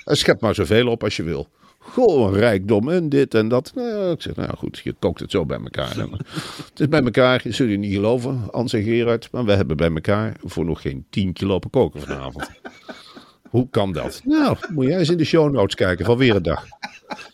En 0.06 0.18
Schep 0.18 0.42
maar 0.42 0.56
zoveel 0.56 0.88
op 0.88 1.04
als 1.04 1.16
je 1.16 1.24
wil. 1.24 1.50
Goh, 1.88 2.28
een 2.28 2.40
rijkdom 2.40 2.90
en 2.90 3.10
dit 3.10 3.34
en 3.34 3.48
dat. 3.48 3.72
Nou 3.76 3.88
ja, 3.88 4.12
ik 4.12 4.22
zeg, 4.22 4.36
nou 4.36 4.48
ja, 4.50 4.56
goed, 4.58 4.82
je 4.84 4.96
kookt 5.00 5.20
het 5.20 5.32
zo 5.32 5.46
bij 5.46 5.60
elkaar. 5.60 5.96
Het 6.70 6.80
is 6.80 6.88
bij 6.88 7.04
elkaar, 7.04 7.42
je 7.44 7.52
zul 7.52 7.68
je 7.68 7.78
niet 7.78 7.94
geloven, 7.94 8.48
Hans 8.52 8.74
en 8.74 8.84
Gerard. 8.84 9.32
Maar 9.32 9.46
we 9.46 9.52
hebben 9.52 9.78
bij 9.78 9.92
elkaar 9.92 10.36
voor 10.44 10.66
nog 10.66 10.82
geen 10.82 11.06
10 11.10 11.34
kilo 11.34 11.50
lopen 11.50 11.70
koken 11.70 12.02
vanavond. 12.02 12.50
Hoe 13.56 13.70
kan 13.70 13.92
dat? 13.92 14.22
Nou, 14.24 14.58
moet 14.70 14.86
jij 14.86 14.98
eens 14.98 15.10
in 15.10 15.18
de 15.18 15.26
show 15.26 15.54
notes 15.54 15.76
kijken 15.76 16.06
van 16.06 16.18
weer 16.18 16.36
een 16.36 16.44
dag. 16.44 16.66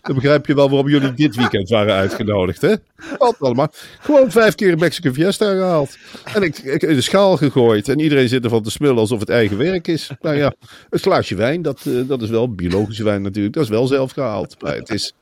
Dan 0.02 0.16
begrijp 0.16 0.46
je 0.46 0.56
wel 0.56 0.70
waarom 0.70 0.90
jullie 0.90 1.14
dit 1.14 1.36
weekend 1.36 1.70
waren 1.70 1.94
uitgenodigd, 1.94 2.62
hè? 2.62 2.76
Wat 3.18 3.36
allemaal. 3.40 3.72
Gewoon 4.00 4.32
vijf 4.32 4.56
keer 4.56 4.72
een 4.72 4.80
Mexican 4.80 5.14
Fiesta 5.14 5.52
gehaald. 5.52 5.98
En 6.34 6.44
ik, 6.44 6.58
in 6.58 6.96
de 6.96 7.02
schaal 7.02 7.38
gegooid. 7.38 7.90
En 7.90 8.00
iedereen 8.00 8.28
zit 8.28 8.44
ervan 8.44 8.64
te 8.64 8.72
smullen 8.72 8.98
alsof 8.98 9.20
het 9.20 9.30
eigen 9.30 9.58
werk 9.58 9.88
is. 9.88 10.12
Nou 10.22 10.36
ja, 10.36 10.54
een 10.90 11.00
glaasje 11.00 11.36
wijn, 11.36 11.62
dat, 11.62 11.86
eh, 11.86 12.08
dat 12.08 12.22
is 12.22 12.30
wel 12.30 12.54
biologische 12.54 13.04
wijn 13.04 13.22
natuurlijk. 13.22 13.54
Dat 13.54 13.64
is 13.64 13.70
wel 13.70 13.88
zelf 13.88 14.12
gehaald. 14.12 14.56
Maar 14.62 14.76
het 14.76 14.90
is... 14.90 15.14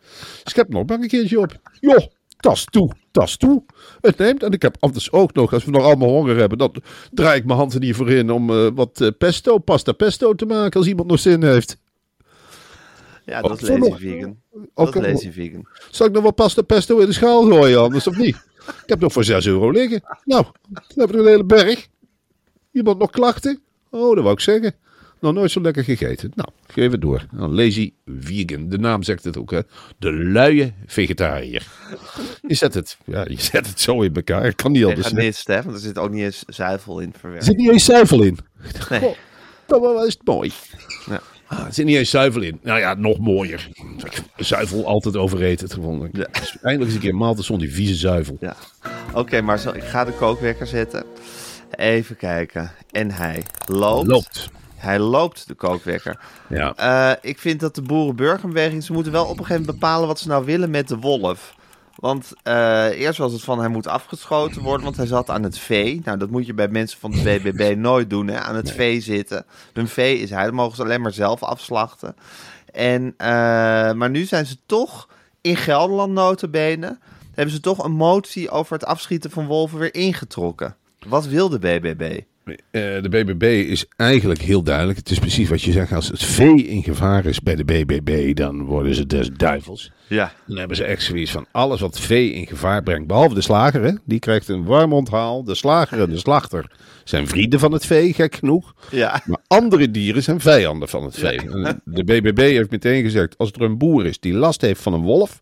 Schep 0.43 0.69
nog 0.69 0.87
maar 0.87 0.99
een 0.99 1.07
keertje 1.07 1.39
op. 1.39 1.59
Joh, 1.79 2.05
tas 2.39 2.65
toe, 2.65 2.91
tas 3.11 3.37
toe. 3.37 3.63
Het 4.01 4.17
neemt. 4.17 4.43
En 4.43 4.51
ik 4.51 4.61
heb 4.61 4.77
anders 4.79 5.11
ook 5.11 5.33
nog, 5.33 5.53
als 5.53 5.65
we 5.65 5.71
nog 5.71 5.83
allemaal 5.83 6.09
honger 6.09 6.37
hebben, 6.37 6.57
dan 6.57 6.75
draai 7.11 7.39
ik 7.39 7.45
mijn 7.45 7.57
handen 7.57 7.83
hiervoor 7.83 8.09
in 8.09 8.31
om 8.31 8.49
eh, 8.49 8.67
wat 8.73 9.01
eh, 9.01 9.07
pesto, 9.17 9.57
pasta 9.57 9.91
pesto 9.91 10.35
te 10.35 10.45
maken 10.45 10.79
als 10.79 10.87
iemand 10.87 11.07
nog 11.07 11.19
zin 11.19 11.43
heeft. 11.43 11.77
Ja, 13.25 13.41
dat 13.41 13.51
Ook 13.51 13.61
is 13.61 13.67
Lazy 13.69 13.97
Vegan. 13.97 14.37
Dat 14.73 14.95
is 14.95 15.01
Lazy 15.01 15.31
Vegan. 15.31 15.67
Zal 15.89 16.07
ik 16.07 16.13
nog 16.13 16.23
wat 16.23 16.35
pasta 16.35 16.61
pesto 16.61 16.97
in 16.97 17.05
de 17.05 17.13
schaal 17.13 17.43
gooien 17.43 17.81
anders 17.81 18.07
of 18.07 18.17
niet? 18.17 18.35
Ik 18.67 18.89
heb 18.89 18.99
nog 18.99 19.13
voor 19.13 19.23
6 19.23 19.45
euro 19.47 19.71
liggen. 19.71 20.01
Nou, 20.23 20.45
dan 20.69 20.83
hebben 20.95 21.17
we 21.17 21.23
een 21.23 21.29
hele 21.29 21.45
berg. 21.45 21.87
Iemand 22.71 22.99
nog 22.99 23.09
klachten? 23.09 23.61
Oh, 23.89 24.15
dat 24.15 24.23
wou 24.23 24.31
ik 24.31 24.39
zeggen. 24.39 24.75
Nog 25.19 25.33
nooit 25.33 25.51
zo 25.51 25.61
lekker 25.61 25.83
gegeten. 25.83 26.31
Nou, 26.35 26.49
geef 26.67 26.91
het 26.91 27.01
door. 27.01 27.25
Nou, 27.31 27.53
lazy 27.53 27.93
vegan. 28.05 28.69
De 28.69 28.77
naam 28.77 29.03
zegt 29.03 29.23
het 29.23 29.37
ook, 29.37 29.51
hè. 29.51 29.59
De 29.97 30.13
luie 30.13 30.73
vegetariër. 30.85 31.67
Je 32.47 32.55
zet 32.55 32.73
het, 32.73 32.97
ja, 33.05 33.25
je 33.29 33.39
zet 33.41 33.67
het 33.67 33.79
zo 33.79 34.01
in 34.01 34.13
elkaar. 34.13 34.45
Ik 34.45 34.55
kan 34.55 34.71
niet 34.71 34.83
anders 34.83 35.01
zeggen. 35.01 35.17
Veganist, 35.17 35.47
hè? 35.47 35.61
Want 35.61 35.75
er 35.75 35.81
zit 35.81 35.97
ook 35.97 36.11
niet 36.11 36.23
eens 36.23 36.43
zuivel 36.47 36.99
in 36.99 37.13
Er 37.13 37.19
verwerkt. 37.19 37.45
zit 37.45 37.57
niet 37.57 37.69
eens 37.69 37.85
zuivel 37.85 38.23
in. 38.23 38.37
Nee. 38.89 38.99
Goh, 38.99 39.15
dat 39.67 39.79
was 39.81 40.05
het 40.13 40.21
mooi. 40.23 40.51
Ja. 41.05 41.21
Ah, 41.47 41.65
er 41.65 41.73
zit 41.73 41.85
niet 41.85 41.95
eens 41.95 42.09
zuivel 42.09 42.41
in. 42.41 42.59
Nou 42.63 42.79
ja, 42.79 42.93
nog 42.93 43.17
mooier. 43.17 43.69
Zuivel 44.37 44.85
altijd. 44.85 45.13
Ja. 45.13 45.19
Dus 45.21 46.57
Eindelijk 46.61 46.81
eens 46.81 46.93
een 46.93 46.99
keer 46.99 47.15
maaltijd 47.15 47.45
zonder 47.45 47.67
die 47.67 47.75
vieze 47.75 47.95
zuivel. 47.95 48.37
Ja. 48.39 48.55
Oké, 49.13 49.41
Marcel, 49.41 49.75
ik 49.75 49.83
ga 49.83 50.05
de 50.05 50.11
kookwekker 50.11 50.67
zetten. 50.67 51.05
Even 51.71 52.15
kijken. 52.15 52.71
En 52.91 53.11
hij 53.11 53.43
loopt. 53.65 54.07
Loopt. 54.07 54.49
Hij 54.79 54.99
loopt, 54.99 55.47
de 55.47 55.53
kookwekker. 55.53 56.19
Ja. 56.47 56.73
Eh, 56.75 57.11
ik 57.21 57.39
vind 57.39 57.59
dat 57.59 57.75
de 57.75 57.81
boerenburgerbeweging... 57.81 58.83
ze 58.83 58.93
moeten 58.93 59.11
wel 59.11 59.23
op 59.23 59.29
een 59.29 59.45
gegeven 59.45 59.61
moment 59.61 59.79
bepalen 59.79 60.07
wat 60.07 60.19
ze 60.19 60.27
nou 60.27 60.45
willen 60.45 60.69
met 60.69 60.87
de 60.87 60.97
wolf. 60.97 61.55
Want 61.95 62.33
eh, 62.43 62.85
eerst 62.85 63.17
was 63.17 63.31
het 63.31 63.41
van 63.41 63.59
hij 63.59 63.67
moet 63.67 63.87
afgeschoten 63.87 64.61
worden, 64.61 64.83
want 64.83 64.97
hij 64.97 65.05
zat 65.05 65.29
aan 65.29 65.43
het 65.43 65.57
vee. 65.57 66.01
Nou, 66.03 66.17
dat 66.17 66.29
moet 66.29 66.45
je 66.45 66.53
bij 66.53 66.67
mensen 66.67 66.99
van 66.99 67.11
de 67.11 67.21
BBB 67.21 67.75
nooit 67.77 68.09
doen, 68.09 68.27
hè? 68.27 68.39
aan 68.39 68.55
het 68.55 68.71
vee 68.71 69.01
zitten. 69.01 69.45
Hun 69.73 69.87
vee 69.87 70.19
is 70.19 70.29
hij, 70.29 70.43
dan 70.43 70.53
mogen 70.53 70.75
ze 70.75 70.83
alleen 70.83 71.01
maar 71.01 71.13
zelf 71.13 71.43
afslachten. 71.43 72.15
En, 72.73 73.13
eh, 73.17 73.27
maar 73.93 74.09
nu 74.09 74.25
zijn 74.25 74.45
ze 74.45 74.57
toch 74.65 75.07
in 75.41 75.55
Gelderland 75.55 76.13
notabene... 76.13 76.97
hebben 77.33 77.53
ze 77.53 77.59
toch 77.59 77.83
een 77.83 77.91
motie 77.91 78.49
over 78.49 78.73
het 78.73 78.85
afschieten 78.85 79.31
van 79.31 79.45
wolven 79.45 79.79
weer 79.79 79.93
ingetrokken. 79.93 80.75
Wat 81.07 81.25
wil 81.25 81.49
de 81.49 81.59
BBB? 81.59 82.21
Eh, 82.51 82.81
de 83.01 83.09
BBB 83.09 83.43
is 83.69 83.85
eigenlijk 83.95 84.41
heel 84.41 84.63
duidelijk. 84.63 84.97
Het 84.97 85.09
is 85.09 85.19
precies 85.19 85.49
wat 85.49 85.61
je 85.61 85.71
zegt. 85.71 85.91
Als 85.91 86.07
het 86.07 86.23
vee 86.23 86.67
in 86.67 86.83
gevaar 86.83 87.25
is 87.25 87.41
bij 87.41 87.55
de 87.55 87.65
BBB, 87.65 88.35
dan 88.35 88.63
worden 88.63 88.95
ze 88.95 89.05
des 89.05 89.29
duivels. 89.31 89.91
Ja, 90.07 90.31
Dan 90.47 90.57
hebben 90.57 90.77
ze 90.77 90.83
echt 90.83 91.03
zoiets 91.03 91.31
van 91.31 91.45
alles 91.51 91.79
wat 91.81 91.99
vee 91.99 92.33
in 92.33 92.47
gevaar 92.47 92.83
brengt. 92.83 93.07
Behalve 93.07 93.35
de 93.35 93.41
slager, 93.41 93.83
hè? 93.83 93.91
die 94.05 94.19
krijgt 94.19 94.47
een 94.47 94.63
warm 94.65 94.93
onthaal. 94.93 95.43
De 95.43 95.55
slager 95.55 96.01
en 96.01 96.09
de 96.09 96.17
slachter 96.17 96.71
zijn 97.03 97.27
vrienden 97.27 97.59
van 97.59 97.71
het 97.71 97.85
vee, 97.85 98.13
gek 98.13 98.35
genoeg. 98.35 98.73
ja. 98.91 99.21
Maar 99.25 99.39
andere 99.47 99.91
dieren 99.91 100.23
zijn 100.23 100.39
vijanden 100.39 100.89
van 100.89 101.03
het 101.03 101.15
vee. 101.19 101.39
De 101.83 102.03
BBB 102.03 102.37
heeft 102.39 102.71
meteen 102.71 103.03
gezegd, 103.03 103.37
als 103.37 103.51
er 103.51 103.61
een 103.61 103.77
boer 103.77 104.05
is 104.05 104.19
die 104.19 104.33
last 104.33 104.61
heeft 104.61 104.81
van 104.81 104.93
een 104.93 105.01
wolf, 105.01 105.41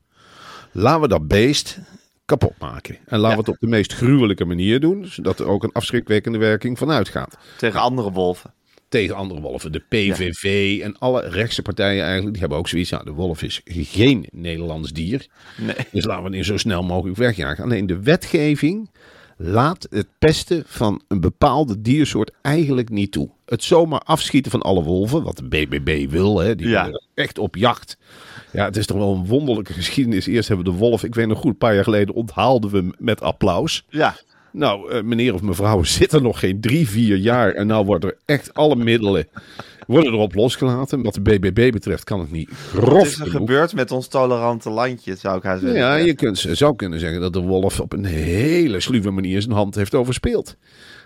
laten 0.71 1.01
we 1.01 1.07
dat 1.07 1.27
beest 1.27 1.79
kapot 2.27 2.53
maken. 2.59 2.97
En 3.05 3.19
laten 3.19 3.37
we 3.37 3.43
het 3.43 3.53
op 3.53 3.59
de 3.59 3.67
meest 3.67 3.93
gruwelijke 3.93 4.45
manier 4.45 4.79
doen, 4.79 5.05
zodat 5.05 5.39
er 5.39 5.47
ook 5.47 5.63
een 5.63 5.71
afschrikwekkende 5.71 6.37
werking 6.37 6.77
van 6.77 6.91
uitgaat. 6.91 7.37
tegen 7.57 7.79
andere 7.79 8.11
wolven. 8.11 8.53
Tegen 8.89 9.15
andere 9.15 9.41
wolven. 9.41 9.71
De 9.71 9.83
PVV 9.89 10.79
en 10.83 10.97
alle 10.97 11.29
rechtse 11.29 11.61
partijen 11.61 12.03
eigenlijk, 12.03 12.31
die 12.31 12.39
hebben 12.39 12.57
ook 12.57 12.67
zoiets. 12.67 12.89
Ja, 12.89 12.97
de 12.97 13.11
wolf 13.11 13.43
is 13.43 13.61
geen 13.65 14.27
Nederlands 14.31 14.91
dier. 14.91 15.27
Nee. 15.57 15.75
Dus 15.91 16.05
laten 16.05 16.23
we 16.23 16.29
die 16.29 16.43
zo 16.43 16.57
snel 16.57 16.83
mogelijk 16.83 17.17
wegjagen. 17.17 17.63
Alleen 17.63 17.87
de 17.87 18.01
wetgeving 18.01 18.89
laat 19.37 19.87
het 19.89 20.07
pesten 20.19 20.63
van 20.65 21.01
een 21.07 21.19
bepaalde 21.19 21.81
diersoort 21.81 22.31
eigenlijk 22.41 22.89
niet 22.89 23.11
toe. 23.11 23.29
Het 23.45 23.63
zomaar 23.63 23.99
afschieten 23.99 24.51
van 24.51 24.61
alle 24.61 24.83
wolven, 24.83 25.23
wat 25.23 25.37
de 25.37 25.43
BBB 25.47 26.09
wil, 26.09 26.39
hè, 26.39 26.55
die 26.55 26.67
Ja. 26.67 27.01
echt 27.13 27.37
op 27.37 27.55
jacht. 27.55 27.97
Ja, 28.51 28.65
het 28.65 28.77
is 28.77 28.85
toch 28.85 28.97
wel 28.97 29.13
een 29.13 29.25
wonderlijke 29.25 29.73
geschiedenis. 29.73 30.27
Eerst 30.27 30.47
hebben 30.47 30.65
we 30.65 30.71
de 30.71 30.77
wolf, 30.77 31.03
ik 31.03 31.15
weet 31.15 31.27
nog 31.27 31.39
goed, 31.39 31.51
een 31.51 31.57
paar 31.57 31.73
jaar 31.75 31.83
geleden 31.83 32.15
onthaalden 32.15 32.71
we 32.71 32.77
hem 32.77 32.91
met 32.97 33.21
applaus. 33.21 33.85
Ja, 33.89 34.15
Nou, 34.57 34.91
eh, 34.91 35.03
meneer 35.03 35.33
of 35.33 35.41
mevrouw 35.41 35.83
zit 35.99 36.13
er 36.13 36.21
nog 36.21 36.39
geen 36.39 36.61
drie, 36.61 36.89
vier 36.89 37.17
jaar. 37.17 37.53
En 37.53 37.67
nou 37.67 37.85
worden 37.85 38.09
er 38.09 38.17
echt 38.25 38.53
alle 38.53 38.75
middelen 38.75 39.27
worden 39.87 40.13
erop 40.13 40.33
losgelaten. 40.35 41.03
Wat 41.03 41.13
de 41.13 41.21
BBB 41.21 41.71
betreft 41.71 42.03
kan 42.03 42.19
het 42.19 42.31
niet 42.31 42.49
wat 42.49 42.83
grof 42.83 43.05
is 43.05 43.19
er 43.19 43.25
genoeg. 43.25 43.31
gebeurd 43.31 43.73
met 43.73 43.91
ons 43.91 44.07
tolerante 44.07 44.69
landje, 44.69 45.15
zou 45.15 45.37
ik 45.37 45.43
haar 45.43 45.59
zeggen. 45.59 45.79
Ja, 45.79 45.95
je 45.95 46.13
kunt, 46.13 46.37
zou 46.51 46.75
kunnen 46.75 46.99
zeggen 46.99 47.21
dat 47.21 47.33
de 47.33 47.39
wolf 47.39 47.79
op 47.79 47.93
een 47.93 48.05
hele 48.05 48.79
sluwe 48.79 49.11
manier 49.11 49.41
zijn 49.41 49.53
hand 49.53 49.75
heeft 49.75 49.95
overspeeld. 49.95 50.55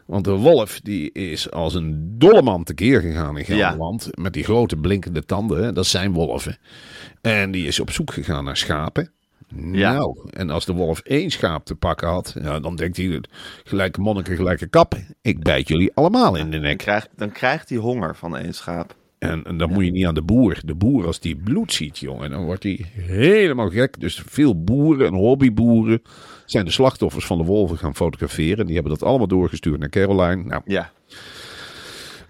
Want 0.06 0.26
de 0.26 0.32
wolf 0.32 0.80
die 0.80 1.12
is 1.12 1.52
als 1.52 1.74
een 1.74 2.16
dolle 2.18 2.42
man 2.42 2.64
tekeer 2.64 3.02
gegaan 3.02 3.38
in 3.38 3.46
Gelderland. 3.46 4.10
Met 4.12 4.34
die 4.34 4.44
grote 4.44 4.76
blinkende 4.76 5.26
tanden. 5.26 5.74
Dat 5.74 5.86
zijn 5.86 6.14
wolven. 6.14 6.58
En 7.22 7.52
die 7.52 7.68
is 7.68 7.80
op 7.80 7.92
zoek 7.92 8.14
gegaan 8.14 8.44
naar 8.44 8.58
schapen. 8.58 9.12
Ja. 9.72 9.94
Nou, 9.94 10.18
en 10.30 10.50
als 10.50 10.66
de 10.66 10.74
wolf 10.74 11.00
één 11.00 11.30
schaap 11.30 11.66
te 11.66 11.76
pakken 11.76 12.08
had, 12.08 12.36
ja, 12.42 12.60
dan 12.60 12.76
denkt 12.76 12.98
hij 12.98 13.22
gelijke 13.64 14.02
monniken, 14.02 14.36
gelijke 14.36 14.68
kap. 14.68 14.96
Ik 15.22 15.44
bijt 15.44 15.68
jullie 15.68 15.92
allemaal 15.94 16.36
in 16.36 16.46
de 16.46 16.52
Dan 16.52 16.62
nek. 16.62 16.78
krijgt, 16.78 17.10
dan 17.16 17.32
krijgt 17.32 17.70
hij 17.70 17.78
honger 17.78 18.16
van 18.16 18.38
één 18.38 18.54
schaap. 18.54 18.96
En, 19.20 19.44
en 19.44 19.58
dan 19.58 19.72
moet 19.72 19.86
je 19.86 19.92
niet 19.92 20.06
aan 20.06 20.14
de 20.14 20.22
boer. 20.22 20.60
De 20.66 20.76
boer, 20.76 21.06
als 21.06 21.20
die 21.20 21.36
bloed 21.36 21.74
ziet, 21.74 21.98
jongen, 21.98 22.30
dan 22.30 22.44
wordt 22.46 22.64
hij 22.64 22.86
helemaal 22.96 23.70
gek. 23.70 24.00
Dus 24.00 24.24
veel 24.26 24.64
boeren 24.64 25.08
en 25.08 25.14
hobbyboeren 25.14 26.02
zijn 26.46 26.66
de 26.66 26.72
slachtoffers 26.72 27.26
van 27.26 27.38
de 27.38 27.44
wolven 27.44 27.78
gaan 27.78 27.96
fotograferen. 27.96 28.66
Die 28.66 28.74
hebben 28.76 28.94
dat 28.94 29.04
allemaal 29.04 29.28
doorgestuurd 29.28 29.80
naar 29.80 29.90
Caroline. 29.90 30.44
Nou, 30.44 30.62
Ja. 30.66 30.92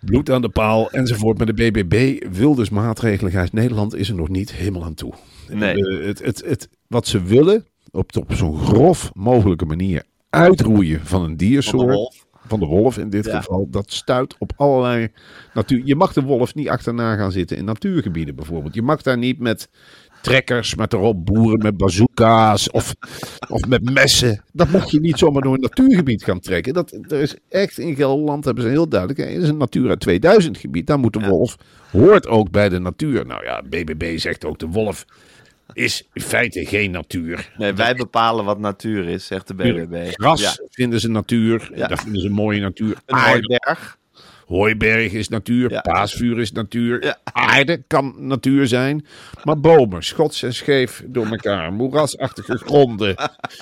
Bloed 0.05 0.29
aan 0.29 0.41
de 0.41 0.49
paal 0.49 0.91
enzovoort. 0.91 1.37
Maar 1.37 1.53
de 1.53 1.53
BBB 1.71 2.23
wil 2.31 2.55
dus 2.55 2.69
maatregelen. 2.69 3.31
Gijs, 3.31 3.51
Nederland 3.51 3.95
is 3.95 4.09
er 4.09 4.15
nog 4.15 4.29
niet 4.29 4.51
helemaal 4.53 4.83
aan 4.83 4.93
toe. 4.93 5.13
Nee. 5.49 5.75
Eh, 5.75 6.05
het, 6.05 6.23
het, 6.25 6.43
het, 6.45 6.69
wat 6.87 7.07
ze 7.07 7.23
willen, 7.23 7.65
op, 7.91 8.17
op 8.17 8.33
zo'n 8.33 8.57
grof 8.57 9.11
mogelijke 9.13 9.65
manier 9.65 10.03
uitroeien 10.29 11.05
van 11.05 11.23
een 11.23 11.37
diersoort. 11.37 12.19
Van 12.47 12.59
de 12.59 12.65
wolf 12.65 12.97
in 12.97 13.09
dit 13.09 13.25
Ja. 13.25 13.37
geval. 13.37 13.67
Dat 13.69 13.91
stuit 13.91 14.35
op 14.39 14.53
allerlei 14.55 15.07
natuur. 15.53 15.81
Je 15.85 15.95
mag 15.95 16.13
de 16.13 16.21
wolf 16.21 16.55
niet 16.55 16.69
achterna 16.69 17.15
gaan 17.15 17.31
zitten 17.31 17.57
in 17.57 17.65
natuurgebieden 17.65 18.35
bijvoorbeeld. 18.35 18.73
Je 18.73 18.81
mag 18.81 19.01
daar 19.01 19.17
niet 19.17 19.39
met 19.39 19.69
trekkers, 20.21 20.75
met 20.75 20.93
erop 20.93 21.25
boeren 21.25 21.59
met 21.59 21.77
bazooka's 21.77 22.69
of, 22.71 22.93
of 23.49 23.67
met 23.67 23.93
messen. 23.93 24.43
Dat 24.53 24.69
mag 24.69 24.91
je 24.91 24.99
niet 24.99 25.17
zomaar 25.17 25.41
door 25.41 25.53
een 25.53 25.59
natuurgebied 25.59 26.23
gaan 26.23 26.39
trekken. 26.39 26.73
Dat, 26.73 26.91
er 27.07 27.21
is 27.21 27.35
echt 27.49 27.77
in 27.77 27.95
Gelderland 27.95 28.45
hebben 28.45 28.63
ze 28.63 28.69
heel 28.69 28.89
duidelijk. 28.89 29.19
Het 29.19 29.43
is 29.43 29.49
een 29.49 29.57
Natura 29.57 29.95
2000 29.95 30.57
gebied. 30.57 30.87
Daar 30.87 30.99
moet 30.99 31.13
de 31.13 31.27
wolf, 31.27 31.57
hoort 31.91 32.27
ook 32.27 32.51
bij 32.51 32.69
de 32.69 32.79
natuur. 32.79 33.25
Nou 33.25 33.43
ja, 33.43 33.61
BBB 33.69 34.17
zegt 34.17 34.45
ook 34.45 34.59
de 34.59 34.67
wolf 34.67 35.05
is 35.73 36.07
in 36.13 36.21
feite 36.21 36.65
geen 36.65 36.91
natuur. 36.91 37.51
Nee, 37.57 37.73
wij 37.73 37.95
bepalen 37.95 38.45
wat 38.45 38.59
natuur 38.59 39.07
is, 39.07 39.25
zegt 39.25 39.47
de 39.47 39.53
BBB. 39.53 40.11
Gras 40.13 40.41
Ja. 40.41 40.51
vinden 40.69 40.99
ze 40.99 41.09
natuur. 41.09 41.71
Ja. 41.75 41.87
Dat 41.87 42.01
vinden 42.01 42.21
ze 42.21 42.29
mooie 42.29 42.59
natuur. 42.59 42.95
Een 43.05 43.15
Aarde 43.15 43.29
hooiberg. 43.31 43.97
Hooiberg 44.51 45.11
is 45.11 45.27
natuur, 45.27 45.71
Ja. 45.71 45.81
paasvuur 45.81 46.39
is 46.39 46.51
natuur, 46.51 47.03
Ja. 47.03 47.17
aarde 47.23 47.83
kan 47.87 48.15
natuur 48.17 48.67
zijn. 48.67 49.05
Maar 49.43 49.59
bomen, 49.59 50.03
schots 50.03 50.43
en 50.43 50.53
scheef 50.53 51.03
door 51.07 51.25
elkaar, 51.25 51.73
moerasachtige 51.73 52.57
gronden, 52.57 53.15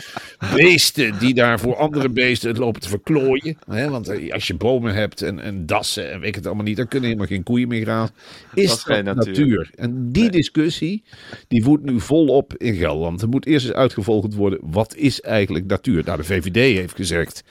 beesten 0.56 1.20
die 1.20 1.34
daar 1.34 1.60
voor 1.60 1.76
andere 1.76 2.10
beesten 2.10 2.50
het 2.50 2.58
lopen 2.58 2.82
te 2.82 2.90
verklooien. 2.90 3.58
Hè, 3.70 3.90
want 3.90 4.08
eh, 4.08 4.34
als 4.34 4.48
je 4.48 4.56
bomen 4.56 4.94
hebt 4.94 5.22
en, 5.22 5.40
en 5.40 5.66
dassen 5.66 6.12
en 6.12 6.20
weet 6.20 6.28
ik 6.30 6.36
het 6.36 6.46
allemaal 6.46 6.66
niet, 6.66 6.78
dan 6.78 6.88
kunnen 6.88 7.08
helemaal 7.08 7.30
geen 7.30 7.44
koeien 7.44 7.68
meer 7.68 7.86
gaan. 7.86 8.10
Is 8.54 8.84
Dat 8.84 9.04
natuur? 9.04 9.70
En 9.76 10.12
die 10.12 10.30
discussie, 10.30 11.04
die 11.48 11.64
woedt 11.64 11.84
nu 11.84 12.00
volop 12.00 12.54
in 12.58 12.76
Gelderland. 12.76 13.22
Er 13.22 13.30
moet 13.30 13.46
eerst 13.46 13.66
eens 13.66 13.76
uitgevolgd 13.76 14.34
worden, 14.34 14.60
wat 14.62 14.96
is 14.96 15.22
eigenlijk 15.22 15.66
natuur? 15.66 16.04
Nou, 16.06 16.18
de 16.18 16.24
VVD 16.24 16.56
heeft 16.78 16.96
gezegd, 16.96 17.44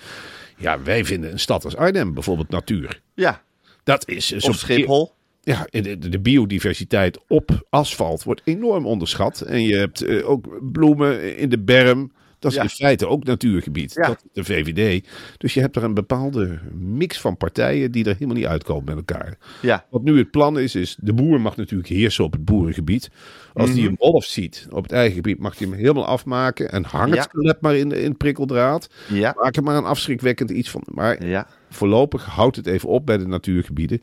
ja, 0.59 0.83
wij 0.83 1.05
vinden 1.05 1.33
een 1.33 1.39
stad 1.39 1.65
als 1.65 1.77
Arnhem 1.77 2.15
bijvoorbeeld 2.15 2.49
natuur. 2.49 3.01
Ja. 3.15 3.43
Dat 3.85 4.09
is 4.09 4.31
een 4.31 4.43
Of 4.43 4.57
Schiphol. 4.57 5.13
Ja, 5.43 5.67
de, 5.71 5.99
de- 5.99 6.09
de 6.09 6.19
biodiversiteit 6.21 7.19
op 7.29 7.67
asfalt 7.71 8.23
wordt 8.23 8.41
enorm 8.45 8.87
onderschat. 8.87 9.41
En 9.41 9.63
je 9.63 9.77
hebt 9.77 10.01
eh, 10.03 10.29
ook 10.31 10.73
bloemen 10.73 11.37
in 11.37 11.49
de 11.49 11.59
berm. 11.59 12.13
Dat 12.39 12.51
is 12.51 12.57
Ja. 12.57 12.63
in 12.63 12.69
feite 12.69 13.07
ook 13.09 13.25
natuurgebied. 13.25 13.93
Ja. 13.95 14.07
Dat 14.07 14.17
is 14.25 14.31
de 14.33 14.45
VVD. 14.45 15.09
Dus 15.37 15.55
je 15.55 15.61
hebt 15.61 15.77
er 15.77 15.85
een 15.85 15.95
bepaalde 15.95 16.59
mix 16.75 17.21
van 17.21 17.37
partijen 17.37 17.93
die 17.93 18.05
er 18.05 18.13
helemaal 18.13 18.35
niet 18.37 18.47
uitkomen 18.47 18.85
met 18.85 18.97
elkaar. 18.97 19.39
Ja. 19.63 19.85
Wat 19.91 20.03
nu 20.03 20.19
het 20.19 20.31
plan 20.31 20.59
is, 20.59 20.75
is 20.75 20.97
de 21.01 21.13
boer 21.13 21.41
mag 21.41 21.57
natuurlijk 21.57 21.89
heersen 21.89 22.25
op 22.25 22.33
het 22.33 22.45
boerengebied. 22.45 23.11
Als 23.55 23.69
Mhm. 23.71 23.79
hij 23.79 23.89
een 23.89 23.95
wolf 23.99 24.25
ziet 24.25 24.67
op 24.71 24.83
het 24.83 24.93
eigen 24.93 25.15
gebied, 25.15 25.39
mag 25.39 25.59
hij 25.59 25.69
hem 25.69 25.77
helemaal 25.77 26.07
afmaken. 26.07 26.71
En 26.73 26.85
hang 26.85 27.07
het 27.07 27.15
Ja. 27.15 27.23
skelet 27.23 27.61
maar 27.61 27.77
in, 27.77 27.93
in 27.93 28.09
het 28.09 28.17
prikkeldraad. 28.19 28.91
Ja. 29.09 29.35
Maak 29.37 29.57
er 29.57 29.63
maar 29.63 29.77
een 29.77 29.85
afschrikwekkend 29.85 30.51
iets 30.51 30.71
van. 30.71 30.83
Maar 30.85 31.27
Ja. 31.27 31.47
voorlopig 31.71 32.25
houdt 32.25 32.57
het 32.57 32.67
even 32.67 32.89
op 32.89 33.07
bij 33.07 33.19
de 33.19 33.27
natuurgebieden. 33.27 34.03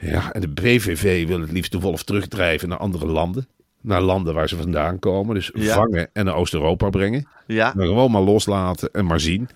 Ja, 0.00 0.32
en 0.32 0.40
de 0.40 0.48
BVV 0.48 1.26
wil 1.26 1.40
het 1.40 1.52
liefst 1.52 1.72
de 1.72 1.80
wolf 1.80 2.02
terugdrijven 2.02 2.68
naar 2.68 2.78
andere 2.78 3.06
landen. 3.06 3.46
Naar 3.80 4.00
landen 4.00 4.34
waar 4.34 4.48
ze 4.48 4.56
vandaan 4.56 4.98
komen. 4.98 5.34
Dus 5.34 5.50
Ja. 5.54 5.74
vangen 5.74 6.08
en 6.12 6.24
naar 6.24 6.34
Oost-Europa 6.34 6.90
brengen. 6.90 7.28
Ja. 7.46 7.72
Maar 7.76 7.86
gewoon 7.86 8.10
maar 8.10 8.22
loslaten 8.22 8.88
en 8.92 9.06
maar 9.06 9.20
zien. 9.20 9.48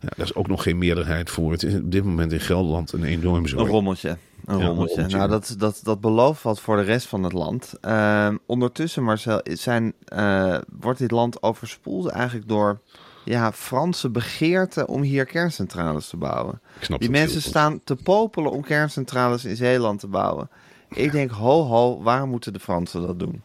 Ja, 0.00 0.08
daar 0.16 0.26
is 0.26 0.34
ook 0.34 0.48
nog 0.48 0.62
geen 0.62 0.78
meerderheid 0.78 1.30
voor. 1.30 1.52
Het 1.52 1.62
is 1.62 1.74
op 1.74 1.90
dit 1.92 2.04
moment 2.04 2.32
in 2.32 2.40
Gelderland 2.40 2.92
een 2.92 3.04
enorm 3.04 3.42
Een 3.42 3.48
zorg. 3.48 3.68
rommeltje. 3.68 4.08
Een 4.08 4.16
Ja, 4.46 4.52
een 4.62 4.66
rommeltje. 4.66 4.94
rommeltje. 4.94 5.16
Nou, 5.18 5.30
dat, 5.30 5.54
dat, 5.58 5.80
dat 5.82 6.00
belooft 6.00 6.42
wat 6.42 6.60
voor 6.60 6.76
de 6.76 6.82
rest 6.82 7.06
van 7.06 7.22
het 7.22 7.32
land. 7.32 7.72
Ehm, 7.80 8.36
ondertussen, 8.46 9.02
Marcel, 9.02 9.40
zijn, 9.42 9.92
eh, 10.04 10.56
wordt 10.80 10.98
dit 10.98 11.10
land 11.10 11.42
overspoeld 11.42 12.06
eigenlijk 12.08 12.48
door 12.48 12.80
ja, 13.24 13.52
Franse 13.52 14.08
begeerten 14.10 14.88
om 14.88 15.02
hier 15.02 15.24
kerncentrales 15.24 16.08
te 16.08 16.16
bouwen. 16.16 16.60
Ik 16.78 16.84
snap 16.84 17.00
Die 17.00 17.10
mensen 17.10 17.42
staan 17.42 17.80
te 17.84 17.96
popelen 17.96 18.50
om 18.52 18.62
kerncentrales 18.62 19.44
in 19.44 19.56
Zeeland 19.56 20.00
te 20.00 20.06
bouwen. 20.08 20.48
Ik 20.96 21.12
denk, 21.12 21.30
ho 21.30 21.62
ho, 21.62 22.02
waarom 22.02 22.30
moeten 22.30 22.52
de 22.52 22.60
Fransen 22.60 23.06
dat 23.06 23.18
doen? 23.18 23.42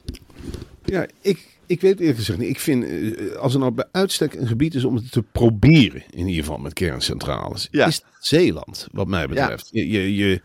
Ja, 0.86 1.06
ik, 1.22 1.58
ik 1.66 1.82
weet 1.82 2.00
eerlijk 2.00 2.18
gezegd 2.18 2.40
niet. 2.40 2.50
Ik 2.50 2.60
vind, 2.60 2.84
eh, 2.84 3.36
als 3.36 3.54
er 3.54 3.60
nou 3.60 3.72
bij 3.72 3.86
uitstek 3.92 4.34
een 4.34 4.48
gebied 4.48 4.76
is 4.76 4.84
om 4.84 4.96
het 4.96 5.12
te 5.12 5.24
proberen, 5.32 6.04
in 6.10 6.28
ieder 6.28 6.44
geval 6.44 6.58
met 6.58 6.74
kerncentrales, 6.74 7.68
Ja. 7.72 7.86
is 7.88 8.04
Zeeland, 8.20 8.88
wat 8.92 9.08
mij 9.08 9.28
betreft. 9.28 9.70
Je, 9.72 10.16
je, 10.16 10.42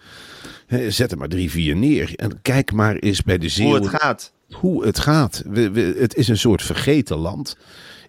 zet 0.91 1.13
er 1.13 1.19
maar 1.19 1.29
drie, 1.29 1.51
vier 1.51 1.77
neer 1.77 2.13
en 2.17 2.43
kijk 2.43 2.73
maar 2.73 2.97
eens 2.97 3.23
bij 3.23 3.37
de 3.39 3.41
Hoe 3.43 3.51
Zeeuwen 3.51 3.83
het 3.83 3.91
gaat. 3.91 4.33
hoe 4.51 4.85
het 4.85 4.99
gaat. 4.99 5.43
We, 5.47 5.71
we- 5.71 5.97
het 5.99 6.15
is 6.15 6.29
een 6.29 6.39
soort 6.39 6.63
vergeten 6.63 7.17
land. 7.17 7.57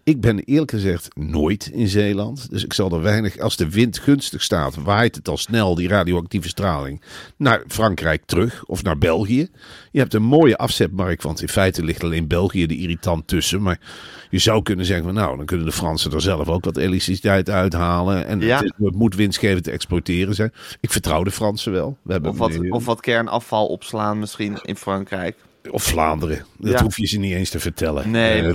Ik 0.05 0.21
ben 0.21 0.39
eerlijk 0.39 0.71
gezegd 0.71 1.15
nooit 1.15 1.69
in 1.73 1.87
Zeeland. 1.87 2.49
Dus 2.49 2.63
ik 2.63 2.73
zal 2.73 2.91
er 2.91 3.01
weinig. 3.01 3.39
Als 3.39 3.55
de 3.57 3.69
wind 3.69 3.99
gunstig 3.99 4.41
staat, 4.41 4.75
waait 4.75 5.15
het 5.15 5.27
al 5.27 5.37
snel, 5.37 5.75
die 5.75 5.87
radioactieve 5.87 6.47
straling, 6.47 7.01
naar 7.37 7.63
Frankrijk 7.67 8.23
terug 8.25 8.63
of 8.65 8.83
naar 8.83 8.97
België. 8.97 9.47
Je 9.91 9.99
hebt 9.99 10.13
een 10.13 10.23
mooie 10.23 10.57
afzetmarkt, 10.57 11.23
want 11.23 11.41
in 11.41 11.49
feite 11.49 11.83
ligt 11.83 12.03
alleen 12.03 12.27
België 12.27 12.65
de 12.65 12.77
irritant 12.77 13.27
tussen. 13.27 13.61
Maar 13.61 13.79
je 14.29 14.37
zou 14.39 14.61
kunnen 14.61 14.85
zeggen: 14.85 15.05
van, 15.05 15.13
nou, 15.13 15.37
dan 15.37 15.45
kunnen 15.45 15.65
de 15.65 15.71
Fransen 15.71 16.11
er 16.11 16.21
zelf 16.21 16.47
ook 16.47 16.65
wat 16.65 16.77
elektriciteit 16.77 17.49
uithalen. 17.49 18.25
En 18.27 18.39
Ja. 18.39 18.55
het, 18.55 18.63
is- 18.63 18.85
het 18.85 18.95
moet 18.95 19.15
winstgevend 19.15 19.63
te 19.63 19.71
exporteren 19.71 20.35
zijn. 20.35 20.53
Ik 20.79 20.91
vertrouw 20.91 21.23
de 21.23 21.31
Fransen 21.31 21.71
wel. 21.71 21.97
We 22.01 22.11
hebben 22.11 22.31
Of 22.31 22.37
wat, 22.37 22.53
een- 22.55 22.71
of 22.71 22.85
wat 22.85 22.99
kernafval 23.01 23.67
opslaan 23.67 24.19
misschien 24.19 24.57
in 24.61 24.75
Frankrijk. 24.75 25.35
Of 25.71 25.83
Vlaanderen. 25.83 26.45
Dat 26.57 26.71
Ja. 26.71 26.81
hoef 26.83 26.97
je 26.97 27.07
ze 27.07 27.19
niet 27.19 27.33
eens 27.33 27.49
te 27.49 27.59
vertellen. 27.59 28.11
Nee, 28.11 28.41
Eh, 28.41 28.53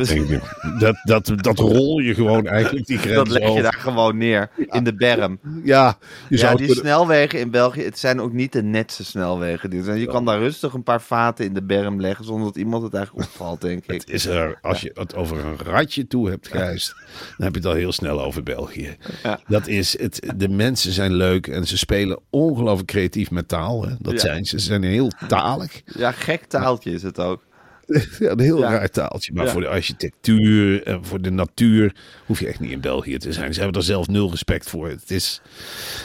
dat, 0.78 0.94
dat, 1.04 1.26
dat, 1.26 1.42
dat 1.42 1.58
rol 1.58 1.98
je 1.98 2.14
gewoon 2.14 2.46
eigenlijk 2.46 2.86
die 2.86 2.98
grens 3.04 3.16
Dat 3.16 3.28
leg 3.28 3.42
je 3.42 3.48
over. 3.48 3.62
daar 3.62 3.72
gewoon 3.72 4.16
neer, 4.16 4.50
in 4.66 4.84
de 4.84 4.94
berm. 4.94 5.38
Ja, 5.64 5.98
je 6.28 6.36
Ja, 6.36 6.40
zou 6.40 6.56
die 6.56 6.66
kunnen- 6.66 6.84
snelwegen 6.84 7.38
in 7.40 7.50
België, 7.50 7.82
het 7.82 7.98
zijn 7.98 8.20
ook 8.20 8.32
niet 8.32 8.52
de 8.52 8.62
netse 8.62 9.04
snelwegen. 9.04 9.70
die 9.70 9.78
er 9.78 9.84
zijn. 9.84 9.98
Je 9.98 10.06
kan 10.06 10.24
daar 10.24 10.38
rustig 10.38 10.72
een 10.72 10.82
paar 10.82 11.00
vaten 11.02 11.44
in 11.44 11.54
de 11.54 11.62
berm 11.62 12.00
leggen 12.00 12.24
zonder 12.24 12.44
dat 12.46 12.56
iemand 12.56 12.82
het 12.82 12.94
eigenlijk 12.94 13.26
opvalt, 13.26 13.60
denk 13.60 13.82
ik. 13.86 13.90
Het 14.00 14.10
is 14.10 14.26
er, 14.26 14.58
als 14.62 14.80
je 14.80 14.90
het 14.94 15.14
over 15.14 15.44
een 15.44 15.58
ratje 15.58 16.06
toe 16.06 16.28
hebt, 16.30 16.48
Gijs, 16.48 16.94
dan 17.36 17.46
heb 17.46 17.52
je 17.54 17.60
het 17.60 17.68
al 17.68 17.74
heel 17.74 17.92
snel 17.92 18.22
over 18.24 18.42
België. 18.42 18.96
Ja. 19.22 19.40
Dat 19.48 19.66
is 19.66 19.98
het, 19.98 20.32
de 20.36 20.48
mensen 20.48 20.92
zijn 20.92 21.12
leuk 21.14 21.46
en 21.46 21.66
ze 21.66 21.78
spelen 21.78 22.18
ongelooflijk 22.30 22.88
creatief 22.88 23.30
met 23.30 23.48
taal. 23.48 23.86
Hè. 23.86 23.94
Dat 23.98 24.20
zijn 24.20 24.44
ze. 24.44 24.60
Ze 24.60 24.66
zijn 24.66 24.82
heel 24.82 25.10
talig. 25.28 25.82
Ja, 25.84 26.12
gek 26.12 26.44
taaltje 26.44 26.97
is 26.98 27.04
het 27.04 27.18
ook. 27.18 27.46
Ja, 28.18 28.30
een 28.30 28.40
heel 28.40 28.58
Ja. 28.58 28.70
raar 28.70 28.88
taaltje. 28.90 29.32
Maar 29.32 29.44
Ja. 29.44 29.50
voor 29.52 29.60
de 29.60 29.68
architectuur 29.68 30.82
en 30.82 31.04
voor 31.04 31.20
de 31.22 31.30
natuur 31.30 31.94
hoef 32.26 32.40
je 32.40 32.46
echt 32.46 32.60
niet 32.60 32.70
in 32.70 32.80
België 32.80 33.18
te 33.18 33.32
zijn. 33.32 33.54
Ze 33.54 33.60
hebben 33.60 33.78
er 33.80 33.86
zelf 33.86 34.06
nul 34.08 34.30
respect 34.30 34.68
voor. 34.70 34.88
Het 34.88 35.10
is, 35.10 35.40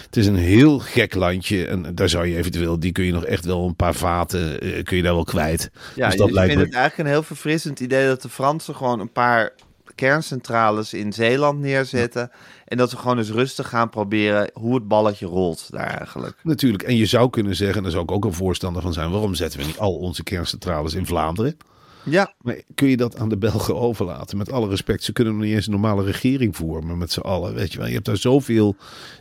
het 0.05 0.17
is 0.17 0.27
een 0.27 0.35
heel 0.35 0.79
gek 0.79 1.13
landje. 1.15 1.65
En 1.67 1.95
daar 1.95 2.09
zou 2.09 2.27
je 2.27 2.37
eventueel, 2.37 2.79
die 2.79 2.91
kun 2.91 3.03
je 3.05 3.11
nog 3.11 3.25
echt 3.25 3.45
wel 3.45 3.67
een 3.67 3.75
paar 3.75 3.93
vaten, 3.95 4.61
eh, 4.61 4.83
kun 4.83 4.97
je 4.97 5.03
daar 5.03 5.13
wel 5.13 5.23
kwijt. 5.23 5.71
Ja, 5.95 6.07
dus 6.07 6.17
dat 6.17 6.27
ik 6.27 6.33
lijkt 6.33 6.49
vind 6.49 6.61
me... 6.63 6.67
het 6.69 6.75
eigenlijk 6.77 7.09
een 7.09 7.15
heel 7.15 7.23
verfrissend 7.23 7.79
idee 7.79 8.07
dat 8.07 8.21
de 8.21 8.29
Fransen 8.29 8.75
gewoon 8.75 8.99
een 8.99 9.11
paar 9.11 9.51
kerncentrales 9.95 10.93
in 10.93 11.13
Zeeland 11.13 11.59
neerzetten. 11.59 12.31
En 12.65 12.77
dat 12.77 12.89
ze 12.89 12.97
gewoon 12.97 13.17
eens 13.17 13.29
rustig 13.31 13.69
gaan 13.69 13.89
proberen 13.89 14.49
hoe 14.53 14.75
het 14.75 14.87
balletje 14.87 15.25
rolt 15.25 15.67
daar 15.71 15.97
eigenlijk. 15.97 16.35
Natuurlijk. 16.43 16.83
En 16.83 16.95
je 16.95 17.05
zou 17.05 17.29
kunnen 17.29 17.55
zeggen, 17.55 17.77
en 17.77 17.83
daar 17.83 17.91
zou 17.91 18.03
ik 18.03 18.11
ook 18.11 18.25
een 18.25 18.33
voorstander 18.33 18.81
van 18.81 18.93
zijn, 18.93 19.11
waarom 19.11 19.35
zetten 19.35 19.59
we 19.59 19.65
niet 19.65 19.77
al 19.79 19.93
onze 19.95 20.23
kerncentrales 20.23 20.93
in 20.93 21.05
Vlaanderen? 21.05 21.57
Ja, 22.05 22.33
Maar 22.41 22.55
kun 22.75 22.87
je 22.89 22.97
dat 22.97 23.17
aan 23.17 23.29
de 23.29 23.37
Belgen 23.37 23.75
overlaten? 23.75 24.37
Met 24.37 24.51
alle 24.51 24.69
respect, 24.69 25.03
ze 25.03 25.11
kunnen 25.13 25.33
nog 25.33 25.43
niet 25.43 25.53
eens 25.55 25.65
een 25.65 25.71
normale 25.71 26.03
regering 26.03 26.55
vormen 26.55 26.97
met 26.97 27.11
z'n 27.11 27.19
allen. 27.19 27.53
Weet 27.53 27.71
je 27.71 27.77
wel, 27.77 27.87
je 27.87 27.93
hebt 27.93 28.05
daar 28.05 28.17
zoveel 28.17 28.75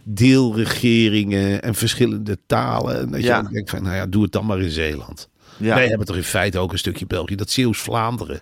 deelregeringen 0.05 1.63
en 1.63 1.75
verschillende 1.75 2.39
talen. 2.47 2.99
En 3.01 3.11
dat 3.11 3.23
Ja. 3.23 3.39
je 3.39 3.45
ook 3.45 3.53
denkt 3.53 3.71
van, 3.71 3.83
nou 3.83 3.95
ja, 3.95 4.07
doe 4.07 4.23
het 4.23 4.33
dan 4.33 4.47
maar 4.47 4.61
in 4.61 4.71
Zeeland. 4.71 5.29
ja 5.57 5.75
Wij 5.75 5.87
hebben 5.89 6.07
toch 6.07 6.17
in 6.17 6.23
feite 6.23 6.59
ook 6.59 6.73
een 6.73 6.79
stukje 6.79 7.07
België, 7.07 7.35
dat 7.35 7.51
Zeeuws-Vlaanderen. 7.51 8.41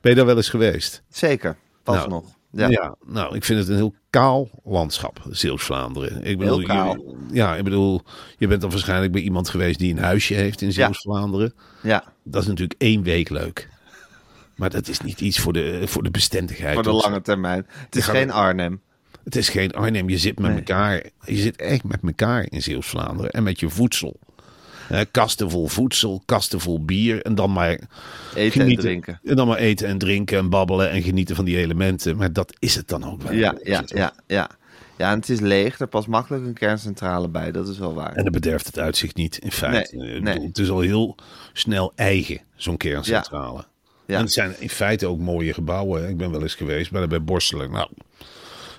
Ben 0.00 0.10
je 0.10 0.16
daar 0.16 0.26
wel 0.26 0.36
eens 0.36 0.48
geweest? 0.48 1.02
zeker. 1.08 1.56
Pas 1.82 1.96
Nou, 1.96 2.08
nog. 2.08 2.24
Ja. 2.52 2.68
Ja. 2.68 2.94
nou, 3.06 3.36
ik 3.36 3.44
vind 3.44 3.58
het 3.58 3.68
een 3.68 3.74
heel 3.74 3.94
kaal 4.10 4.48
landschap, 4.64 5.20
Zeeuws-Vlaanderen. 5.28 6.24
Ik 6.24 6.38
bedoel, 6.38 6.58
Heel 6.58 6.66
kaal. 6.66 6.94
Je, 6.96 7.16
ja, 7.32 7.56
ik 7.56 7.64
bedoel, 7.64 8.00
je 8.38 8.46
bent 8.46 8.60
dan 8.60 8.70
waarschijnlijk 8.70 9.12
bij 9.12 9.20
iemand 9.22 9.48
geweest 9.48 9.78
die 9.78 9.92
een 9.92 10.02
huisje 10.02 10.34
heeft 10.34 10.60
in 10.60 10.72
Zeeuws-Vlaanderen. 10.72 11.54
ja. 11.82 12.04
Dat 12.24 12.42
is 12.42 12.48
natuurlijk 12.48 12.80
één 12.80 13.02
week 13.02 13.28
leuk. 13.28 13.68
Maar 14.56 14.70
dat 14.70 14.88
is 14.88 15.00
niet 15.00 15.20
iets 15.20 15.38
voor 15.38 15.52
de, 15.52 15.82
voor 15.86 16.02
de 16.02 16.10
bestendigheid. 16.10 16.74
Voor 16.74 16.82
de 16.82 16.90
lange 16.92 17.22
termijn. 17.22 17.66
Het 17.68 17.96
is 17.96 18.06
geen 18.06 18.30
Arnhem. 18.30 18.80
Het 19.24 19.36
is 19.36 19.48
geen 19.48 19.70
Arnhem. 19.72 20.08
Je 20.08 20.18
zit 20.18 20.38
met 20.38 20.48
Nee. 20.50 20.58
elkaar. 20.58 21.04
Je 21.24 21.36
zit 21.36 21.56
echt 21.56 21.84
met 21.84 22.00
elkaar 22.02 22.46
in 22.48 22.62
Zeeuws-Vlaanderen. 22.62 23.30
En 23.30 23.42
met 23.42 23.60
je 23.60 23.68
voedsel. 23.68 24.16
Hè, 24.90 25.04
kasten 25.04 25.50
vol 25.50 25.66
voedsel, 25.66 26.22
kasten 26.24 26.60
vol 26.60 26.84
bier. 26.84 27.22
En 27.22 27.34
dan 27.34 27.52
maar 27.52 27.78
Eten 28.34 28.60
genieten. 28.60 28.66
en 28.68 28.76
drinken. 28.76 29.20
En 29.24 29.36
dan 29.36 29.46
maar 29.46 29.58
eten 29.58 29.88
en 29.88 29.98
drinken 29.98 30.38
en 30.38 30.48
babbelen 30.48 30.90
en 30.90 31.02
genieten 31.02 31.36
van 31.36 31.44
die 31.44 31.56
elementen. 31.56 32.16
Maar 32.16 32.32
dat 32.32 32.54
is 32.58 32.74
het 32.74 32.88
dan 32.88 33.04
ook 33.04 33.22
wel. 33.22 33.32
Ja, 33.32 33.54
ja, 33.62 33.82
ja, 33.86 34.12
ja. 34.26 34.48
Ja, 34.96 35.10
en 35.10 35.18
het 35.18 35.28
is 35.28 35.40
leeg. 35.40 35.78
Er 35.80 35.86
past 35.86 36.08
makkelijk 36.08 36.44
een 36.44 36.54
kerncentrale 36.54 37.28
bij. 37.28 37.52
Dat 37.52 37.68
is 37.68 37.78
wel 37.78 37.94
waar. 37.94 38.12
En 38.12 38.22
dan 38.22 38.32
bederft 38.32 38.66
het 38.66 38.78
uitzicht 38.78 39.16
niet, 39.16 39.38
in 39.38 39.52
feite. 39.52 39.96
Nee, 39.96 40.40
Het 40.40 40.58
is 40.58 40.70
al 40.70 40.80
heel 40.80 41.14
snel 41.52 41.92
eigen, 41.94 42.40
zo'n 42.54 42.76
kerncentrale. 42.76 43.64
Ja. 44.06 44.16
En 44.16 44.22
het 44.22 44.32
zijn 44.32 44.54
in 44.58 44.70
feite 44.70 45.06
ook 45.06 45.18
mooie 45.18 45.54
gebouwen. 45.54 46.08
Ik 46.08 46.16
ben 46.16 46.30
wel 46.30 46.42
eens 46.42 46.54
geweest 46.54 46.90
bij, 46.90 47.06
bij 47.06 47.22
Borselen. 47.22 47.70
Nou, 47.70 47.88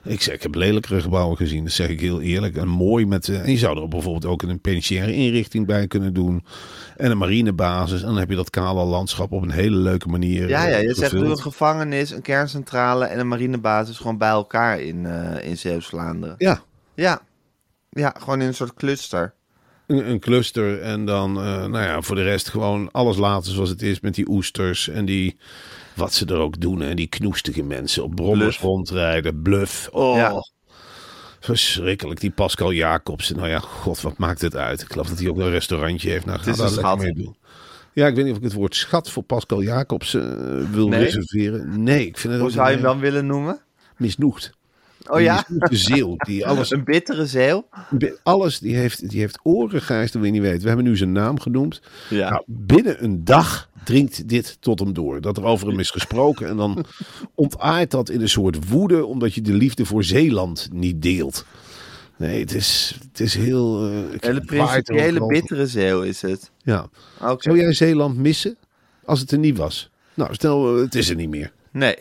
ik, 0.03 0.21
zeg, 0.21 0.35
ik 0.35 0.41
heb 0.43 0.55
lelijkere 0.55 1.01
gebouwen 1.01 1.37
gezien, 1.37 1.63
dat 1.63 1.73
zeg 1.73 1.89
ik 1.89 1.99
heel 1.99 2.21
eerlijk. 2.21 2.55
En 2.57 2.67
mooi 2.67 3.05
met. 3.05 3.27
eh, 3.29 3.39
en 3.43 3.51
je 3.51 3.57
zou 3.57 3.81
er 3.81 3.87
bijvoorbeeld 3.87 4.25
ook 4.25 4.41
een 4.41 4.61
penitentiaire 4.61 5.13
inrichting 5.13 5.65
bij 5.65 5.87
kunnen 5.87 6.13
doen. 6.13 6.45
En 6.97 7.11
een 7.11 7.17
marinebasis. 7.17 8.01
En 8.01 8.07
dan 8.07 8.17
heb 8.17 8.29
je 8.29 8.35
dat 8.35 8.49
kale 8.49 8.83
landschap 8.83 9.31
op 9.31 9.41
een 9.41 9.51
hele 9.51 9.75
leuke 9.75 10.07
manier. 10.07 10.49
Ja, 10.49 10.65
ja, 10.67 10.75
eh, 10.77 10.81
je 10.81 10.93
zegt 10.93 11.11
een 11.13 11.37
gevangenis, 11.37 12.11
een 12.11 12.21
kerncentrale 12.21 13.05
en 13.05 13.19
een 13.19 13.27
marinebasis 13.27 13.97
gewoon 13.97 14.17
bij 14.17 14.29
elkaar 14.29 14.79
in, 14.81 15.05
eh 15.05 15.47
in 15.49 15.57
Zeeuws-Vlaanderen. 15.57 16.35
Ja, 16.37 16.61
Ja. 16.95 17.21
ja, 17.89 18.15
gewoon 18.19 18.41
in 18.41 18.47
een 18.47 18.53
soort 18.53 18.73
cluster. 18.73 19.33
een, 19.87 20.19
cluster. 20.19 20.81
En 20.81 21.05
dan, 21.05 21.37
eh, 21.37 21.65
nou 21.65 21.83
ja, 21.83 22.01
voor 22.01 22.15
de 22.15 22.23
rest 22.23 22.49
gewoon 22.49 22.91
alles 22.91 23.17
laten 23.17 23.51
zoals 23.51 23.69
het 23.69 23.81
is 23.81 23.99
met 23.99 24.15
die 24.15 24.29
oesters. 24.29 24.87
En 24.89 25.05
die, 25.05 25.37
wat 25.95 26.13
ze 26.13 26.25
er 26.25 26.38
ook 26.38 26.60
doen. 26.60 26.82
En 26.82 26.95
die 26.95 27.08
knoestige 27.08 27.63
mensen 27.63 28.04
op 28.04 28.15
brommers 28.15 28.60
rondrijden. 28.60 29.41
Bluff. 29.41 29.89
Oh, 29.91 30.15
Ja. 30.15 30.34
verschrikkelijk. 31.39 32.19
Die 32.19 32.32
Pascal 32.32 32.71
Jacobsen. 32.73 33.36
Nou 33.36 33.47
ja, 33.49 33.60
god, 33.60 34.01
wat 34.01 34.17
maakt 34.17 34.41
het 34.41 34.56
uit? 34.56 34.82
Ik 34.82 34.91
geloof 34.91 35.08
dat 35.08 35.19
hij 35.19 35.30
ook 35.30 35.38
een 35.38 35.49
restaurantje 35.49 36.10
heeft. 36.10 36.25
Nou, 36.25 36.39
ga 36.39 36.45
daar 36.45 36.54
een 36.54 36.62
lekker 36.62 36.80
schat. 36.84 36.97
mee 36.99 37.13
doen. 37.13 37.36
Ja, 37.93 38.08
ik 38.08 38.15
weet 38.15 38.23
niet 38.23 38.34
of 38.34 38.39
ik 38.39 38.43
het 38.45 38.54
woord 38.54 38.75
schat 38.75 39.10
voor 39.12 39.23
Pascal 39.23 39.62
Jacobsen 39.63 40.60
eh, 40.62 40.69
wil 40.71 40.88
Nee? 40.88 41.04
reserveren. 41.04 41.84
Nee, 41.84 42.06
ik 42.08 42.17
vind 42.17 42.34
het 42.34 42.41
Hoe 42.41 42.49
ook 42.51 42.56
zou 42.56 42.67
je 42.69 42.73
hem 42.73 42.84
dan 42.84 42.99
willen 42.99 43.25
noemen? 43.25 43.60
misnoegd. 43.97 44.51
Oh 45.09 45.17
Een 45.17 45.23
ja, 45.23 45.45
zeeuw. 45.63 46.15
Die 46.17 46.45
alles 46.47 46.71
een 46.71 46.83
bittere 46.83 47.25
zeeuw. 47.25 47.67
alles, 48.23 48.59
die 48.59 48.75
heeft, 48.75 49.09
die 49.09 49.19
heeft 49.19 49.39
oren, 49.43 49.81
Gijs, 49.81 50.11
dat 50.11 50.21
wil 50.21 50.31
je 50.31 50.39
niet 50.39 50.47
weten. 50.47 50.61
We 50.61 50.67
hebben 50.67 50.85
nu 50.85 50.97
zijn 50.97 51.11
naam 51.11 51.39
genoemd. 51.39 51.81
Ja. 52.09 52.29
Nou, 52.29 52.43
binnen 52.45 53.03
een 53.03 53.23
dag 53.23 53.69
dringt 53.83 54.29
dit 54.29 54.57
tot 54.59 54.79
hem 54.79 54.93
door. 54.93 55.21
Dat 55.21 55.37
er 55.37 55.43
over 55.43 55.67
hem 55.67 55.79
is 55.79 55.89
gesproken. 55.89 56.47
En 56.47 56.57
dan 56.57 56.85
ontaart 57.35 57.91
dat 57.91 58.09
in 58.09 58.21
een 58.21 58.29
soort 58.29 58.69
woede, 58.69 59.05
omdat 59.05 59.33
je 59.33 59.41
de 59.41 59.53
liefde 59.53 59.85
voor 59.85 60.03
Zeeland 60.03 60.69
niet 60.73 61.01
deelt. 61.01 61.45
Nee, 62.17 62.39
het 62.39 62.53
is, 62.53 62.99
het 63.11 63.19
is 63.19 63.35
heel... 63.35 63.91
ik 64.11 64.23
Hele 64.23 64.39
er 64.39 64.45
principiële 64.45 65.25
bittere 65.25 65.67
zeeuw 65.67 66.01
is 66.01 66.21
het. 66.21 66.51
Ja. 66.63 66.89
Zou 67.37 67.57
jij 67.57 67.73
Zeeland 67.73 68.17
missen 68.17 68.57
als 69.05 69.19
het 69.19 69.31
er 69.31 69.37
niet 69.37 69.57
was? 69.57 69.89
Nou, 70.13 70.33
stel, 70.33 70.75
eh, 70.75 70.81
het 70.81 70.95
is 70.95 71.09
er 71.09 71.15
niet 71.15 71.29
meer. 71.29 71.51
Nee, 71.71 71.95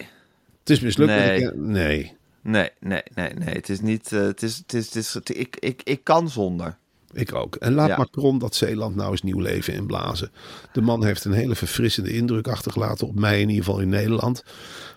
Het 0.58 0.70
is 0.70 0.80
mislukt. 0.80 1.10
Nee. 1.10 1.50
nee. 1.54 2.18
Nee, 2.42 2.70
nee, 2.80 3.02
nee, 3.14 3.32
nee. 3.34 3.54
Het 3.54 3.68
is 3.68 3.80
niet. 3.80 4.12
eh, 4.12 4.20
het 4.20 4.42
is, 4.42 4.56
het 4.56 4.74
is, 4.74 4.86
het 4.86 4.94
is, 4.96 5.14
het- 5.14 5.36
ik, 5.38 5.56
ik, 5.58 5.80
ik 5.84 6.04
kan 6.04 6.30
zonder. 6.30 6.76
Ik 7.12 7.34
ook. 7.34 7.56
En 7.56 7.72
laat 7.74 7.88
Ja. 7.88 7.96
Macron 7.96 8.38
dat 8.38 8.54
Zeeland 8.54 8.94
nou 8.96 9.10
eens 9.10 9.22
nieuw 9.22 9.38
leven 9.40 9.74
inblazen. 9.74 10.30
De 10.72 10.80
man 10.80 11.04
heeft 11.04 11.24
een 11.24 11.32
hele 11.32 11.54
verfrissende 11.54 12.12
indruk 12.12 12.48
achtergelaten 12.48 13.06
op 13.06 13.14
mij 13.14 13.40
in 13.40 13.48
ieder 13.48 13.64
geval 13.64 13.80
in 13.80 13.88
Nederland. 13.88 14.44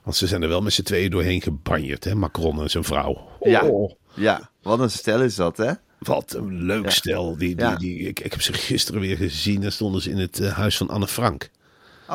Want 0.03 0.15
ze 0.15 0.27
zijn 0.27 0.41
er 0.41 0.47
wel 0.49 0.62
met 0.62 0.73
z'n 0.73 0.82
tweeën 0.84 1.12
doorheen 1.12 1.41
gebanjerd, 1.41 2.03
hè? 2.03 2.15
Macron 2.15 2.62
en 2.62 2.69
zijn 2.69 2.84
vrouw. 2.84 3.27
Ja. 3.41 3.65
Oh, 3.65 3.91
Ja, 4.13 4.49
wat 4.62 4.79
een 4.79 4.91
stel 4.91 5.21
is 5.21 5.36
dat, 5.36 5.58
hè? 5.58 5.71
wat 5.99 6.34
een 6.34 6.63
leuk 6.63 6.84
Ja. 6.84 6.89
stel. 6.89 7.38
Die, 7.38 7.56
die, 7.77 7.97
ik, 7.99 8.19
ik 8.19 8.32
heb 8.32 8.41
ze 8.41 8.53
gisteren 8.53 9.01
weer 9.01 9.17
gezien. 9.17 9.62
Daar 9.62 9.71
stonden 9.71 10.01
ze 10.01 10.10
in 10.10 10.17
het 10.17 10.39
eh, 10.39 10.51
huis 10.53 10.77
van 10.77 10.89
Anne 10.89 11.08
Frank. 11.08 11.49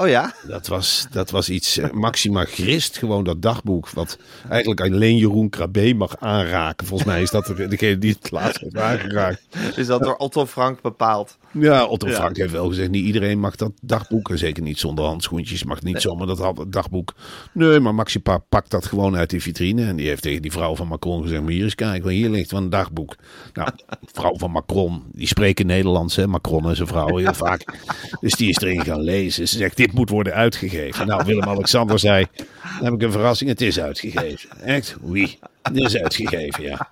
Oh 0.01 0.09
ja? 0.09 0.35
Dat 0.47 0.67
was, 0.67 1.07
dat 1.11 1.31
was 1.31 1.51
iets, 1.51 1.79
eh, 1.79 1.91
Maxima 1.91 2.45
Grist, 2.45 2.99
gewoon 2.99 3.25
dat 3.25 3.43
dagboek. 3.43 3.91
Wat 3.91 4.19
eigenlijk 4.49 4.81
alleen 4.81 5.17
Jeroen 5.17 5.49
Krabbe 5.49 5.95
mag 5.95 6.17
aanraken. 6.19 6.87
Volgens 6.87 7.09
mij 7.09 7.23
is 7.23 7.31
dat 7.31 7.47
de- 7.47 7.69
degene 7.69 7.99
die 7.99 8.17
het 8.21 8.31
laatst 8.31 8.61
heeft 8.61 8.77
aangeraakt. 8.77 9.43
Is 9.77 9.87
dat 9.87 10.03
door 10.03 10.17
Otto 10.17 10.47
Frank 10.47 10.83
bepaald? 10.83 11.37
Ja, 11.53 11.85
Otto 11.85 12.09
Ja. 12.09 12.15
Frank 12.15 12.37
heeft 12.37 12.53
wel 12.53 12.69
gezegd, 12.69 12.91
niet 12.91 13.05
iedereen 13.05 13.39
mag 13.41 13.57
dat 13.57 13.73
dagboek. 13.83 14.31
En 14.31 14.39
zeker 14.39 14.63
niet 14.63 14.79
zonder 14.79 15.05
handschoentjes, 15.05 15.65
mag 15.65 15.83
niet 15.83 16.01
zomaar 16.01 16.27
dat 16.27 16.55
dagboek. 16.69 17.15
Nee, 17.53 17.81
maar 17.81 17.95
Maxipa 17.95 18.39
pakt 18.39 18.71
dat 18.71 18.87
gewoon 18.87 19.17
uit 19.17 19.31
die 19.31 19.43
vitrine. 19.43 19.85
En 19.87 19.97
die 19.97 20.09
heeft 20.09 20.23
tegen 20.23 20.43
die 20.43 20.53
vrouw 20.53 20.77
van 20.77 20.87
Macron 20.87 21.23
gezegd, 21.23 21.43
maar 21.43 21.51
hier 21.53 21.63
eens 21.65 21.75
kijken, 21.75 22.11
hier 22.11 22.31
ligt 22.31 22.51
van 22.51 22.63
een 22.63 22.71
dagboek. 22.71 23.17
Nou, 23.55 23.69
vrouw 24.13 24.37
van 24.37 24.51
Macron, 24.51 25.03
die 25.13 25.27
spreken 25.27 25.67
Nederlands, 25.67 26.17
hè, 26.17 26.27
Macron 26.27 26.69
en 26.69 26.77
zijn 26.77 26.89
vrouw 26.89 27.17
heel 27.17 27.35
vaak. 27.35 27.65
Dus 28.21 28.33
die 28.33 28.49
is 28.49 28.57
erin 28.57 28.85
gaan 28.85 29.01
lezen. 29.01 29.49
Ze 29.49 29.57
zegt, 29.59 29.77
moet 29.93 30.11
worden 30.11 30.35
uitgegeven. 30.35 31.07
Nou, 31.07 31.25
Willem-Alexander 31.25 31.99
zei, 31.99 32.27
dan 32.63 32.85
heb 32.85 32.93
ik 32.93 33.03
een 33.03 33.13
verrassing, 33.13 33.51
het 33.51 33.61
is 33.61 33.81
uitgegeven. 33.81 34.51
Echt? 34.61 34.97
Oui, 35.01 35.39
het 35.63 35.77
is 35.77 35.97
uitgegeven, 35.97 36.63
ja 36.63 36.89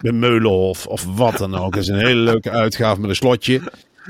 bij 0.00 0.12
Meulenhof 0.12 0.86
of 0.86 1.06
wat 1.16 1.36
dan 1.36 1.54
ook. 1.54 1.74
Het 1.74 1.82
is 1.82 1.88
een 1.88 1.98
hele 1.98 2.20
leuke 2.20 2.50
uitgave 2.50 3.00
met 3.00 3.10
een 3.10 3.16
slotje. 3.16 3.60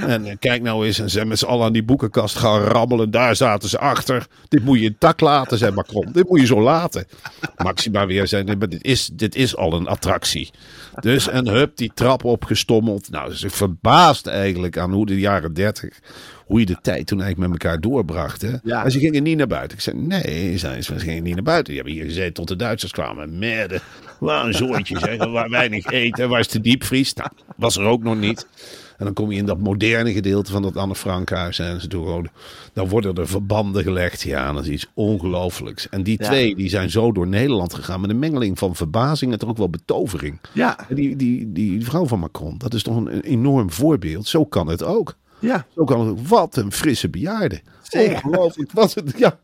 En 0.07 0.27
eh, 0.27 0.37
kijk 0.39 0.63
nou 0.63 0.87
eens, 0.87 0.99
en 0.99 1.11
ze 1.11 1.25
met 1.25 1.39
z'n 1.39 1.45
allen 1.45 1.67
aan 1.67 1.73
die 1.73 1.83
boekenkast 1.83 2.37
gaan 2.37 2.61
rammelen. 2.61 3.11
Daar 3.11 3.37
zaten 3.37 3.69
ze 3.69 3.79
achter. 3.79 4.27
Dit 4.49 4.65
moet 4.65 4.79
je 4.79 4.85
intact 4.85 5.21
laten, 5.21 5.59
zei 5.59 5.73
Macron. 5.73 6.13
Dit 6.13 6.29
moet 6.29 6.41
je 6.41 6.47
zo 6.47 6.61
laten. 6.61 7.07
Maxima 7.57 8.07
weer 8.07 8.27
zei, 8.27 8.45
dit 8.45 8.85
is, 8.85 9.11
dit 9.13 9.35
is 9.35 9.57
al 9.57 9.73
een 9.73 9.87
attractie. 9.87 10.51
Dus 11.01 11.29
en 11.29 11.49
hup, 11.49 11.77
die 11.77 11.91
trap 11.95 12.25
opgestommeld. 12.25 13.11
Nou, 13.11 13.35
ze 13.35 13.51
verbaasd 13.51 14.27
eigenlijk 14.27 14.79
aan 14.79 14.93
hoe 14.93 15.07
de 15.07 15.19
jaren 15.19 15.55
dertig... 15.55 15.99
Hoe 16.51 16.61
je 16.61 16.67
de 16.67 16.77
tijd 16.83 17.07
toen 17.07 17.21
eigenlijk 17.21 17.53
met 17.53 17.63
elkaar 17.63 17.81
doorbracht. 17.81 18.43
Hè? 18.43 18.53
Ja. 18.63 18.85
En 18.85 18.91
ze 18.91 18.99
gingen 18.99 19.23
niet 19.23 19.37
naar 19.37 19.47
buiten. 19.47 19.77
Ik 19.77 19.83
zei, 19.83 19.97
nee, 19.97 20.59
zei 20.59 20.83
ze, 20.83 20.99
ze 20.99 21.05
gingen 21.05 21.23
niet 21.23 21.35
naar 21.35 21.43
buiten. 21.43 21.73
Die 21.73 21.75
hebben 21.75 21.93
hier 21.93 22.05
gezeten 22.05 22.33
tot 22.33 22.49
de 22.49 22.57
Duitsers 22.57 22.93
kwamen. 22.93 23.39
Merde, 23.39 23.81
waar 24.21 24.47
een 24.47 24.55
zoontje 24.55 25.17
waar 25.31 25.51
weinig 25.51 25.87
eten, 25.87 26.29
waar 26.29 26.41
is 26.41 26.49
de 26.49 26.61
diepvries? 26.61 27.15
Nou, 27.15 27.31
was 27.57 27.77
er 27.77 27.85
ook 27.85 28.03
nog 28.03 28.17
niet. 28.17 28.47
En 29.01 29.07
dan 29.07 29.15
kom 29.15 29.31
je 29.31 29.39
in 29.39 29.47
dat 29.47 29.59
moderne 29.59 30.13
gedeelte 30.13 30.53
van 30.53 30.63
dat 30.63 30.77
Anne 30.77 30.95
Frankhuis 30.95 31.59
en 31.59 31.81
ze 31.81 31.89
doen 31.89 32.29
Dan 32.73 32.89
worden 32.89 33.15
er 33.15 33.29
verbanden 33.29 33.83
gelegd. 33.83 34.23
Ja, 34.23 34.53
dat 34.53 34.63
is 34.65 34.69
iets 34.71 34.87
ongelooflijks. 34.95 35.89
En 35.89 36.03
die 36.03 36.17
Ja. 36.23 36.27
twee 36.27 36.55
die 36.57 36.69
zijn 36.69 36.91
zo 36.91 37.13
door 37.13 37.27
Nederland 37.27 37.75
gegaan 37.75 38.01
met 38.01 38.11
een 38.11 38.19
mengeling 38.19 38.59
van 38.59 38.77
verbazing 38.77 39.33
en 39.33 39.39
toch 39.39 39.49
ook 39.49 39.57
wel 39.57 39.71
betovering. 39.71 40.39
Ja. 40.53 40.79
Die, 40.89 41.17
die, 41.17 41.53
die 41.53 41.85
vrouw 41.85 42.07
van 42.07 42.19
Macron, 42.19 42.59
dat 42.59 42.75
is 42.75 42.83
toch 42.83 42.97
een, 42.97 43.21
enorm 43.21 43.71
voorbeeld. 43.71 44.27
Zo 44.27 44.45
kan 44.45 44.67
het 44.69 44.83
ook. 44.83 45.17
Ja. 45.39 45.67
Zo 45.75 45.85
kan 45.85 46.01
het 46.01 46.09
ook. 46.11 46.27
Wat 46.27 46.57
een 46.57 46.73
frisse 46.73 47.09
bejaarde. 47.09 47.61
Ongelooflijk. 47.99 48.73
Wat, 48.73 48.97
een- 48.97 49.13
ja, 49.17 49.39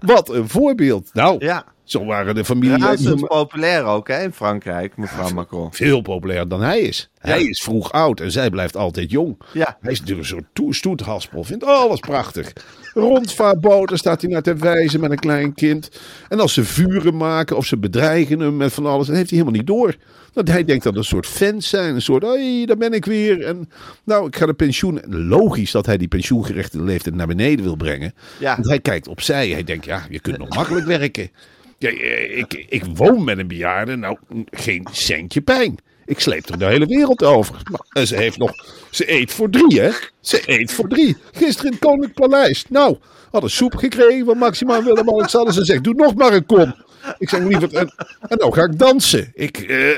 wat 0.00 0.28
een 0.28 0.48
voorbeeld. 0.48 1.10
Nou, 1.12 1.44
Ja. 1.44 1.64
Zo 1.86 2.04
waren 2.04 2.34
de 2.34 2.44
familie 2.44 2.78
Razend 2.78 3.26
populair 3.26 3.84
ook, 3.84 4.08
hè, 4.08 4.22
in 4.22 4.32
Frankrijk, 4.32 4.96
mevrouw 4.96 5.30
Macron. 5.30 5.72
veel 5.72 6.00
populairder 6.00 6.48
dan 6.48 6.60
hij 6.60 6.80
is. 6.80 7.10
Hij 7.18 7.42
is 7.42 7.62
vroeg 7.62 7.92
oud 7.92 8.20
en 8.20 8.32
zij 8.32 8.50
blijft 8.50 8.76
altijd 8.76 9.10
jong. 9.10 9.36
Ja. 9.52 9.76
Hij 9.80 9.92
is 9.92 10.00
natuurlijk 10.00 10.28
een 10.28 10.34
soort 10.34 10.48
toe- 10.52 10.74
stoethaspel. 10.74 11.44
Vindt 11.44 11.64
alles 11.64 12.00
prachtig. 12.00 12.52
Rondvaartboten 12.94 13.98
staat 13.98 14.20
hij 14.20 14.30
naar 14.30 14.42
te 14.42 14.54
wijzen 14.54 15.00
met 15.00 15.10
een 15.10 15.18
klein 15.18 15.54
kind. 15.54 15.90
En 16.28 16.40
als 16.40 16.54
ze 16.54 16.64
vuren 16.64 17.16
maken 17.16 17.56
of 17.56 17.66
ze 17.66 17.78
bedreigen 17.78 18.40
hem 18.40 18.56
met 18.56 18.72
van 18.72 18.86
alles, 18.86 19.06
dan 19.06 19.16
heeft 19.16 19.30
hij 19.30 19.38
helemaal 19.38 19.58
niet 19.60 19.68
door. 19.68 19.96
Want 20.32 20.48
hij 20.48 20.64
denkt 20.64 20.84
dat 20.84 20.92
het 20.92 21.02
een 21.02 21.08
soort 21.08 21.26
fans 21.26 21.68
zijn. 21.68 21.94
Een 21.94 22.02
soort, 22.02 22.22
hé, 22.22 22.64
daar 22.64 22.76
ben 22.76 22.92
ik 22.92 23.04
weer. 23.04 23.44
En 23.44 23.68
nou, 24.04 24.26
ik 24.26 24.36
ga 24.36 24.46
de 24.46 24.54
pensioen... 24.54 25.00
Logisch 25.08 25.70
dat 25.70 25.86
hij 25.86 25.96
die 25.96 26.08
pensioengerechte 26.08 26.82
leeftijd 26.82 27.14
naar 27.14 27.26
beneden 27.26 27.64
wil 27.64 27.76
brengen. 27.76 28.14
Ja. 28.38 28.54
Want 28.54 28.68
hij 28.68 28.80
kijkt 28.80 29.08
opzij. 29.08 29.48
Hij 29.48 29.64
denkt, 29.64 29.84
ja, 29.84 30.06
je 30.10 30.20
kunt 30.20 30.38
nog 30.38 30.48
makkelijk 30.54 30.86
werken. 30.86 31.30
Ja, 31.78 31.88
eh, 31.88 32.38
ik, 32.38 32.66
ik 32.68 32.84
woon 32.94 33.24
met 33.24 33.38
een 33.38 33.48
bejaarde. 33.48 33.96
Nou, 33.96 34.16
geen 34.50 34.86
centje 34.92 35.40
pijn. 35.40 35.78
Ik 36.04 36.20
sleep 36.20 36.48
er 36.48 36.58
de 36.58 36.64
hele 36.64 36.86
wereld 36.86 37.24
over. 37.24 37.56
En 37.92 38.06
ze 38.06 38.16
heeft 38.16 38.38
nog... 38.38 38.52
Ze 38.90 39.12
eet 39.12 39.32
voor 39.32 39.50
drie, 39.50 39.80
hè? 39.80 39.90
Ze 40.20 40.42
eet 40.46 40.72
voor 40.72 40.88
drie. 40.88 41.16
Gisteren 41.32 41.66
in 41.66 41.72
het 41.72 41.80
Koninklijk 41.80 42.14
Paleis. 42.14 42.64
Nou, 42.68 42.96
hadden 43.30 43.50
soep 43.50 43.74
gekregen 43.74 44.24
van 44.24 44.38
Maxima 44.38 44.82
Willem-Alexander. 44.82 45.52
Ze 45.52 45.64
zegt, 45.64 45.84
doe 45.84 45.94
nog 45.94 46.14
maar 46.14 46.32
een 46.32 46.46
kom. 46.46 46.74
Ik 47.18 47.28
zeg, 47.28 47.40
liever... 47.40 47.74
En, 47.74 47.92
en 48.28 48.38
nou 48.38 48.52
ga 48.52 48.62
ik 48.62 48.78
dansen. 48.78 49.32
Ik... 49.34 49.58
eh, 49.58 49.90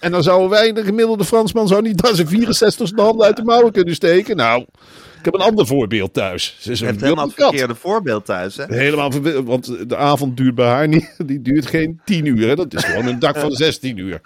en 0.00 0.10
dan 0.10 0.22
zouden 0.22 0.48
wij, 0.50 0.72
de 0.72 0.84
gemiddelde 0.84 1.24
Fransman, 1.24 1.68
zou 1.68 1.82
niet 1.82 2.02
aan 2.02 2.14
zijn 2.14 2.28
64 2.28 2.90
de 2.90 3.02
handen 3.02 3.26
uit 3.26 3.36
de 3.36 3.44
mouwen 3.44 3.72
kunnen 3.72 3.94
steken. 3.94 4.36
Nou, 4.36 4.66
ik 5.22 5.32
heb 5.32 5.40
een 5.40 5.48
ander 5.48 5.66
voorbeeld 5.66 6.14
thuis. 6.14 6.56
Ze 6.58 6.70
is 6.70 6.80
een 6.80 7.00
helemaal 7.00 7.24
het 7.24 7.34
verkeerde 7.34 7.74
voorbeeld 7.74 8.24
thuis, 8.24 8.56
hè? 8.56 8.64
Helemaal 8.68 9.10
want 9.44 9.88
de 9.88 9.96
avond 9.96 10.36
duurt 10.36 10.54
bij 10.54 10.66
haar 10.66 10.88
niet. 10.88 11.14
Die 11.26 11.42
duurt 11.42 11.66
geen 11.66 12.00
10 12.04 12.26
uur. 12.26 12.48
Hè? 12.48 12.54
Dat 12.54 12.74
is 12.74 12.84
gewoon 12.84 13.06
een 13.06 13.18
dag 13.18 13.38
van 13.38 13.52
16 13.52 13.96
uur. 13.96 14.20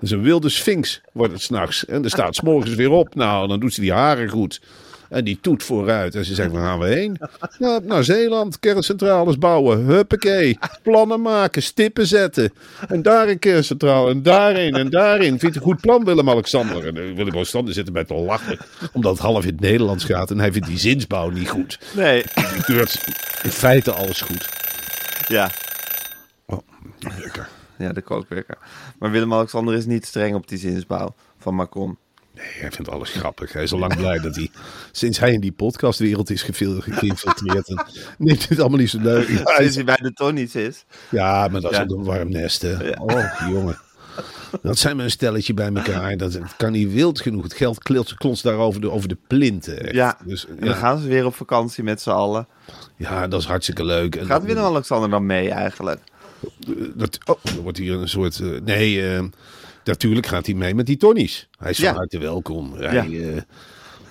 Dus 0.00 0.10
een 0.10 0.22
wilde 0.22 0.48
sphinx 0.48 1.00
wordt 1.12 1.32
het 1.32 1.42
s'nachts. 1.42 1.84
En 1.84 2.04
er 2.04 2.10
staat 2.10 2.34
s'morgens 2.34 2.74
weer 2.74 2.90
op. 2.90 3.14
Nou, 3.14 3.48
dan 3.48 3.60
doet 3.60 3.74
ze 3.74 3.80
die 3.80 3.92
haren 3.92 4.28
goed. 4.28 4.60
En 5.08 5.24
die 5.24 5.38
toet 5.40 5.62
vooruit. 5.62 6.14
En 6.14 6.24
ze 6.24 6.34
zegt, 6.34 6.50
waar 6.52 6.62
gaan 6.64 6.78
we 6.78 6.86
heen? 6.86 7.16
Nou, 7.58 7.84
naar 7.84 8.04
Zeeland, 8.04 8.58
kerncentrales 8.58 9.38
bouwen. 9.38 9.84
Huppakee. 9.84 10.58
Plannen 10.82 11.20
maken, 11.22 11.62
stippen 11.62 12.06
zetten. 12.06 12.52
En 12.88 13.02
daar 13.02 13.28
een 13.28 13.38
kerncentrale. 13.38 14.10
En 14.10 14.22
daarheen 14.22 14.74
en 14.74 14.90
daarheen. 14.90 15.38
Vindt 15.38 15.56
een 15.56 15.62
goed 15.62 15.80
plan, 15.80 16.04
Willem-Alexander. 16.04 16.86
En 16.86 16.96
eh, 16.96 17.14
Willem-Alexander 17.16 17.74
zit 17.74 17.86
erbij 17.86 18.04
te 18.04 18.14
lachen. 18.14 18.58
Omdat 18.92 19.12
het 19.12 19.20
half 19.22 19.44
in 19.44 19.50
het 19.52 19.60
Nederlands 19.60 20.04
gaat. 20.04 20.30
En 20.30 20.38
hij 20.38 20.52
vindt 20.52 20.66
die 20.68 20.78
zinsbouw 20.78 21.30
niet 21.30 21.48
goed. 21.48 21.78
Nee, 21.94 22.22
Die 22.34 22.62
keurt 22.64 23.04
in 23.42 23.50
feite 23.50 23.92
alles 23.92 24.20
goed. 24.20 24.48
ja. 25.28 25.50
Oh, 26.46 26.58
lekker. 27.20 27.48
Ja, 27.78 27.92
de 27.92 28.02
kookwekker. 28.02 28.58
Maar 28.98 29.10
Willem-Alexander 29.10 29.74
is 29.74 29.86
niet 29.86 30.06
streng 30.06 30.34
op 30.34 30.48
die 30.48 30.58
zinsbouw 30.58 31.14
van 31.38 31.54
Macron. 31.54 31.98
Nee, 32.38 32.46
hij 32.60 32.70
vindt 32.72 32.90
alles 32.90 33.10
grappig. 33.10 33.52
Hij 33.52 33.62
is 33.62 33.72
al 33.72 33.78
lang 33.78 33.96
blij 33.96 34.18
dat 34.18 34.36
hij, 34.36 34.50
sinds 34.92 35.18
hij 35.18 35.32
in 35.32 35.40
die 35.40 35.52
podcastwereld 35.52 36.30
is 36.30 36.42
geïnfiltreerd, 36.42 37.68
en 37.68 37.84
neemt 38.18 38.48
het 38.48 38.60
allemaal 38.60 38.78
niet 38.78 38.90
zo 38.90 38.98
leuk. 39.00 39.28
Ja, 39.28 39.34
hij 39.34 39.44
Sinds 39.54 39.68
is- 39.68 39.74
hij 39.74 39.84
bij 39.84 39.96
de 40.02 40.12
Tonnies 40.12 40.54
is. 40.54 40.84
ja, 41.10 41.48
maar 41.48 41.60
dat 41.60 41.70
is 41.70 41.76
Ja. 41.76 41.82
ook 41.82 41.90
een 41.90 42.04
warm 42.04 42.30
nest, 42.30 42.62
hè. 42.62 42.90
Oh, 43.00 43.40
jongen. 43.50 43.78
Dat 44.62 44.78
zijn 44.78 44.96
maar 44.96 45.04
een 45.04 45.10
stelletje 45.10 45.54
bij 45.54 45.72
elkaar. 45.74 46.16
Dat 46.16 46.38
kan 46.56 46.72
niet 46.72 46.92
wild 46.92 47.20
genoeg. 47.20 47.42
Het 47.42 47.54
geld 47.54 47.78
klotst, 47.82 48.14
klotst 48.14 48.42
daar 48.42 48.56
over 48.56 48.80
de, 48.80 48.90
over 48.90 49.08
de 49.08 49.16
plinten. 49.26 49.80
echt. 49.84 49.94
Ja, 49.94 50.18
dus, 50.24 50.46
en 50.46 50.66
dan 50.66 50.74
gaan 50.74 50.98
ze 50.98 51.08
weer 51.08 51.26
op 51.26 51.34
vakantie 51.34 51.84
met 51.84 52.00
z'n 52.00 52.10
allen. 52.10 52.46
ja, 52.96 53.26
dat 53.28 53.40
is 53.40 53.46
hartstikke 53.46 53.84
leuk. 53.84 54.16
En 54.16 54.26
Gaat 54.26 54.44
Willem-Alexander 54.44 55.10
dan 55.10 55.26
mee 55.26 55.50
eigenlijk? 55.50 56.00
Dat, 56.94 57.18
oh, 57.24 57.36
er 57.56 57.62
wordt 57.62 57.78
hier 57.78 57.94
een 57.94 58.08
soort. 58.08 58.40
eh, 58.40 58.48
nee, 58.64 59.12
eh, 59.14 59.24
natuurlijk 59.84 60.26
gaat 60.26 60.46
hij 60.46 60.54
mee 60.54 60.74
met 60.74 60.86
die 60.86 60.96
Tonnies. 60.96 61.48
Hij 61.58 61.70
is 61.70 61.78
van 61.78 61.94
harte 61.94 62.18
welkom. 62.18 62.72
Hij, 62.74 63.34
eh, 63.34 63.42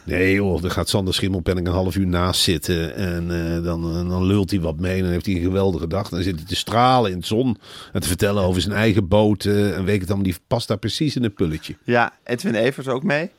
nee, 0.03 0.33
joh, 0.33 0.61
dan 0.61 0.71
gaat 0.71 0.89
Sander 0.89 1.13
Schimmelpenning 1.13 1.67
een 1.67 1.73
half 1.73 1.95
uur 1.95 2.07
naast 2.07 2.41
zitten. 2.41 2.95
En 2.95 3.55
eh, 3.55 3.63
dan, 3.63 3.83
eh, 3.83 4.09
dan 4.09 4.25
lult 4.25 4.51
hij 4.51 4.59
wat 4.59 4.79
mee. 4.79 4.97
En 4.97 5.03
dan 5.03 5.11
heeft 5.11 5.25
hij 5.25 5.35
een 5.35 5.41
geweldige 5.41 5.87
dag. 5.87 6.09
Dan 6.09 6.21
zit 6.21 6.35
hij 6.35 6.45
te 6.45 6.55
stralen 6.55 7.11
in 7.11 7.19
de 7.19 7.25
zon. 7.25 7.57
En 7.93 8.01
te 8.01 8.07
vertellen 8.07 8.43
over 8.43 8.61
zijn 8.61 8.75
eigen 8.75 9.07
boten. 9.07 9.75
En 9.75 9.85
weet 9.85 10.01
ik 10.01 10.07
dan, 10.07 10.23
die 10.23 10.35
past 10.47 10.67
daar 10.67 10.77
precies 10.77 11.15
in 11.15 11.23
het 11.23 11.33
pulletje. 11.33 11.75
Ja, 11.83 12.13
Edwin 12.23 12.55
Evers 12.55 12.87
ook 12.87 13.03
mee. 13.03 13.29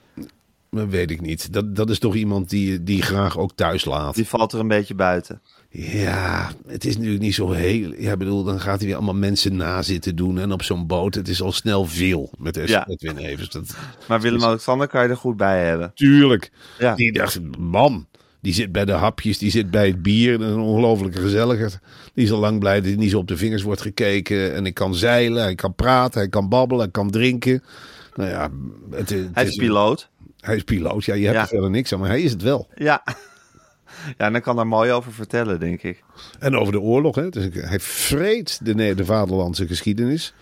Dat 0.71 0.89
weet 0.89 1.11
ik 1.11 1.21
niet. 1.21 1.53
Dat, 1.53 1.77
dat 1.77 1.91
is 1.91 1.99
toch 1.99 2.15
iemand 2.15 2.51
die, 2.51 2.83
die 2.83 3.03
graag 3.03 3.39
ook 3.39 3.53
thuis 3.55 3.85
laat. 3.85 4.15
Die 4.15 4.27
valt 4.27 4.53
er 4.53 4.61
een 4.61 4.69
beetje 4.69 4.95
buiten. 4.95 5.41
Ja, 5.71 6.51
het 6.67 6.85
is 6.85 6.95
natuurlijk 6.97 7.23
niet 7.23 7.35
zo 7.35 7.51
heel. 7.51 7.95
Ja, 7.99 8.13
ik 8.13 8.19
bedoel, 8.19 8.45
dan 8.45 8.61
gaat 8.61 8.79
hij 8.79 8.87
weer 8.87 8.97
allemaal 8.97 9.15
mensen 9.15 9.57
na 9.57 9.83
zitten 9.83 10.17
doen. 10.17 10.39
En 10.39 10.53
op 10.53 10.63
zo'n 10.63 10.87
boot, 10.87 11.15
het 11.15 11.29
is 11.29 11.43
al 11.43 11.53
snel 11.53 11.85
veel 11.85 12.31
met 12.39 12.61
Ja. 12.67 12.87
Edwin 12.89 13.17
Evers. 13.17 13.51
Dat, 13.51 13.77
Maar 14.09 14.21
Willem-Alexander 14.21 14.89
kan 14.89 15.03
je 15.03 15.09
er 15.09 15.17
goed 15.17 15.37
bij 15.37 15.65
hebben. 15.67 15.91
tuurlijk. 15.95 16.51
Ja. 16.79 16.95
Die 16.95 17.13
dacht, 17.13 17.41
man, 17.59 18.07
die 18.41 18.53
zit 18.55 18.73
bij 18.73 18.85
de 18.85 18.93
hapjes, 18.93 19.39
die 19.39 19.51
zit 19.51 19.71
bij 19.71 19.87
het 19.87 20.03
bier. 20.03 20.39
Dat 20.39 20.49
is 20.49 20.55
een 20.55 20.61
ongelofelijke 20.61 21.21
gezelligheid. 21.21 21.79
Die 22.15 22.25
is 22.25 22.33
al 22.33 22.39
lang 22.39 22.59
blij 22.59 22.75
dat 22.77 22.85
hij 22.85 22.97
niet 22.97 23.11
zo 23.11 23.19
op 23.19 23.29
de 23.29 23.37
vingers 23.37 23.63
wordt 23.63 23.81
gekeken. 23.81 24.55
En 24.55 24.67
ik 24.67 24.75
kan 24.75 24.95
zeilen, 24.95 25.43
hij 25.43 25.55
kan 25.55 25.75
praten, 25.75 26.21
hij 26.21 26.29
kan 26.29 26.49
babbelen, 26.49 26.83
hij 26.83 26.93
kan 26.93 27.11
drinken. 27.11 27.63
Nou 28.15 28.31
ja, 28.31 28.51
het, 28.91 29.11
het 29.11 29.29
Hij 29.33 29.45
is 29.47 29.57
piloot. 29.57 30.09
Hij 30.41 30.57
is 30.57 30.63
piloot. 30.63 31.05
Ja, 31.05 31.15
je 31.15 31.23
hebt 31.25 31.37
Ja. 31.37 31.43
er 31.43 31.49
verder 31.49 31.71
niks 31.71 31.93
aan, 31.93 31.99
maar 32.01 32.09
hij 32.09 32.23
is 32.23 32.31
het 32.33 32.43
wel. 32.43 32.69
Ja. 32.75 33.03
Ja, 34.07 34.27
en 34.27 34.33
dan 34.33 34.41
kan 34.41 34.57
daar 34.57 34.67
mooi 34.67 34.93
over 34.93 35.13
vertellen, 35.13 35.61
denk 35.61 35.83
ik. 35.83 36.03
En 36.39 36.57
over 36.57 36.73
de 36.73 36.81
oorlog, 36.81 37.15
hè. 37.15 37.29
Dus 37.29 37.49
hij 37.53 37.81
vreet 37.81 38.61
de, 38.63 38.95
de 38.95 39.05
vaderlandse 39.05 39.67
geschiedenis. 39.67 40.35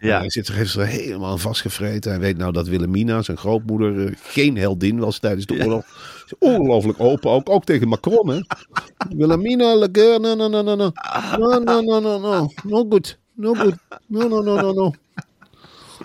Ja. 0.00 0.18
Hij 0.18 0.30
zit 0.30 0.48
er, 0.48 0.54
heeft 0.54 0.74
er 0.74 0.86
helemaal 0.86 1.38
vastgevreten. 1.38 2.10
Hij 2.10 2.20
weet 2.20 2.36
nou 2.36 2.52
dat 2.52 2.68
Wilhelmina, 2.68 3.22
zijn 3.22 3.36
grootmoeder, 3.36 4.06
eh, 4.06 4.12
geen 4.22 4.56
heldin 4.56 4.98
was 4.98 5.18
tijdens 5.18 5.46
de 5.46 5.64
oorlog. 5.64 5.84
Ongelooflijk 6.38 7.00
open, 7.00 7.30
ook, 7.30 7.50
ook 7.50 7.64
tegen 7.64 7.88
Macron, 7.88 8.28
hè. 8.28 8.40
Wilhelmina, 9.16 9.74
le 9.74 9.88
guerre, 9.92 10.18
no, 10.18 10.34
no, 10.34 10.48
no, 10.48 10.62
no, 10.62 10.74
no. 10.74 10.92
No, 11.38 11.58
no, 11.58 11.80
no, 11.80 12.00
no, 12.00 12.18
no. 12.18 12.48
No 12.64 12.86
good. 12.88 13.18
No 13.34 13.54
good. 13.54 13.74
No, 14.06 14.28
no, 14.28 14.42
no, 14.42 14.60
no, 14.60 14.72
no. 14.72 14.92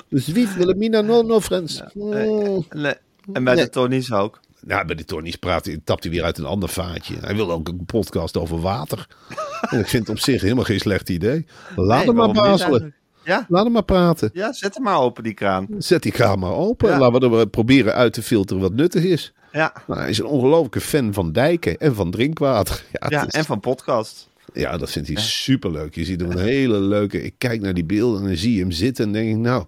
Dus 0.10 0.28
wie 0.28 0.48
Wilhelmina, 0.48 1.02
no, 1.02 1.22
no, 1.22 1.40
friends. 1.40 1.84
Oh. 1.94 2.64
Nee. 2.70 2.94
En 3.34 3.44
bij 3.44 3.56
de 3.56 3.70
Tonnies 3.70 4.12
ook. 4.12 4.40
Nou, 4.68 4.86
bij 4.86 4.96
de 4.96 5.06
Tonnies 5.06 5.36
praat 5.36 5.70
tapt 5.84 6.04
hij 6.04 6.12
weer 6.12 6.24
uit 6.24 6.38
een 6.38 6.46
ander 6.46 6.70
vaatje. 6.70 7.16
Hij 7.22 7.36
wil 7.36 7.52
ook 7.52 7.68
een 7.68 7.86
podcast 7.86 8.38
over 8.38 8.62
water. 8.62 9.08
En 9.70 9.80
ik 9.80 9.88
vind 9.88 10.08
het 10.08 10.16
op 10.18 10.22
zich 10.24 10.42
helemaal 10.42 10.64
geen 10.64 10.80
slecht 10.80 11.10
idee. 11.10 11.46
Laat 11.76 11.98
Nee, 11.98 12.06
hem 12.08 12.16
maar 12.16 12.32
bazelen. 12.32 12.94
Ja, 13.24 13.46
Laat 13.50 13.64
hem 13.64 13.72
maar 13.74 13.84
praten. 13.84 14.30
ja, 14.34 14.54
zet 14.54 14.74
hem 14.74 14.84
maar 14.84 15.00
open, 15.00 15.24
die 15.24 15.34
kraan. 15.34 15.68
Zet 15.78 16.04
die 16.04 16.12
kraan 16.12 16.40
maar 16.40 16.52
open. 16.54 16.90
Ja. 16.90 16.98
Laten 17.00 17.32
we 17.32 17.38
er 17.38 17.48
proberen 17.48 17.94
uit 17.94 18.14
te 18.14 18.22
filteren 18.22 18.62
wat 18.62 18.74
nuttig 18.74 19.04
is. 19.04 19.34
Ja, 19.52 19.74
Nou, 19.88 20.00
hij 20.00 20.10
is 20.10 20.18
een 20.18 20.26
ongelofelijke 20.26 20.82
fan 20.82 21.14
van 21.14 21.32
dijken 21.32 21.78
en 21.78 21.96
van 21.96 22.12
drinkwater. 22.12 22.84
Ja, 23.10 23.26
is- 23.26 23.34
en 23.34 23.46
van 23.46 23.60
podcast. 23.60 24.30
ja 24.54 24.78
dat 24.78 24.92
vindt 24.92 25.08
hij 25.08 25.18
superleuk. 25.22 25.96
Je 25.96 26.06
ziet 26.06 26.22
hem 26.22 26.32
een 26.32 26.38
hele 26.38 26.80
leuke... 26.80 27.24
Ik 27.24 27.34
kijk 27.38 27.62
naar 27.62 27.74
die 27.74 27.86
beelden 27.86 28.22
en 28.22 28.28
dan 28.28 28.38
zie 28.38 28.54
je 28.56 28.60
hem 28.62 28.72
zitten 28.72 29.06
en 29.06 29.12
denk 29.12 29.30
ik, 29.30 29.36
nou... 29.38 29.66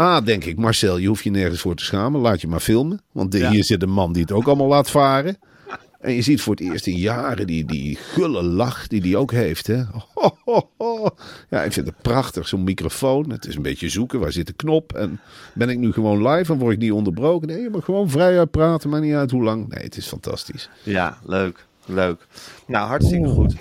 Ah, 0.00 0.24
denk 0.24 0.44
ik, 0.44 0.56
Marcel, 0.56 0.96
je 0.98 1.08
hoeft 1.08 1.24
je 1.24 1.30
nergens 1.30 1.60
voor 1.60 1.74
te 1.74 1.84
schamen. 1.84 2.20
Laat 2.20 2.40
je 2.40 2.48
maar 2.48 2.60
filmen. 2.60 3.00
Want 3.12 3.32
de- 3.32 3.38
Ja. 3.38 3.50
hier 3.50 3.64
zit 3.64 3.82
een 3.82 3.90
man 3.90 4.12
die 4.12 4.22
het 4.22 4.32
ook 4.32 4.46
allemaal 4.46 4.66
laat 4.66 4.90
varen. 4.90 5.38
En 6.00 6.12
je 6.12 6.22
ziet 6.22 6.40
voor 6.40 6.54
het 6.54 6.62
eerst 6.62 6.86
in 6.86 6.96
jaren 6.96 7.46
die, 7.46 7.64
die 7.64 7.96
gulle 7.96 8.42
lach 8.42 8.86
die 8.86 9.00
hij 9.00 9.16
ook 9.16 9.32
heeft. 9.32 9.66
Hè? 9.66 9.82
Ho, 10.14 10.36
ho, 10.44 10.68
ho. 10.78 11.08
Ja, 11.50 11.62
ik 11.62 11.72
vind 11.72 11.86
het 11.86 12.02
prachtig, 12.02 12.48
zo'n 12.48 12.64
microfoon. 12.64 13.30
Het 13.30 13.46
is 13.46 13.54
een 13.56 13.62
beetje 13.62 13.88
zoeken, 13.88 14.20
waar 14.20 14.32
zit 14.32 14.46
de 14.46 14.52
knop? 14.52 14.92
En 14.92 15.20
ben 15.54 15.68
ik 15.68 15.78
nu 15.78 15.92
gewoon 15.92 16.28
live 16.28 16.52
en 16.52 16.58
word 16.58 16.72
ik 16.74 16.78
niet 16.80 16.92
onderbroken? 16.92 17.48
Nee, 17.48 17.60
je 17.62 17.70
mag 17.70 17.84
gewoon 17.84 18.10
vrij 18.10 18.38
uitpraten, 18.38 18.90
maar 18.90 19.00
niet 19.00 19.14
uit 19.14 19.30
hoe 19.30 19.42
lang. 19.42 19.68
Nee, 19.68 19.82
het 19.84 19.96
is 19.96 20.06
fantastisch. 20.06 20.68
Ja, 20.82 21.18
leuk. 21.26 21.66
Leuk. 21.86 22.26
Nou, 22.66 22.88
hartstikke 22.88 23.28
goed. 23.28 23.54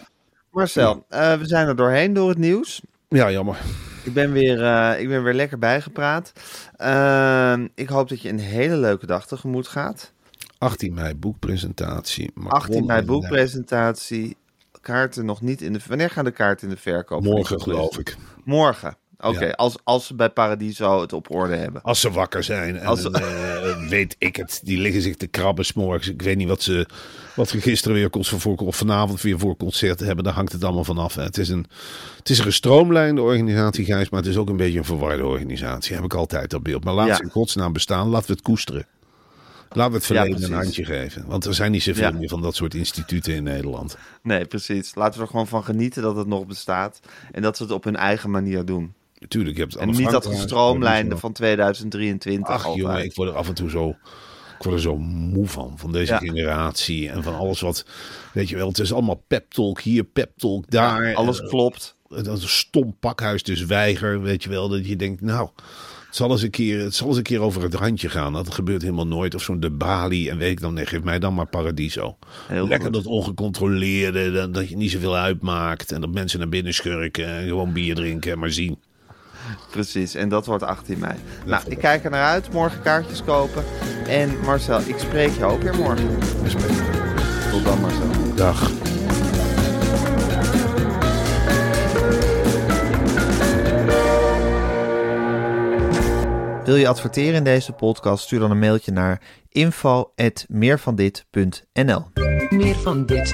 Marcel, 0.51 1.05
eh, 1.09 1.33
we 1.33 1.45
zijn 1.47 1.67
er 1.67 1.75
doorheen 1.75 2.13
door 2.13 2.29
het 2.29 2.37
nieuws. 2.37 2.81
Ja, 3.09 3.31
jammer. 3.31 3.57
Ik 4.03 4.13
ben 4.13 4.31
weer, 4.31 4.63
eh, 4.63 4.99
ik 5.01 5.07
ben 5.07 5.23
weer 5.23 5.33
lekker 5.33 5.59
bijgepraat. 5.59 6.31
Ehm, 6.75 7.67
ik 7.75 7.89
hoop 7.89 8.09
dat 8.09 8.21
je 8.21 8.29
een 8.29 8.39
hele 8.39 8.77
leuke 8.77 9.05
dag 9.05 9.27
tegemoet 9.27 9.67
gaat. 9.67 10.11
18 10.57 10.93
mei 10.93 11.15
boekpresentatie. 11.15 12.31
Macron 12.33 12.61
18 12.61 12.85
mei 12.85 12.99
en 12.99 13.05
boekpresentatie. 13.05 14.37
Kaarten 14.81 15.25
nog 15.25 15.41
niet 15.41 15.61
in 15.61 15.73
de... 15.73 15.79
Wanneer 15.87 16.09
gaan 16.09 16.25
de 16.25 16.31
kaarten 16.31 16.67
in 16.67 16.73
de 16.73 16.79
verkoop? 16.79 17.23
Morgen 17.23 17.61
geloof 17.61 17.97
ik. 17.97 18.15
Morgen. 18.43 18.97
Oké, 19.21 19.45
Ja. 19.45 19.51
als, 19.51 19.75
als 19.83 20.05
ze 20.07 20.15
bij 20.15 20.29
Paradiso 20.29 21.01
het 21.01 21.13
op 21.13 21.31
orde 21.31 21.55
hebben. 21.55 21.81
Als 21.81 21.99
ze 21.99 22.11
wakker 22.11 22.43
zijn. 22.43 22.77
En 22.77 22.85
Als 22.85 23.01
ze- 23.01 23.11
eh, 23.11 23.89
weet 23.89 24.15
ik 24.17 24.35
het. 24.35 24.59
Die 24.63 24.77
liggen 24.79 25.01
zich 25.01 25.15
te 25.15 25.27
krabben 25.27 25.65
s'morgens. 25.65 26.07
Ik 26.09 26.21
weet 26.21 26.37
niet 26.37 26.47
wat 26.47 26.61
ze, 26.61 26.87
wat 27.35 27.49
ze 27.49 27.61
gisteren 27.61 27.97
weer 27.97 28.09
voor, 28.21 28.55
of 28.55 28.75
vanavond 28.75 29.21
weer 29.21 29.39
voor 29.39 29.57
concert 29.57 29.99
hebben. 29.99 30.23
Daar 30.23 30.33
hangt 30.33 30.51
het 30.51 30.63
allemaal 30.63 30.83
vanaf. 30.83 31.15
Het 31.15 31.37
is 31.37 31.49
een, 31.49 31.65
het 32.17 32.29
is 32.29 32.37
een 32.37 32.43
gestroomlijnde 32.43 33.21
organisatie, 33.21 33.85
Gijs. 33.85 34.09
Maar 34.09 34.19
het 34.21 34.29
is 34.29 34.37
ook 34.37 34.49
een 34.49 34.57
beetje 34.57 34.77
een 34.77 34.85
verwarde 34.85 35.25
organisatie. 35.25 35.95
Heb 35.95 36.03
ik 36.03 36.13
altijd 36.13 36.49
dat 36.49 36.63
beeld. 36.63 36.83
Maar 36.83 36.93
laat 36.93 37.07
Ja. 37.07 37.15
ze 37.15 37.23
in 37.23 37.29
godsnaam 37.29 37.73
bestaan. 37.73 38.07
Laten 38.07 38.27
we 38.27 38.33
het 38.33 38.41
koesteren. 38.41 38.85
Laten 39.71 39.91
we 39.91 39.97
het 39.97 40.05
verleden 40.05 40.43
een 40.43 40.53
handje 40.53 40.85
geven. 40.85 41.25
Want 41.27 41.45
er 41.45 41.53
zijn 41.53 41.71
niet 41.71 41.83
zoveel 41.83 42.03
Ja. 42.11 42.17
meer 42.17 42.29
van 42.29 42.41
dat 42.41 42.55
soort 42.55 42.73
instituten 42.73 43.33
in 43.33 43.43
Nederland. 43.43 43.97
Nee, 44.23 44.45
precies. 44.45 44.95
Laten 44.95 45.15
we 45.19 45.25
er 45.25 45.31
gewoon 45.31 45.47
van 45.47 45.63
genieten 45.63 46.01
dat 46.01 46.15
het 46.15 46.27
nog 46.27 46.45
bestaat. 46.45 46.99
En 47.31 47.41
dat 47.41 47.57
ze 47.57 47.63
het 47.63 47.71
op 47.71 47.83
hun 47.83 47.95
eigen 47.95 48.29
manier 48.31 48.65
doen. 48.65 48.93
Natuurlijk, 49.19 49.55
je 49.55 49.61
hebt 49.61 49.75
En 49.75 49.89
niet 49.89 50.11
dat 50.11 50.25
gestroomlijnde 50.25 51.17
van 51.17 51.31
2023 51.33 52.47
Ach 52.55 52.65
altijd. 52.65 52.75
jongen, 52.83 53.03
ik 53.03 53.15
word 53.15 53.29
er 53.29 53.35
af 53.35 53.47
en 53.47 53.53
toe 53.53 53.69
zo, 53.69 53.89
ik 54.57 54.63
word 54.63 54.75
er 54.75 54.81
zo 54.81 54.97
moe 54.97 55.47
van. 55.47 55.73
Van 55.77 55.91
deze 55.91 56.11
Ja. 56.13 56.17
generatie 56.19 57.09
en 57.09 57.23
van 57.23 57.35
alles 57.35 57.61
wat, 57.61 57.85
weet 58.33 58.49
je 58.49 58.55
wel, 58.55 58.67
het 58.67 58.79
is 58.79 58.93
allemaal 58.93 59.23
pep 59.27 59.51
talk 59.51 59.81
hier, 59.81 60.03
pep 60.03 60.31
talk 60.37 60.69
daar. 60.69 61.07
Ja, 61.07 61.13
alles 61.13 61.41
En, 61.41 61.47
klopt. 61.47 61.95
eh, 62.09 62.23
dat 62.23 62.37
is 62.37 62.43
een 62.43 62.49
stom 62.49 62.95
pakhuis 62.99 63.43
dus 63.43 63.65
weiger, 63.65 64.21
weet 64.21 64.43
je 64.43 64.49
wel. 64.49 64.69
Dat 64.69 64.87
je 64.87 64.95
denkt, 64.95 65.21
nou, 65.21 65.49
het 66.05 66.15
zal 66.17 66.31
eens 66.31 66.41
een 66.41 66.49
keer, 66.49 66.79
het 66.83 66.95
zal 66.95 67.07
eens 67.07 67.17
een 67.17 67.23
keer 67.23 67.41
over 67.41 67.61
het 67.63 67.73
randje 67.73 68.09
gaan. 68.09 68.33
Dat 68.33 68.53
gebeurt 68.53 68.81
helemaal 68.81 69.07
nooit. 69.07 69.35
Of 69.35 69.41
zo'n 69.43 69.59
de 69.59 69.69
Bali 69.71 70.29
en 70.29 70.37
weet 70.37 70.51
ik 70.51 70.59
dan, 70.61 70.73
nee, 70.73 70.85
geef 70.85 71.01
mij 71.03 71.19
dan 71.19 71.33
maar 71.33 71.47
Paradiso. 71.47 72.17
Heel 72.47 72.67
Lekker 72.67 72.85
goed. 72.85 72.93
dat 72.93 73.05
ongecontroleerde, 73.05 74.31
dat, 74.31 74.53
dat 74.53 74.69
je 74.69 74.75
niet 74.77 74.91
zoveel 74.91 75.15
uitmaakt. 75.17 75.91
En 75.91 76.01
dat 76.01 76.09
mensen 76.13 76.39
naar 76.39 76.49
binnen 76.49 76.73
schurken 76.73 77.25
en 77.27 77.43
gewoon 77.47 77.73
bier 77.73 77.95
drinken 77.95 78.31
en 78.31 78.39
maar 78.39 78.51
zien. 78.51 78.79
Precies, 79.71 80.15
en 80.15 80.29
dat 80.29 80.45
wordt 80.45 80.63
18 80.63 80.99
mei. 80.99 81.13
Nou, 81.45 81.63
ik 81.67 81.77
kijk 81.77 82.03
er 82.03 82.09
naar 82.09 82.25
uit. 82.25 82.51
Morgen 82.51 82.81
kaartjes 82.81 83.23
kopen. 83.23 83.63
En 84.07 84.39
Marcel, 84.45 84.79
ik 84.79 84.97
spreek 84.97 85.31
je 85.31 85.45
ook 85.45 85.61
weer 85.61 85.75
morgen. 85.75 86.17
Tot 87.51 87.63
dan, 87.63 87.79
Marcel. 87.79 88.35
Dag. 88.35 88.71
Wil 96.69 96.77
je 96.77 96.87
adverteren 96.87 97.33
in 97.33 97.43
deze 97.43 97.71
podcast? 97.71 98.23
Stuur 98.23 98.39
dan 98.39 98.51
een 98.51 98.59
mailtje 98.59 98.91
naar 98.91 99.21
info.meervandit.nl 99.49 102.05
Meer 102.49 102.75
van 102.75 103.05
dit. 103.05 103.33